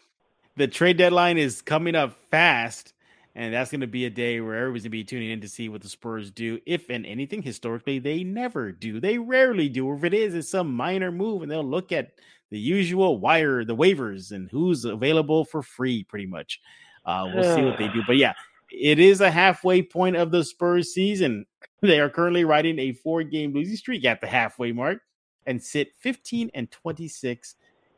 The 0.56 0.68
trade 0.68 0.98
deadline 0.98 1.38
is 1.38 1.62
coming 1.62 1.94
up 1.94 2.18
fast, 2.30 2.92
and 3.34 3.54
that's 3.54 3.70
going 3.70 3.80
to 3.80 3.86
be 3.86 4.04
a 4.04 4.10
day 4.10 4.40
where 4.40 4.56
everybody's 4.56 4.82
going 4.82 4.90
to 4.90 4.90
be 4.90 5.04
tuning 5.04 5.30
in 5.30 5.40
to 5.40 5.48
see 5.48 5.70
what 5.70 5.80
the 5.80 5.88
Spurs 5.88 6.30
do. 6.30 6.60
If 6.66 6.90
and 6.90 7.06
anything, 7.06 7.40
historically, 7.40 7.98
they 7.98 8.24
never 8.24 8.72
do. 8.72 9.00
They 9.00 9.16
rarely 9.16 9.70
do. 9.70 9.86
Or 9.86 9.96
if 9.96 10.04
it 10.04 10.12
is, 10.12 10.34
it's 10.34 10.50
some 10.50 10.74
minor 10.74 11.10
move, 11.10 11.40
and 11.40 11.50
they'll 11.50 11.64
look 11.64 11.92
at 11.92 12.12
the 12.50 12.58
usual 12.58 13.18
wire, 13.18 13.64
the 13.64 13.76
waivers, 13.76 14.32
and 14.32 14.50
who's 14.50 14.84
available 14.84 15.46
for 15.46 15.62
free, 15.62 16.04
pretty 16.04 16.26
much. 16.26 16.60
Uh, 17.06 17.30
we'll 17.32 17.54
see 17.54 17.62
what 17.62 17.78
they 17.78 17.88
do. 17.88 18.02
But 18.06 18.16
yeah, 18.16 18.34
it 18.70 18.98
is 18.98 19.20
a 19.20 19.30
halfway 19.30 19.80
point 19.80 20.16
of 20.16 20.30
the 20.30 20.44
Spurs 20.44 20.92
season. 20.92 21.46
They 21.82 22.00
are 22.00 22.08
currently 22.08 22.42
riding 22.44 22.78
a 22.78 22.92
four 22.92 23.22
game 23.22 23.52
losing 23.52 23.76
streak 23.76 24.06
at 24.06 24.22
the 24.22 24.26
halfway 24.26 24.72
mark 24.72 25.02
and 25.44 25.62
sit 25.62 25.92
15 26.00 26.50
and 26.54 26.70
26 26.70 27.54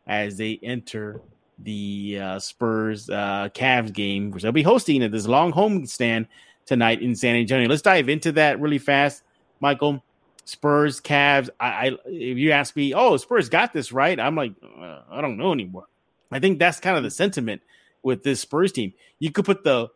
as 0.09 0.37
they 0.37 0.59
enter 0.64 1.23
the 1.61 2.18
uh, 2.21 2.38
Spurs 2.40 3.09
uh, 3.09 3.49
Cavs 3.55 3.92
game, 3.92 4.33
which 4.33 4.42
they'll 4.42 4.51
be 4.51 4.64
hosting 4.64 5.03
at 5.05 5.12
this 5.12 5.29
long 5.29 5.53
home 5.53 5.87
stand 5.87 6.27
tonight 6.66 7.01
in 7.03 7.14
San 7.14 7.37
Antonio. 7.37 7.68
Let's 7.68 7.83
dive 7.83 8.09
into 8.09 8.33
that 8.33 8.61
really 8.61 8.79
fast, 8.79 9.23
Michael. 9.61 10.03
Spurs, 10.44 11.01
Cavs. 11.01 11.49
I, 11.61 11.68
I 11.68 11.87
if 12.07 12.37
you 12.37 12.51
ask 12.51 12.75
me, 12.75 12.94
oh, 12.94 13.16
Spurs 13.16 13.49
got 13.49 13.73
this 13.73 13.92
right. 13.92 14.18
I'm 14.18 14.35
like, 14.35 14.55
uh, 14.62 15.03
I 15.09 15.21
don't 15.21 15.37
know 15.37 15.53
anymore. 15.53 15.87
I 16.33 16.40
think 16.40 16.59
that's 16.59 16.81
kind 16.81 16.97
of 16.97 17.03
the 17.03 17.11
sentiment 17.11 17.62
with 18.02 18.22
this 18.22 18.40
Spurs 18.40 18.72
team. 18.72 18.92
You 19.18 19.30
could 19.32 19.44
put 19.44 19.64
the 19.64 19.88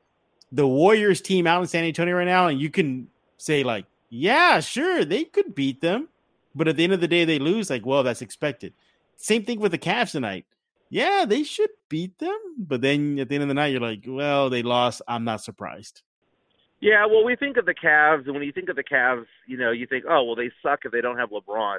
the 0.50 0.66
Warriors 0.66 1.20
team 1.20 1.46
out 1.46 1.62
in 1.62 1.66
San 1.66 1.84
Antonio 1.84 2.16
right 2.16 2.26
now, 2.26 2.48
and 2.48 2.60
you 2.60 2.70
can 2.70 3.08
say 3.38 3.62
like, 3.62 3.86
yeah, 4.10 4.60
sure, 4.60 5.04
they 5.04 5.24
could 5.24 5.54
beat 5.54 5.80
them, 5.80 6.08
but 6.54 6.68
at 6.68 6.76
the 6.76 6.84
end 6.84 6.92
of 6.92 7.00
the 7.00 7.08
day, 7.08 7.24
they 7.24 7.38
lose. 7.38 7.70
Like, 7.70 7.86
well, 7.86 8.02
that's 8.02 8.20
expected. 8.22 8.74
Same 9.16 9.44
thing 9.44 9.60
with 9.60 9.72
the 9.72 9.78
Cavs 9.78 10.12
tonight. 10.12 10.44
Yeah, 10.90 11.24
they 11.26 11.42
should 11.42 11.70
beat 11.88 12.18
them, 12.18 12.38
but 12.58 12.82
then 12.82 13.18
at 13.18 13.30
the 13.30 13.36
end 13.36 13.42
of 13.42 13.48
the 13.48 13.54
night, 13.54 13.68
you're 13.68 13.80
like, 13.80 14.04
well, 14.06 14.50
they 14.50 14.62
lost. 14.62 15.00
I'm 15.08 15.24
not 15.24 15.40
surprised. 15.40 16.02
Yeah, 16.80 17.06
well, 17.06 17.24
we 17.24 17.36
think 17.36 17.56
of 17.56 17.64
the 17.64 17.74
Cavs, 17.74 18.26
and 18.26 18.34
when 18.34 18.42
you 18.42 18.52
think 18.52 18.68
of 18.68 18.76
the 18.76 18.84
Cavs, 18.84 19.24
you 19.46 19.56
know, 19.56 19.70
you 19.70 19.86
think, 19.86 20.04
oh, 20.06 20.24
well, 20.24 20.34
they 20.34 20.50
suck 20.62 20.80
if 20.84 20.92
they 20.92 21.00
don't 21.00 21.16
have 21.16 21.30
LeBron. 21.30 21.78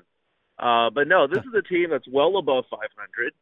Uh, 0.57 0.89
but 0.89 1.07
no, 1.07 1.27
this 1.27 1.39
is 1.39 1.53
a 1.57 1.61
team 1.61 1.89
that's 1.91 2.07
well 2.07 2.37
above 2.37 2.63
500. 2.71 3.33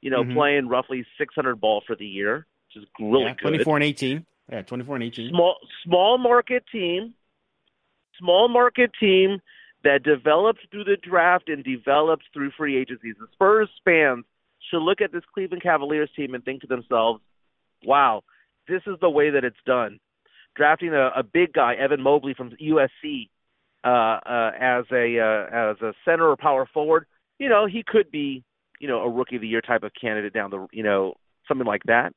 You 0.00 0.10
know, 0.10 0.24
Mhm. 0.24 0.34
playing 0.34 0.68
roughly 0.68 1.04
600 1.16 1.60
ball 1.60 1.80
for 1.86 1.96
the 1.96 2.06
year, 2.06 2.46
which 2.66 2.82
is 2.82 2.88
really 3.00 3.24
yeah, 3.24 3.34
good. 3.34 3.40
24 3.40 3.76
and 3.76 3.84
18. 3.84 4.26
Yeah, 4.50 4.62
24 4.62 4.96
and 4.96 5.04
18. 5.04 5.30
Small, 5.30 5.56
small 5.84 6.18
market 6.18 6.64
team, 6.70 7.14
small 8.18 8.48
market 8.48 8.92
team 8.98 9.40
that 9.84 10.02
develops 10.02 10.60
through 10.70 10.84
the 10.84 10.96
draft 10.96 11.48
and 11.48 11.62
develops 11.64 12.24
through 12.32 12.50
free 12.52 12.76
agencies. 12.76 13.16
The 13.18 13.26
Spurs 13.32 13.68
fans 13.84 14.24
should 14.70 14.82
look 14.82 15.00
at 15.00 15.12
this 15.12 15.24
Cleveland 15.32 15.62
Cavaliers 15.62 16.10
team 16.16 16.34
and 16.34 16.44
think 16.44 16.62
to 16.62 16.66
themselves, 16.66 17.22
"Wow, 17.84 18.24
this 18.66 18.82
is 18.86 18.98
the 19.00 19.10
way 19.10 19.30
that 19.30 19.44
it's 19.44 19.62
done." 19.64 20.00
Drafting 20.54 20.94
a, 20.94 21.12
a 21.14 21.22
big 21.22 21.52
guy, 21.52 21.74
Evan 21.74 22.02
Mobley 22.02 22.34
from 22.34 22.50
USC, 22.56 23.30
uh, 23.84 23.86
uh, 23.86 24.52
as 24.58 24.84
a 24.90 25.18
uh, 25.18 25.70
as 25.70 25.80
a 25.80 25.94
center 26.04 26.28
or 26.28 26.36
power 26.36 26.66
forward, 26.66 27.06
you 27.38 27.48
know 27.48 27.66
he 27.66 27.82
could 27.82 28.10
be, 28.10 28.42
you 28.80 28.88
know, 28.88 29.00
a 29.00 29.10
rookie 29.10 29.36
of 29.36 29.42
the 29.42 29.48
year 29.48 29.60
type 29.60 29.82
of 29.82 29.92
candidate 29.98 30.32
down 30.32 30.50
the, 30.50 30.66
you 30.72 30.82
know, 30.82 31.14
something 31.46 31.66
like 31.66 31.82
that. 31.84 32.12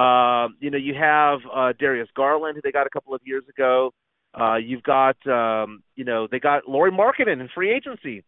Um, 0.00 0.56
you 0.60 0.70
know, 0.70 0.78
you 0.78 0.94
have 0.94 1.40
uh, 1.52 1.72
Darius 1.78 2.08
Garland, 2.16 2.56
who 2.56 2.60
they 2.62 2.72
got 2.72 2.86
a 2.86 2.90
couple 2.90 3.14
of 3.14 3.20
years 3.24 3.44
ago. 3.48 3.92
Uh, 4.38 4.56
you've 4.56 4.84
got, 4.84 5.16
um, 5.26 5.82
you 5.96 6.04
know, 6.04 6.28
they 6.30 6.38
got 6.38 6.68
Lauri 6.68 6.92
Markkanen 6.92 7.40
in 7.40 7.48
free 7.52 7.72
agency. 7.72 8.24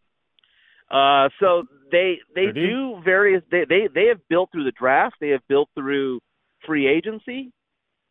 Uh, 0.91 1.29
so 1.41 1.65
they 1.91 2.19
they 2.35 2.53
do. 2.53 3.01
various. 3.05 3.43
They 3.51 3.65
they 3.67 3.89
they 3.93 4.07
have 4.09 4.21
built 4.29 4.51
through 4.53 4.65
the 4.65 4.73
draft. 4.73 5.17
They 5.21 5.31
have 5.31 5.47
built 5.49 5.71
through 5.75 6.21
free 6.67 6.87
agency, 6.87 7.53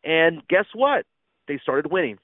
and 0.02 0.42
guess 0.48 0.64
what? 0.74 1.04
They 1.46 1.58
started 1.58 1.92
winning. 1.92 2.18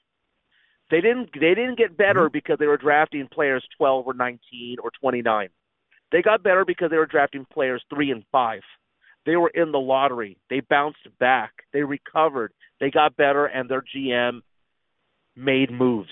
They 0.91 1.01
didn't 1.01 1.29
they 1.33 1.53
didn't 1.53 1.77
get 1.77 1.95
better 1.95 2.29
because 2.29 2.57
they 2.59 2.65
were 2.65 2.77
drafting 2.77 3.27
players 3.31 3.63
12 3.77 4.07
or 4.07 4.13
19 4.13 4.77
or 4.83 4.91
29. 4.99 5.49
They 6.11 6.21
got 6.21 6.43
better 6.43 6.65
because 6.65 6.89
they 6.89 6.97
were 6.97 7.05
drafting 7.05 7.45
players 7.51 7.83
3 7.93 8.11
and 8.11 8.23
5. 8.31 8.61
They 9.25 9.35
were 9.35 9.49
in 9.49 9.71
the 9.71 9.79
lottery. 9.79 10.37
They 10.49 10.61
bounced 10.61 11.07
back. 11.19 11.51
They 11.71 11.83
recovered. 11.83 12.51
They 12.79 12.89
got 12.89 13.15
better 13.15 13.45
and 13.45 13.69
their 13.69 13.83
GM 13.95 14.41
made 15.35 15.71
moves. 15.71 16.11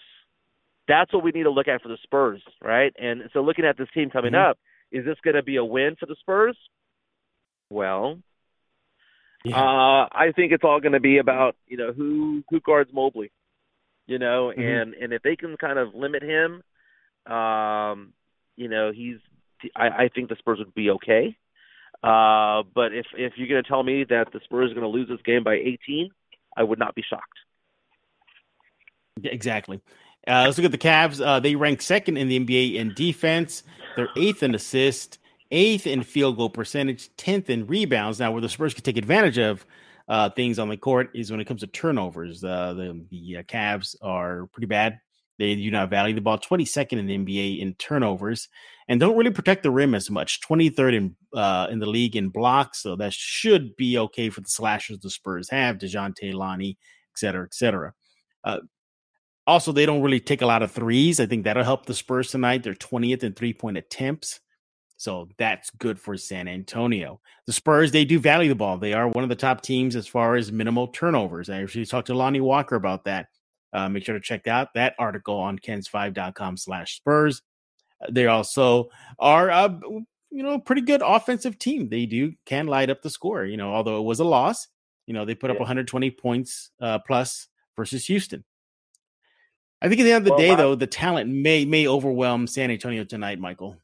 That's 0.88 1.12
what 1.14 1.24
we 1.24 1.32
need 1.32 1.44
to 1.44 1.50
look 1.50 1.68
at 1.68 1.82
for 1.82 1.90
the 1.90 1.98
Spurs, 2.04 2.42
right? 2.62 2.94
And 3.00 3.30
so 3.34 3.42
looking 3.42 3.66
at 3.66 3.78
this 3.78 3.90
team 3.94 4.10
coming 4.10 4.34
Mhm. 4.34 4.50
up, 4.50 4.60
is 4.92 5.04
this 5.04 5.20
going 5.22 5.36
to 5.36 5.44
be 5.44 5.56
a 5.58 5.66
win 5.66 5.96
for 5.96 6.06
the 6.06 6.16
Spurs? 6.16 6.58
Well, 7.70 8.22
Yeah. 9.44 9.62
uh, 9.62 10.08
I 10.12 10.32
think 10.34 10.52
it's 10.52 10.64
all 10.64 10.80
going 10.80 10.94
to 10.94 11.00
be 11.00 11.18
about 11.18 11.56
you 11.68 11.78
know 11.78 11.92
who 11.92 12.44
who 12.50 12.60
guards 12.62 12.92
Mobley, 12.94 13.32
you 14.06 14.18
know, 14.20 14.52
Mhm. 14.56 14.60
and 14.60 14.94
and 14.94 15.14
if 15.14 15.22
they 15.22 15.36
can 15.36 15.58
kind 15.58 15.78
of 15.80 15.94
limit 15.94 16.24
him, 16.24 16.64
um, 17.26 18.14
you 18.56 18.68
know, 18.68 18.91
he's 18.91 19.20
I, 19.76 19.88
I 19.88 20.10
think 20.14 20.30
the 20.30 20.36
Spurs 20.38 20.60
would 20.60 20.74
be 20.74 20.91
okay. 20.91 21.38
Uh, 22.03 22.64
but 22.76 22.93
if 22.93 23.05
if 23.18 23.34
you're 23.38 23.47
going 23.47 23.64
to 23.64 23.68
tell 23.68 23.84
me 23.84 24.03
that 24.05 24.32
the 24.32 24.39
Spurs 24.43 24.72
are 24.72 24.76
going 24.76 24.84
to 24.84 24.89
lose 24.89 25.08
this 25.08 25.22
game 25.24 25.43
by 25.43 25.55
18, 25.55 26.10
I 26.55 26.64
would 26.64 26.80
not 26.80 26.95
be 26.95 27.03
shocked. 27.08 27.38
Exactly. 29.24 29.82
Uh, 30.28 30.43
let's 30.45 30.58
look 30.58 30.66
at 30.66 30.72
the 30.72 30.78
Cavs. 30.78 31.26
Uh, 31.26 31.39
they 31.39 31.55
rank 31.55 31.82
second 31.82 32.18
in 32.18 32.28
the 32.28 32.39
NBA 32.39 32.76
in 32.76 32.93
defense. 32.93 33.64
They're 33.95 34.10
eighth 34.16 34.43
in 34.43 34.53
assist, 34.53 35.20
eighth 35.51 35.88
in 35.88 36.03
field 36.03 36.38
goal 36.38 36.49
percentage, 36.49 37.16
tenth 37.16 37.49
in 37.49 37.66
rebounds. 37.66 38.20
Now, 38.20 38.32
where 38.32 38.41
the 38.41 38.49
Spurs 38.49 38.74
can 38.74 38.84
take 38.84 38.97
advantage 38.97 39.38
of 39.38 39.66
uh, 40.08 40.30
things 40.30 40.60
on 40.60 40.70
the 40.70 40.78
court 40.78 41.12
is 41.14 41.32
when 41.32 41.39
it 41.39 41.45
comes 41.45 41.62
to 41.62 41.68
turnovers. 41.68 42.43
Uh, 42.43 42.74
the 42.74 43.05
the 43.10 43.38
uh, 43.38 43.43
Cavs 43.43 43.95
are 44.01 44.47
pretty 44.47 44.68
bad 44.68 44.99
They 45.38 45.56
do 45.56 45.70
not 45.70 45.90
value 45.90 46.16
the 46.16 46.22
ball. 46.22 46.40
22nd 46.40 46.94
in 46.94 47.06
the 47.06 47.18
NBA 47.18 47.60
in 47.60 47.76
turnovers, 47.76 48.50
and 48.88 49.00
don't 49.00 49.18
really 49.18 49.32
protect 49.32 49.64
the 49.64 49.72
rim 49.72 49.94
as 49.94 50.10
much. 50.10 50.42
23rd 50.42 50.96
in 50.96 51.16
uh, 51.34 51.68
in 51.70 51.80
the 51.80 51.86
league 51.86 52.16
in 52.16 52.30
blocks, 52.30 52.82
so 52.82 52.96
that 52.96 53.14
should 53.14 53.76
be 53.76 53.98
okay 53.98 54.30
for 54.30 54.42
the 54.42 54.50
slashers 54.50 55.00
the 55.00 55.10
Spurs 55.10 55.50
have. 55.50 55.78
Dejounte, 55.78 56.34
Lonnie, 56.34 56.78
et 57.14 57.20
cetera, 57.20 57.44
et 57.46 57.54
cetera. 57.54 57.94
Uh, 58.44 58.60
also, 59.46 59.72
they 59.72 59.86
don't 59.86 60.02
really 60.02 60.20
take 60.20 60.42
a 60.42 60.46
lot 60.46 60.64
of 60.64 60.72
threes. 60.72 61.20
I 61.20 61.26
think 61.26 61.44
that'll 61.44 61.64
help 61.64 61.86
the 61.86 61.94
Spurs 61.94 62.32
tonight. 62.32 62.64
They're 62.64 62.74
20th 62.74 63.24
in 63.24 63.34
three 63.34 63.54
point 63.54 63.78
attempts. 63.78 64.40
So 64.98 65.30
that's 65.38 65.70
good 65.70 66.00
for 66.00 66.18
San 66.18 66.48
Antonio. 66.48 67.22
The 67.46 67.54
Spurs, 67.54 67.92
they 67.92 68.04
do 68.04 68.20
value 68.20 68.50
the 68.50 68.56
ball. 68.56 68.78
They 68.78 68.94
are 68.94 69.08
one 69.08 69.24
of 69.24 69.30
the 69.30 69.36
top 69.36 69.62
teams 69.62 69.96
as 69.96 70.08
far 70.08 70.36
as 70.36 70.52
minimal 70.52 70.88
turnovers. 70.88 71.50
I 71.50 71.62
actually 71.62 71.86
talked 71.86 72.08
to 72.08 72.16
Lonnie 72.16 72.42
Walker 72.42 72.76
about 72.76 73.06
that. 73.06 73.28
Uh, 73.78 73.89
make 73.89 74.03
sure 74.03 74.15
to 74.15 74.21
check 74.21 74.47
out 74.47 74.73
that 74.73 74.95
article 74.97 75.38
on 75.38 75.59
kens5.com 75.59 76.57
slash 76.57 76.97
Spurs. 76.97 77.43
They 78.09 78.25
also 78.25 78.89
are, 79.19 79.51
uh, 79.51 79.69
you 80.32 80.43
know, 80.43 80.59
pretty 80.59 80.82
good 80.82 81.03
offensive 81.05 81.59
team. 81.59 81.89
They 81.89 82.07
do 82.07 82.34
can 82.45 82.65
light 82.65 82.89
up 82.89 83.03
the 83.03 83.09
score, 83.09 83.45
you 83.45 83.57
know, 83.57 83.73
although 83.73 83.99
it 83.99 84.05
was 84.05 84.19
a 84.19 84.23
loss, 84.23 84.67
you 85.05 85.13
know, 85.13 85.25
they 85.25 85.36
put 85.36 85.51
up 85.51 85.59
120 85.59 86.11
points 86.11 86.71
uh, 86.82 86.99
plus 86.99 87.47
versus 87.75 88.05
Houston. 88.07 88.43
I 89.82 89.89
think 89.89 90.01
at 90.01 90.05
the 90.05 90.11
end 90.11 90.21
of 90.21 90.25
the 90.25 90.32
well, 90.32 90.39
day, 90.39 90.55
though, 90.55 90.75
the 90.75 90.88
talent 90.88 91.30
may 91.30 91.63
may 91.63 91.88
overwhelm 91.88 92.47
San 92.47 92.71
Antonio 92.71 93.03
tonight, 93.03 93.39
Michael. 93.39 93.78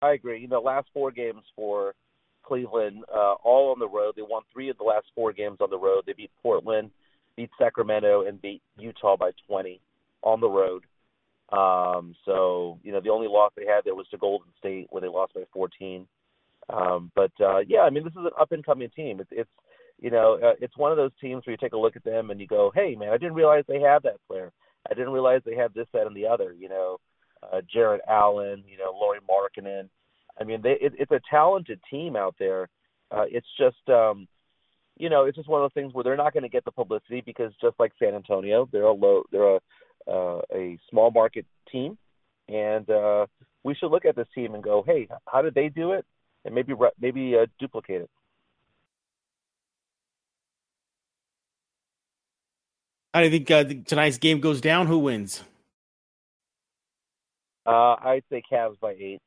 I 0.00 0.12
agree. 0.12 0.40
You 0.40 0.48
know, 0.48 0.62
last 0.62 0.88
four 0.94 1.10
games 1.10 1.42
for 1.54 1.94
Cleveland, 2.42 3.04
uh, 3.14 3.34
all 3.44 3.70
on 3.70 3.78
the 3.78 3.88
road. 3.88 4.14
They 4.16 4.22
won 4.22 4.42
three 4.50 4.70
of 4.70 4.78
the 4.78 4.84
last 4.84 5.06
four 5.14 5.32
games 5.34 5.58
on 5.60 5.68
the 5.68 5.78
road. 5.78 6.04
They 6.06 6.14
beat 6.14 6.30
Portland, 6.42 6.90
beat 7.36 7.50
Sacramento, 7.58 8.26
and 8.26 8.40
beat 8.40 8.62
Utah 8.78 9.16
by 9.16 9.30
20 9.46 9.80
on 10.22 10.40
the 10.40 10.48
road. 10.48 10.84
Um, 11.52 12.14
so, 12.24 12.78
you 12.82 12.92
know, 12.92 13.00
the 13.00 13.10
only 13.10 13.28
loss 13.28 13.52
they 13.56 13.66
had 13.66 13.84
there 13.84 13.94
was 13.94 14.06
to 14.10 14.18
Golden 14.18 14.48
State 14.58 14.86
where 14.90 15.00
they 15.00 15.08
lost 15.08 15.34
by 15.34 15.42
14. 15.52 16.06
Um, 16.68 17.10
but 17.16 17.32
uh, 17.40 17.58
yeah, 17.66 17.80
I 17.80 17.90
mean, 17.90 18.04
this 18.04 18.12
is 18.12 18.18
an 18.18 18.30
up 18.40 18.52
and 18.52 18.64
coming 18.64 18.90
team. 18.94 19.20
It's, 19.20 19.30
it's 19.32 19.50
you 20.00 20.10
know, 20.10 20.38
uh, 20.42 20.54
it's 20.60 20.76
one 20.76 20.90
of 20.90 20.96
those 20.96 21.10
teams 21.20 21.44
where 21.44 21.52
you 21.52 21.58
take 21.58 21.72
a 21.72 21.78
look 21.78 21.96
at 21.96 22.04
them 22.04 22.30
and 22.30 22.40
you 22.40 22.46
go, 22.46 22.72
hey, 22.74 22.94
man, 22.94 23.10
I 23.10 23.18
didn't 23.18 23.34
realize 23.34 23.64
they 23.66 23.80
had 23.80 24.02
that 24.04 24.16
player. 24.28 24.52
I 24.90 24.94
didn't 24.94 25.12
realize 25.12 25.42
they 25.44 25.56
had 25.56 25.74
this, 25.74 25.86
that, 25.92 26.06
and 26.06 26.16
the 26.16 26.26
other. 26.26 26.54
You 26.58 26.68
know, 26.68 27.00
uh, 27.42 27.60
Jarrett 27.72 28.00
Allen, 28.08 28.64
you 28.66 28.78
know, 28.78 28.92
Lauri 28.98 29.18
Markkanen. 29.28 29.88
I 30.40 30.44
mean, 30.44 30.62
they, 30.62 30.76
it, 30.80 30.94
it's 30.98 31.10
a 31.10 31.20
talented 31.30 31.80
team 31.90 32.16
out 32.16 32.34
there. 32.38 32.68
Uh, 33.10 33.24
it's 33.28 33.46
just, 33.58 33.88
um, 33.88 34.26
you 35.00 35.08
know, 35.08 35.24
it's 35.24 35.36
just 35.36 35.48
one 35.48 35.62
of 35.62 35.64
those 35.64 35.82
things 35.82 35.94
where 35.94 36.04
they're 36.04 36.16
not 36.16 36.34
going 36.34 36.42
to 36.42 36.48
get 36.48 36.64
the 36.64 36.70
publicity 36.70 37.22
because 37.24 37.52
just 37.60 37.74
like 37.78 37.92
San 37.98 38.14
Antonio, 38.14 38.68
they're 38.70 38.84
a 38.84 38.92
low, 38.92 39.22
they're 39.32 39.56
a 39.56 39.58
uh, 40.06 40.40
a 40.54 40.78
small 40.90 41.10
market 41.10 41.46
team, 41.70 41.96
and 42.48 42.88
uh, 42.90 43.26
we 43.64 43.74
should 43.74 43.90
look 43.90 44.04
at 44.04 44.16
this 44.16 44.26
team 44.34 44.54
and 44.54 44.62
go, 44.62 44.82
hey, 44.86 45.08
how 45.26 45.42
did 45.42 45.54
they 45.54 45.68
do 45.68 45.92
it, 45.92 46.04
and 46.44 46.54
maybe 46.54 46.74
maybe 47.00 47.34
uh, 47.36 47.46
duplicate 47.58 48.02
it. 48.02 48.10
How 53.14 53.20
do 53.20 53.26
you 53.26 53.32
think 53.32 53.50
uh, 53.50 53.64
tonight's 53.86 54.18
game 54.18 54.40
goes 54.40 54.60
down? 54.60 54.86
Who 54.86 54.98
wins? 54.98 55.42
Uh, 57.66 57.96
I'd 58.02 58.24
say 58.30 58.42
Cavs 58.50 58.78
by 58.80 58.92
eight. 58.92 59.20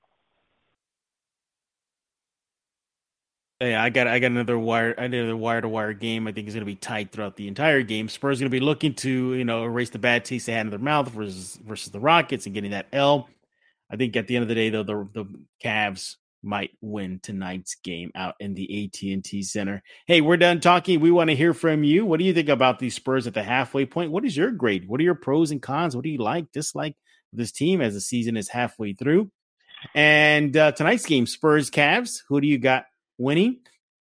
Yeah, 3.63 3.81
I 3.81 3.89
got 3.89 4.07
I 4.07 4.19
got 4.19 4.31
another 4.31 4.59
wire 4.59 4.91
another 4.91 5.37
wire 5.37 5.61
to 5.61 5.69
wire 5.69 5.93
game. 5.93 6.27
I 6.27 6.31
think 6.31 6.47
is 6.47 6.53
going 6.53 6.61
to 6.61 6.65
be 6.65 6.75
tight 6.75 7.11
throughout 7.11 7.37
the 7.37 7.47
entire 7.47 7.81
game. 7.81 8.09
Spurs 8.09 8.39
going 8.39 8.51
to 8.51 8.55
be 8.55 8.59
looking 8.59 8.93
to 8.95 9.33
you 9.35 9.45
know 9.45 9.63
erase 9.63 9.89
the 9.89 9.99
bad 9.99 10.25
taste 10.25 10.47
they 10.47 10.53
had 10.53 10.65
in 10.65 10.69
their 10.69 10.79
mouth 10.79 11.09
versus 11.09 11.57
versus 11.63 11.91
the 11.91 11.99
Rockets 11.99 12.45
and 12.45 12.53
getting 12.53 12.71
that 12.71 12.87
L. 12.91 13.29
I 13.89 13.95
think 13.95 14.15
at 14.17 14.27
the 14.27 14.35
end 14.35 14.43
of 14.43 14.49
the 14.49 14.55
day 14.55 14.69
though 14.69 14.83
the 14.83 15.07
the 15.13 15.25
Cavs 15.63 16.15
might 16.43 16.71
win 16.81 17.21
tonight's 17.23 17.75
game 17.75 18.11
out 18.15 18.35
in 18.41 18.53
the 18.53 18.83
AT&T 18.85 19.43
Center. 19.43 19.81
Hey, 20.07 20.19
we're 20.19 20.35
done 20.35 20.59
talking. 20.59 20.99
We 20.99 21.09
want 21.09 21.29
to 21.29 21.35
hear 21.37 21.53
from 21.53 21.85
you. 21.85 22.05
What 22.05 22.19
do 22.19 22.25
you 22.25 22.33
think 22.33 22.49
about 22.49 22.79
these 22.79 22.95
Spurs 22.95 23.27
at 23.27 23.33
the 23.33 23.43
halfway 23.43 23.85
point? 23.85 24.11
What 24.11 24.25
is 24.25 24.35
your 24.35 24.51
grade? 24.51 24.85
What 24.85 24.99
are 24.99 25.03
your 25.03 25.15
pros 25.15 25.51
and 25.51 25.61
cons? 25.61 25.95
What 25.95 26.03
do 26.03 26.09
you 26.09 26.17
like, 26.17 26.51
dislike 26.51 26.97
this 27.31 27.53
team 27.53 27.79
as 27.79 27.93
the 27.93 28.01
season 28.01 28.35
is 28.35 28.49
halfway 28.49 28.91
through. 28.91 29.31
And 29.95 30.55
uh, 30.55 30.73
tonight's 30.73 31.05
game, 31.05 31.25
Spurs 31.25 31.69
Cavs. 31.69 32.23
Who 32.27 32.41
do 32.41 32.47
you 32.47 32.57
got 32.57 32.85
winning? 33.17 33.59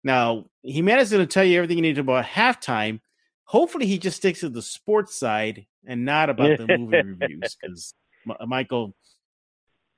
Now, 0.03 0.47
Jimenez 0.63 1.09
is 1.09 1.13
going 1.13 1.27
to 1.27 1.33
tell 1.33 1.45
you 1.45 1.59
everything 1.59 1.79
you 1.79 1.83
need 1.83 1.97
to 1.97 2.01
about 2.01 2.25
halftime. 2.25 3.01
Hopefully, 3.45 3.87
he 3.87 3.99
just 3.99 4.17
sticks 4.17 4.41
to 4.41 4.49
the 4.49 4.63
sports 4.63 5.19
side 5.19 5.67
and 5.87 6.05
not 6.05 6.31
about 6.31 6.59
the 6.59 6.67
movie 6.67 7.03
reviews 7.05 7.57
because 7.61 7.95
M- 8.29 8.49
Michael, 8.49 8.95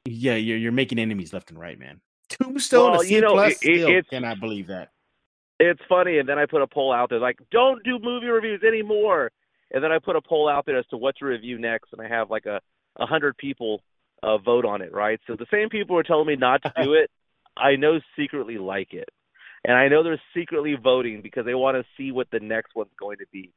yeah, 0.04 0.34
you're, 0.34 0.56
you're 0.56 0.72
making 0.72 0.98
enemies 0.98 1.32
left 1.32 1.50
and 1.50 1.58
right, 1.58 1.78
man. 1.78 2.00
Tombstone, 2.28 2.92
well, 2.92 3.04
you 3.04 3.20
know, 3.20 3.32
plus, 3.32 3.52
it, 3.52 3.58
still 3.58 4.02
cannot 4.10 4.40
believe 4.40 4.68
that. 4.68 4.90
It's 5.60 5.80
funny, 5.88 6.18
and 6.18 6.28
then 6.28 6.38
I 6.38 6.46
put 6.46 6.62
a 6.62 6.66
poll 6.66 6.92
out 6.92 7.10
there 7.10 7.18
like, 7.18 7.38
"Don't 7.50 7.84
do 7.84 7.98
movie 7.98 8.26
reviews 8.26 8.62
anymore." 8.66 9.30
And 9.70 9.82
then 9.82 9.92
I 9.92 9.98
put 9.98 10.16
a 10.16 10.22
poll 10.22 10.48
out 10.48 10.66
there 10.66 10.78
as 10.78 10.86
to 10.86 10.96
what 10.96 11.16
to 11.18 11.26
review 11.26 11.58
next, 11.58 11.92
and 11.92 12.00
I 12.00 12.08
have 12.08 12.30
like 12.30 12.46
a 12.46 12.60
a 12.98 13.06
hundred 13.06 13.36
people 13.36 13.82
uh, 14.22 14.38
vote 14.38 14.64
on 14.64 14.82
it, 14.82 14.92
right? 14.92 15.20
So 15.26 15.36
the 15.36 15.46
same 15.50 15.68
people 15.68 15.96
are 15.98 16.02
telling 16.02 16.26
me 16.26 16.36
not 16.36 16.62
to 16.62 16.72
do 16.82 16.94
it, 16.94 17.10
I 17.56 17.76
know 17.76 18.00
secretly 18.18 18.58
like 18.58 18.92
it, 18.92 19.08
and 19.64 19.76
I 19.76 19.88
know 19.88 20.02
they're 20.02 20.20
secretly 20.36 20.74
voting 20.82 21.20
because 21.22 21.44
they 21.44 21.54
want 21.54 21.76
to 21.76 21.84
see 21.96 22.12
what 22.12 22.28
the 22.30 22.40
next 22.40 22.74
one's 22.74 22.90
going 22.98 23.18
to 23.18 23.26
be. 23.32 23.52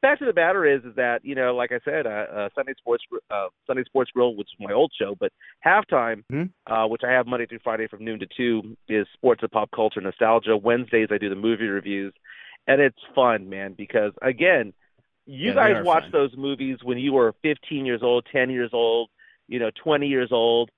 Fact 0.00 0.22
of 0.22 0.34
the 0.34 0.40
matter 0.40 0.64
is, 0.64 0.82
is 0.84 0.94
that 0.96 1.20
you 1.24 1.34
know, 1.34 1.54
like 1.54 1.72
I 1.72 1.80
said, 1.84 2.06
uh, 2.06 2.24
uh, 2.34 2.48
Sunday 2.54 2.72
Sports 2.78 3.04
uh, 3.30 3.48
Sunday 3.66 3.84
Sports 3.84 4.10
Grill, 4.12 4.34
which 4.34 4.48
is 4.48 4.66
my 4.66 4.72
old 4.72 4.92
show, 4.98 5.14
but 5.18 5.30
halftime, 5.64 6.24
mm-hmm. 6.32 6.72
uh, 6.72 6.86
which 6.86 7.02
I 7.06 7.12
have 7.12 7.26
Monday 7.26 7.46
through 7.46 7.58
Friday 7.62 7.86
from 7.86 8.04
noon 8.04 8.20
to 8.20 8.26
two, 8.34 8.76
is 8.88 9.06
sports 9.12 9.42
and 9.42 9.50
pop 9.50 9.70
culture 9.74 10.00
nostalgia. 10.00 10.56
Wednesdays 10.56 11.08
I 11.10 11.18
do 11.18 11.28
the 11.28 11.34
movie 11.34 11.66
reviews, 11.66 12.14
and 12.66 12.80
it's 12.80 12.96
fun, 13.14 13.50
man, 13.50 13.74
because 13.76 14.12
again, 14.22 14.72
you 15.26 15.48
yeah, 15.48 15.54
guys 15.54 15.84
watched 15.84 16.12
those 16.12 16.30
movies 16.36 16.78
when 16.82 16.98
you 16.98 17.12
were 17.12 17.34
15 17.42 17.84
years 17.84 18.00
old, 18.02 18.26
10 18.32 18.48
years 18.50 18.70
old, 18.72 19.10
you 19.48 19.58
know, 19.58 19.70
20 19.84 20.06
years 20.06 20.30
old, 20.32 20.70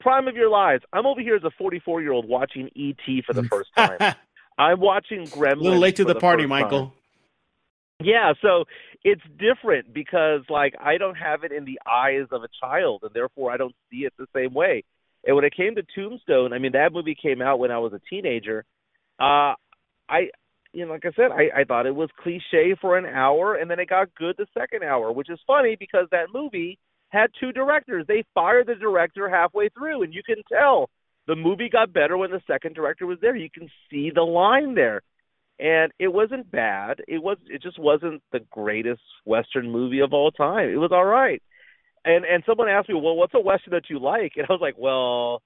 prime 0.00 0.28
of 0.28 0.36
your 0.36 0.50
lives. 0.50 0.84
I'm 0.92 1.06
over 1.06 1.20
here 1.20 1.36
as 1.36 1.44
a 1.44 1.50
44 1.58 2.02
year 2.02 2.12
old 2.12 2.28
watching 2.28 2.70
E.T. 2.74 3.22
for 3.26 3.32
the 3.32 3.44
first 3.44 3.70
time. 3.76 3.98
I'm 4.58 4.80
watching 4.80 5.24
Gremlins. 5.24 5.60
A 5.60 5.64
little 5.64 5.78
late 5.78 5.96
to 5.96 6.04
the, 6.04 6.14
the 6.14 6.20
party, 6.20 6.46
Michael. 6.46 6.86
Time. 6.86 6.92
Yeah, 8.00 8.32
so 8.42 8.64
it's 9.02 9.22
different 9.38 9.92
because 9.94 10.42
like 10.48 10.74
I 10.80 10.98
don't 10.98 11.16
have 11.16 11.44
it 11.44 11.52
in 11.52 11.64
the 11.64 11.78
eyes 11.90 12.26
of 12.32 12.42
a 12.42 12.48
child, 12.60 13.02
and 13.02 13.12
therefore 13.14 13.52
I 13.52 13.56
don't 13.56 13.74
see 13.90 13.98
it 13.98 14.12
the 14.18 14.26
same 14.34 14.52
way. 14.54 14.84
And 15.26 15.36
when 15.36 15.44
it 15.44 15.56
came 15.56 15.74
to 15.76 15.82
Tombstone, 15.94 16.52
I 16.52 16.58
mean 16.58 16.72
that 16.72 16.92
movie 16.92 17.16
came 17.20 17.40
out 17.40 17.58
when 17.58 17.70
I 17.70 17.78
was 17.78 17.92
a 17.92 18.00
teenager. 18.10 18.64
Uh, 19.18 19.54
I 20.08 20.30
you 20.72 20.84
know, 20.84 20.92
like 20.92 21.06
I 21.06 21.12
said, 21.14 21.30
I, 21.30 21.60
I 21.60 21.64
thought 21.64 21.86
it 21.86 21.94
was 21.94 22.10
cliche 22.20 22.74
for 22.80 22.98
an 22.98 23.06
hour, 23.06 23.54
and 23.54 23.70
then 23.70 23.78
it 23.78 23.88
got 23.88 24.14
good 24.16 24.34
the 24.36 24.46
second 24.58 24.82
hour, 24.82 25.12
which 25.12 25.30
is 25.30 25.38
funny 25.46 25.76
because 25.78 26.08
that 26.10 26.32
movie 26.34 26.78
had 27.10 27.30
two 27.38 27.52
directors. 27.52 28.04
They 28.06 28.24
fired 28.34 28.66
the 28.66 28.74
director 28.74 29.28
halfway 29.28 29.68
through, 29.68 30.02
and 30.02 30.14
you 30.14 30.22
can 30.24 30.42
tell 30.52 30.90
the 31.26 31.36
movie 31.36 31.68
got 31.68 31.92
better 31.92 32.16
when 32.16 32.30
the 32.30 32.42
second 32.46 32.74
director 32.74 33.06
was 33.06 33.18
there. 33.20 33.36
You 33.36 33.50
can 33.50 33.68
see 33.90 34.10
the 34.14 34.22
line 34.22 34.74
there, 34.74 35.02
and 35.58 35.92
it 35.98 36.12
wasn't 36.12 36.50
bad. 36.50 37.00
It 37.08 37.22
was. 37.22 37.38
It 37.46 37.62
just 37.62 37.78
wasn't 37.78 38.22
the 38.32 38.40
greatest 38.50 39.02
western 39.24 39.70
movie 39.70 40.00
of 40.00 40.12
all 40.12 40.30
time. 40.30 40.68
It 40.68 40.76
was 40.76 40.92
all 40.92 41.04
right. 41.04 41.42
And 42.04 42.24
and 42.24 42.42
someone 42.46 42.68
asked 42.68 42.88
me, 42.88 42.94
well, 42.94 43.16
what's 43.16 43.34
a 43.34 43.40
western 43.40 43.72
that 43.72 43.88
you 43.88 43.98
like? 43.98 44.32
And 44.36 44.46
I 44.48 44.52
was 44.52 44.60
like, 44.60 44.76
well, 44.76 45.42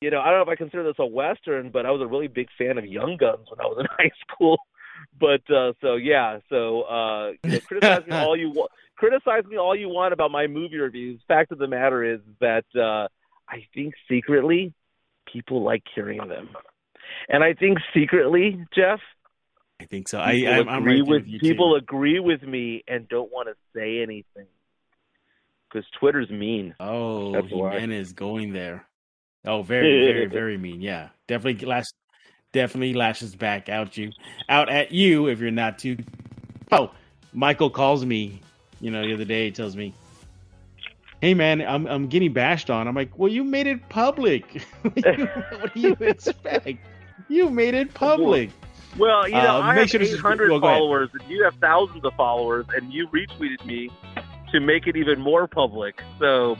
you 0.00 0.10
know, 0.10 0.20
I 0.20 0.30
don't 0.30 0.38
know 0.38 0.42
if 0.42 0.48
I 0.48 0.56
consider 0.56 0.84
this 0.84 0.98
a 0.98 1.06
western, 1.06 1.70
but 1.70 1.86
I 1.86 1.90
was 1.90 2.02
a 2.02 2.06
really 2.06 2.28
big 2.28 2.48
fan 2.58 2.78
of 2.78 2.84
Young 2.84 3.16
Guns 3.18 3.46
when 3.48 3.60
I 3.60 3.64
was 3.64 3.78
in 3.80 3.86
high 3.98 4.12
school. 4.28 4.58
But 5.18 5.42
uh 5.50 5.72
so 5.80 5.96
yeah, 5.96 6.38
so 6.50 6.82
uh 6.82 7.32
you 7.44 7.52
know, 7.52 7.60
criticize 7.60 8.06
me 8.06 8.12
all 8.16 8.36
you 8.36 8.50
want 8.50 8.70
criticize 9.00 9.44
me 9.46 9.56
all 9.56 9.74
you 9.74 9.88
want 9.88 10.12
about 10.12 10.30
my 10.30 10.46
movie 10.46 10.76
reviews. 10.76 11.20
Fact 11.26 11.50
of 11.50 11.58
the 11.58 11.66
matter 11.66 12.04
is 12.04 12.20
that 12.40 12.64
uh 12.76 13.08
I 13.48 13.64
think 13.74 13.94
secretly 14.08 14.74
people 15.32 15.62
like 15.62 15.82
hearing 15.94 16.28
them. 16.28 16.50
And 17.28 17.42
I 17.42 17.54
think 17.54 17.78
secretly, 17.92 18.64
Jeff, 18.74 19.00
I 19.80 19.86
think 19.86 20.08
so. 20.08 20.20
I 20.20 20.32
I'm 20.32 20.68
agree 20.68 21.00
with, 21.00 21.24
with 21.24 21.40
people 21.40 21.72
too. 21.72 21.76
agree 21.76 22.20
with 22.20 22.42
me 22.42 22.84
and 22.86 23.08
don't 23.08 23.32
want 23.32 23.48
to 23.48 23.54
say 23.74 24.02
anything 24.02 24.46
because 25.68 25.86
Twitter's 25.98 26.30
mean. 26.30 26.74
Oh, 26.78 27.32
That's 27.32 27.50
man 27.50 27.90
is 27.90 28.12
going 28.12 28.52
there. 28.52 28.86
Oh, 29.46 29.62
very, 29.62 30.12
very, 30.12 30.26
very 30.40 30.58
mean. 30.58 30.82
Yeah, 30.82 31.08
definitely 31.26 31.66
lash, 31.66 31.86
definitely 32.52 32.92
lashes 32.92 33.34
back 33.34 33.70
out 33.70 33.96
you, 33.96 34.12
out 34.48 34.68
at 34.68 34.92
you 34.92 35.28
if 35.28 35.40
you're 35.40 35.50
not 35.50 35.78
too. 35.78 35.96
Oh, 36.70 36.90
Michael 37.32 37.70
calls 37.70 38.04
me, 38.04 38.42
you 38.80 38.90
know, 38.90 39.06
the 39.06 39.14
other 39.14 39.24
day. 39.24 39.46
He 39.46 39.52
tells 39.52 39.76
me, 39.76 39.94
"Hey, 41.20 41.34
man, 41.34 41.60
I'm 41.60 41.86
I'm 41.86 42.08
getting 42.08 42.32
bashed 42.32 42.70
on." 42.70 42.88
I'm 42.88 42.94
like, 42.94 43.18
"Well, 43.18 43.30
you 43.30 43.44
made 43.44 43.66
it 43.66 43.88
public. 43.88 44.62
what 44.82 45.74
do 45.74 45.80
you 45.80 45.96
expect? 46.00 46.78
You 47.28 47.50
made 47.50 47.74
it 47.74 47.94
public." 47.94 48.50
Well, 48.98 49.28
you 49.28 49.34
know, 49.34 49.56
uh, 49.56 49.60
I 49.60 49.76
have 49.76 49.88
sure 49.88 50.02
800 50.02 50.50
well, 50.50 50.60
followers, 50.60 51.10
and 51.12 51.22
you 51.30 51.44
have 51.44 51.54
thousands 51.60 52.04
of 52.04 52.12
followers, 52.14 52.66
and 52.74 52.92
you 52.92 53.06
retweeted 53.08 53.64
me 53.64 53.88
to 54.50 54.58
make 54.60 54.88
it 54.88 54.96
even 54.96 55.20
more 55.20 55.46
public. 55.46 56.02
So 56.18 56.56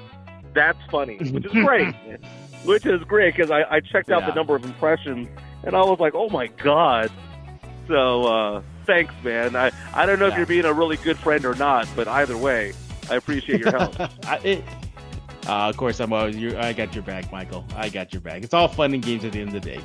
that's 0.55 0.79
funny, 0.91 1.19
which 1.19 1.45
is 1.45 1.53
great. 1.53 1.95
which 2.65 2.87
is 2.87 3.03
great 3.05 3.35
because 3.35 3.51
I, 3.51 3.63
I 3.63 3.81
checked 3.81 4.11
out 4.11 4.21
Yeah. 4.23 4.31
the 4.31 4.35
number 4.35 4.55
of 4.55 4.65
impressions 4.65 5.29
and 5.65 5.75
I 5.75 5.81
was 5.83 5.99
like, 5.99 6.15
oh 6.15 6.29
my 6.29 6.47
god. 6.47 7.11
So 7.89 8.25
uh, 8.27 8.63
thanks, 8.91 9.15
man. 9.23 9.55
I, 9.55 9.71
I 9.95 10.05
don't 10.05 10.19
know 10.19 10.27
if 10.27 10.37
you're 10.37 10.47
being 10.47 10.65
a 10.65 10.73
really 10.73 10.97
good 10.97 11.17
friend 11.17 11.45
or 11.45 11.55
not, 11.55 11.89
but 11.95 12.09
either 12.09 12.37
way, 12.37 12.73
I 13.09 13.15
appreciate 13.15 13.61
your 13.61 13.71
help. 13.71 14.01
I, 14.27 14.39
it, 14.43 14.65
uh, 15.47 15.69
of 15.69 15.77
course, 15.77 16.01
I'm 16.01 16.13
always. 16.13 16.37
You, 16.37 16.59
I 16.59 16.73
got 16.73 16.95
your 16.95 17.05
back, 17.05 17.31
Michael. 17.31 17.65
I 17.77 17.89
got 17.89 18.13
your 18.13 18.21
back. 18.21 18.43
It's 18.43 18.53
all 18.53 18.67
fun 18.67 18.93
and 18.93 19.03
games 19.03 19.25
at 19.25 19.33
the 19.33 19.41
end 19.41 19.55
of 19.55 19.55
the 19.55 19.61
day. 19.61 19.81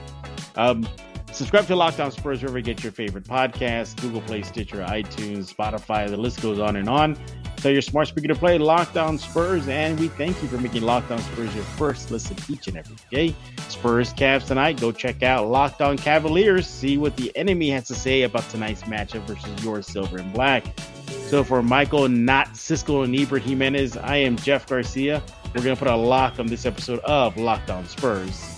Um, 0.56 0.88
subscribe 1.36 1.68
to 1.68 1.76
Locked 1.76 2.00
On 2.00 2.12
Spurs 2.12 2.42
wherever 2.42 2.58
you 2.58 2.64
get 2.64 2.82
your 2.84 2.92
favorite 2.92 3.26
podcasts: 3.26 4.00
Google 4.02 4.22
Play, 4.22 4.42
Stitcher, 4.42 4.78
iTunes, 4.78 5.54
Spotify. 5.54 6.10
The 6.10 6.18
list 6.18 6.42
goes 6.42 6.60
on 6.60 6.78
and 6.78 6.88
on. 6.88 7.18
Tell 7.58 7.72
your 7.72 7.82
smart 7.82 8.08
speaker 8.08 8.28
to 8.28 8.36
play 8.36 8.58
Locked 8.58 8.96
On 8.96 9.18
Spurs, 9.18 9.68
and 9.68 10.00
we 10.00 10.08
thank 10.08 10.42
you 10.42 10.48
for 10.48 10.58
making 10.58 10.84
Locked 10.84 11.12
On 11.12 11.20
Spurs 11.20 11.54
your 11.56 11.64
first 11.64 12.12
listen 12.12 12.38
each 12.50 12.68
and 12.68 12.78
every 12.78 12.96
day. 13.10 13.36
Spurs 13.68 14.14
Cavs 14.14 14.48
tonight. 14.48 14.80
Go 14.80 14.92
check 14.92 15.24
out 15.24 15.48
Locked 15.48 15.82
On 15.82 15.98
Cavaliers. 15.98 16.68
See 16.68 16.98
what 16.98 17.18
the 17.18 17.36
enemy 17.36 17.70
has 17.72 17.88
to 17.88 17.96
say 17.96 18.22
about 18.22 18.48
tonight's 18.50 18.84
matchup 18.84 19.26
versus 19.26 19.64
your 19.64 19.82
silver 19.82 20.18
and 20.18 20.32
black. 20.32 20.66
So 21.28 21.44
for 21.44 21.64
Michael, 21.64 22.08
not 22.08 22.50
Siskel 22.54 23.04
and 23.04 23.16
Ebert 23.16 23.42
Jimenez, 23.42 23.98
I 23.98 24.18
am 24.18 24.38
Jeff 24.38 24.68
Garcia. 24.68 25.22
We're 25.56 25.64
going 25.64 25.76
to 25.76 25.80
put 25.80 25.92
a 25.92 25.96
lock 25.96 26.40
on 26.40 26.48
this 26.48 26.66
episode 26.66 27.00
of 27.00 27.36
Locked 27.38 27.72
On 27.72 27.86
Spurs. 27.88 28.56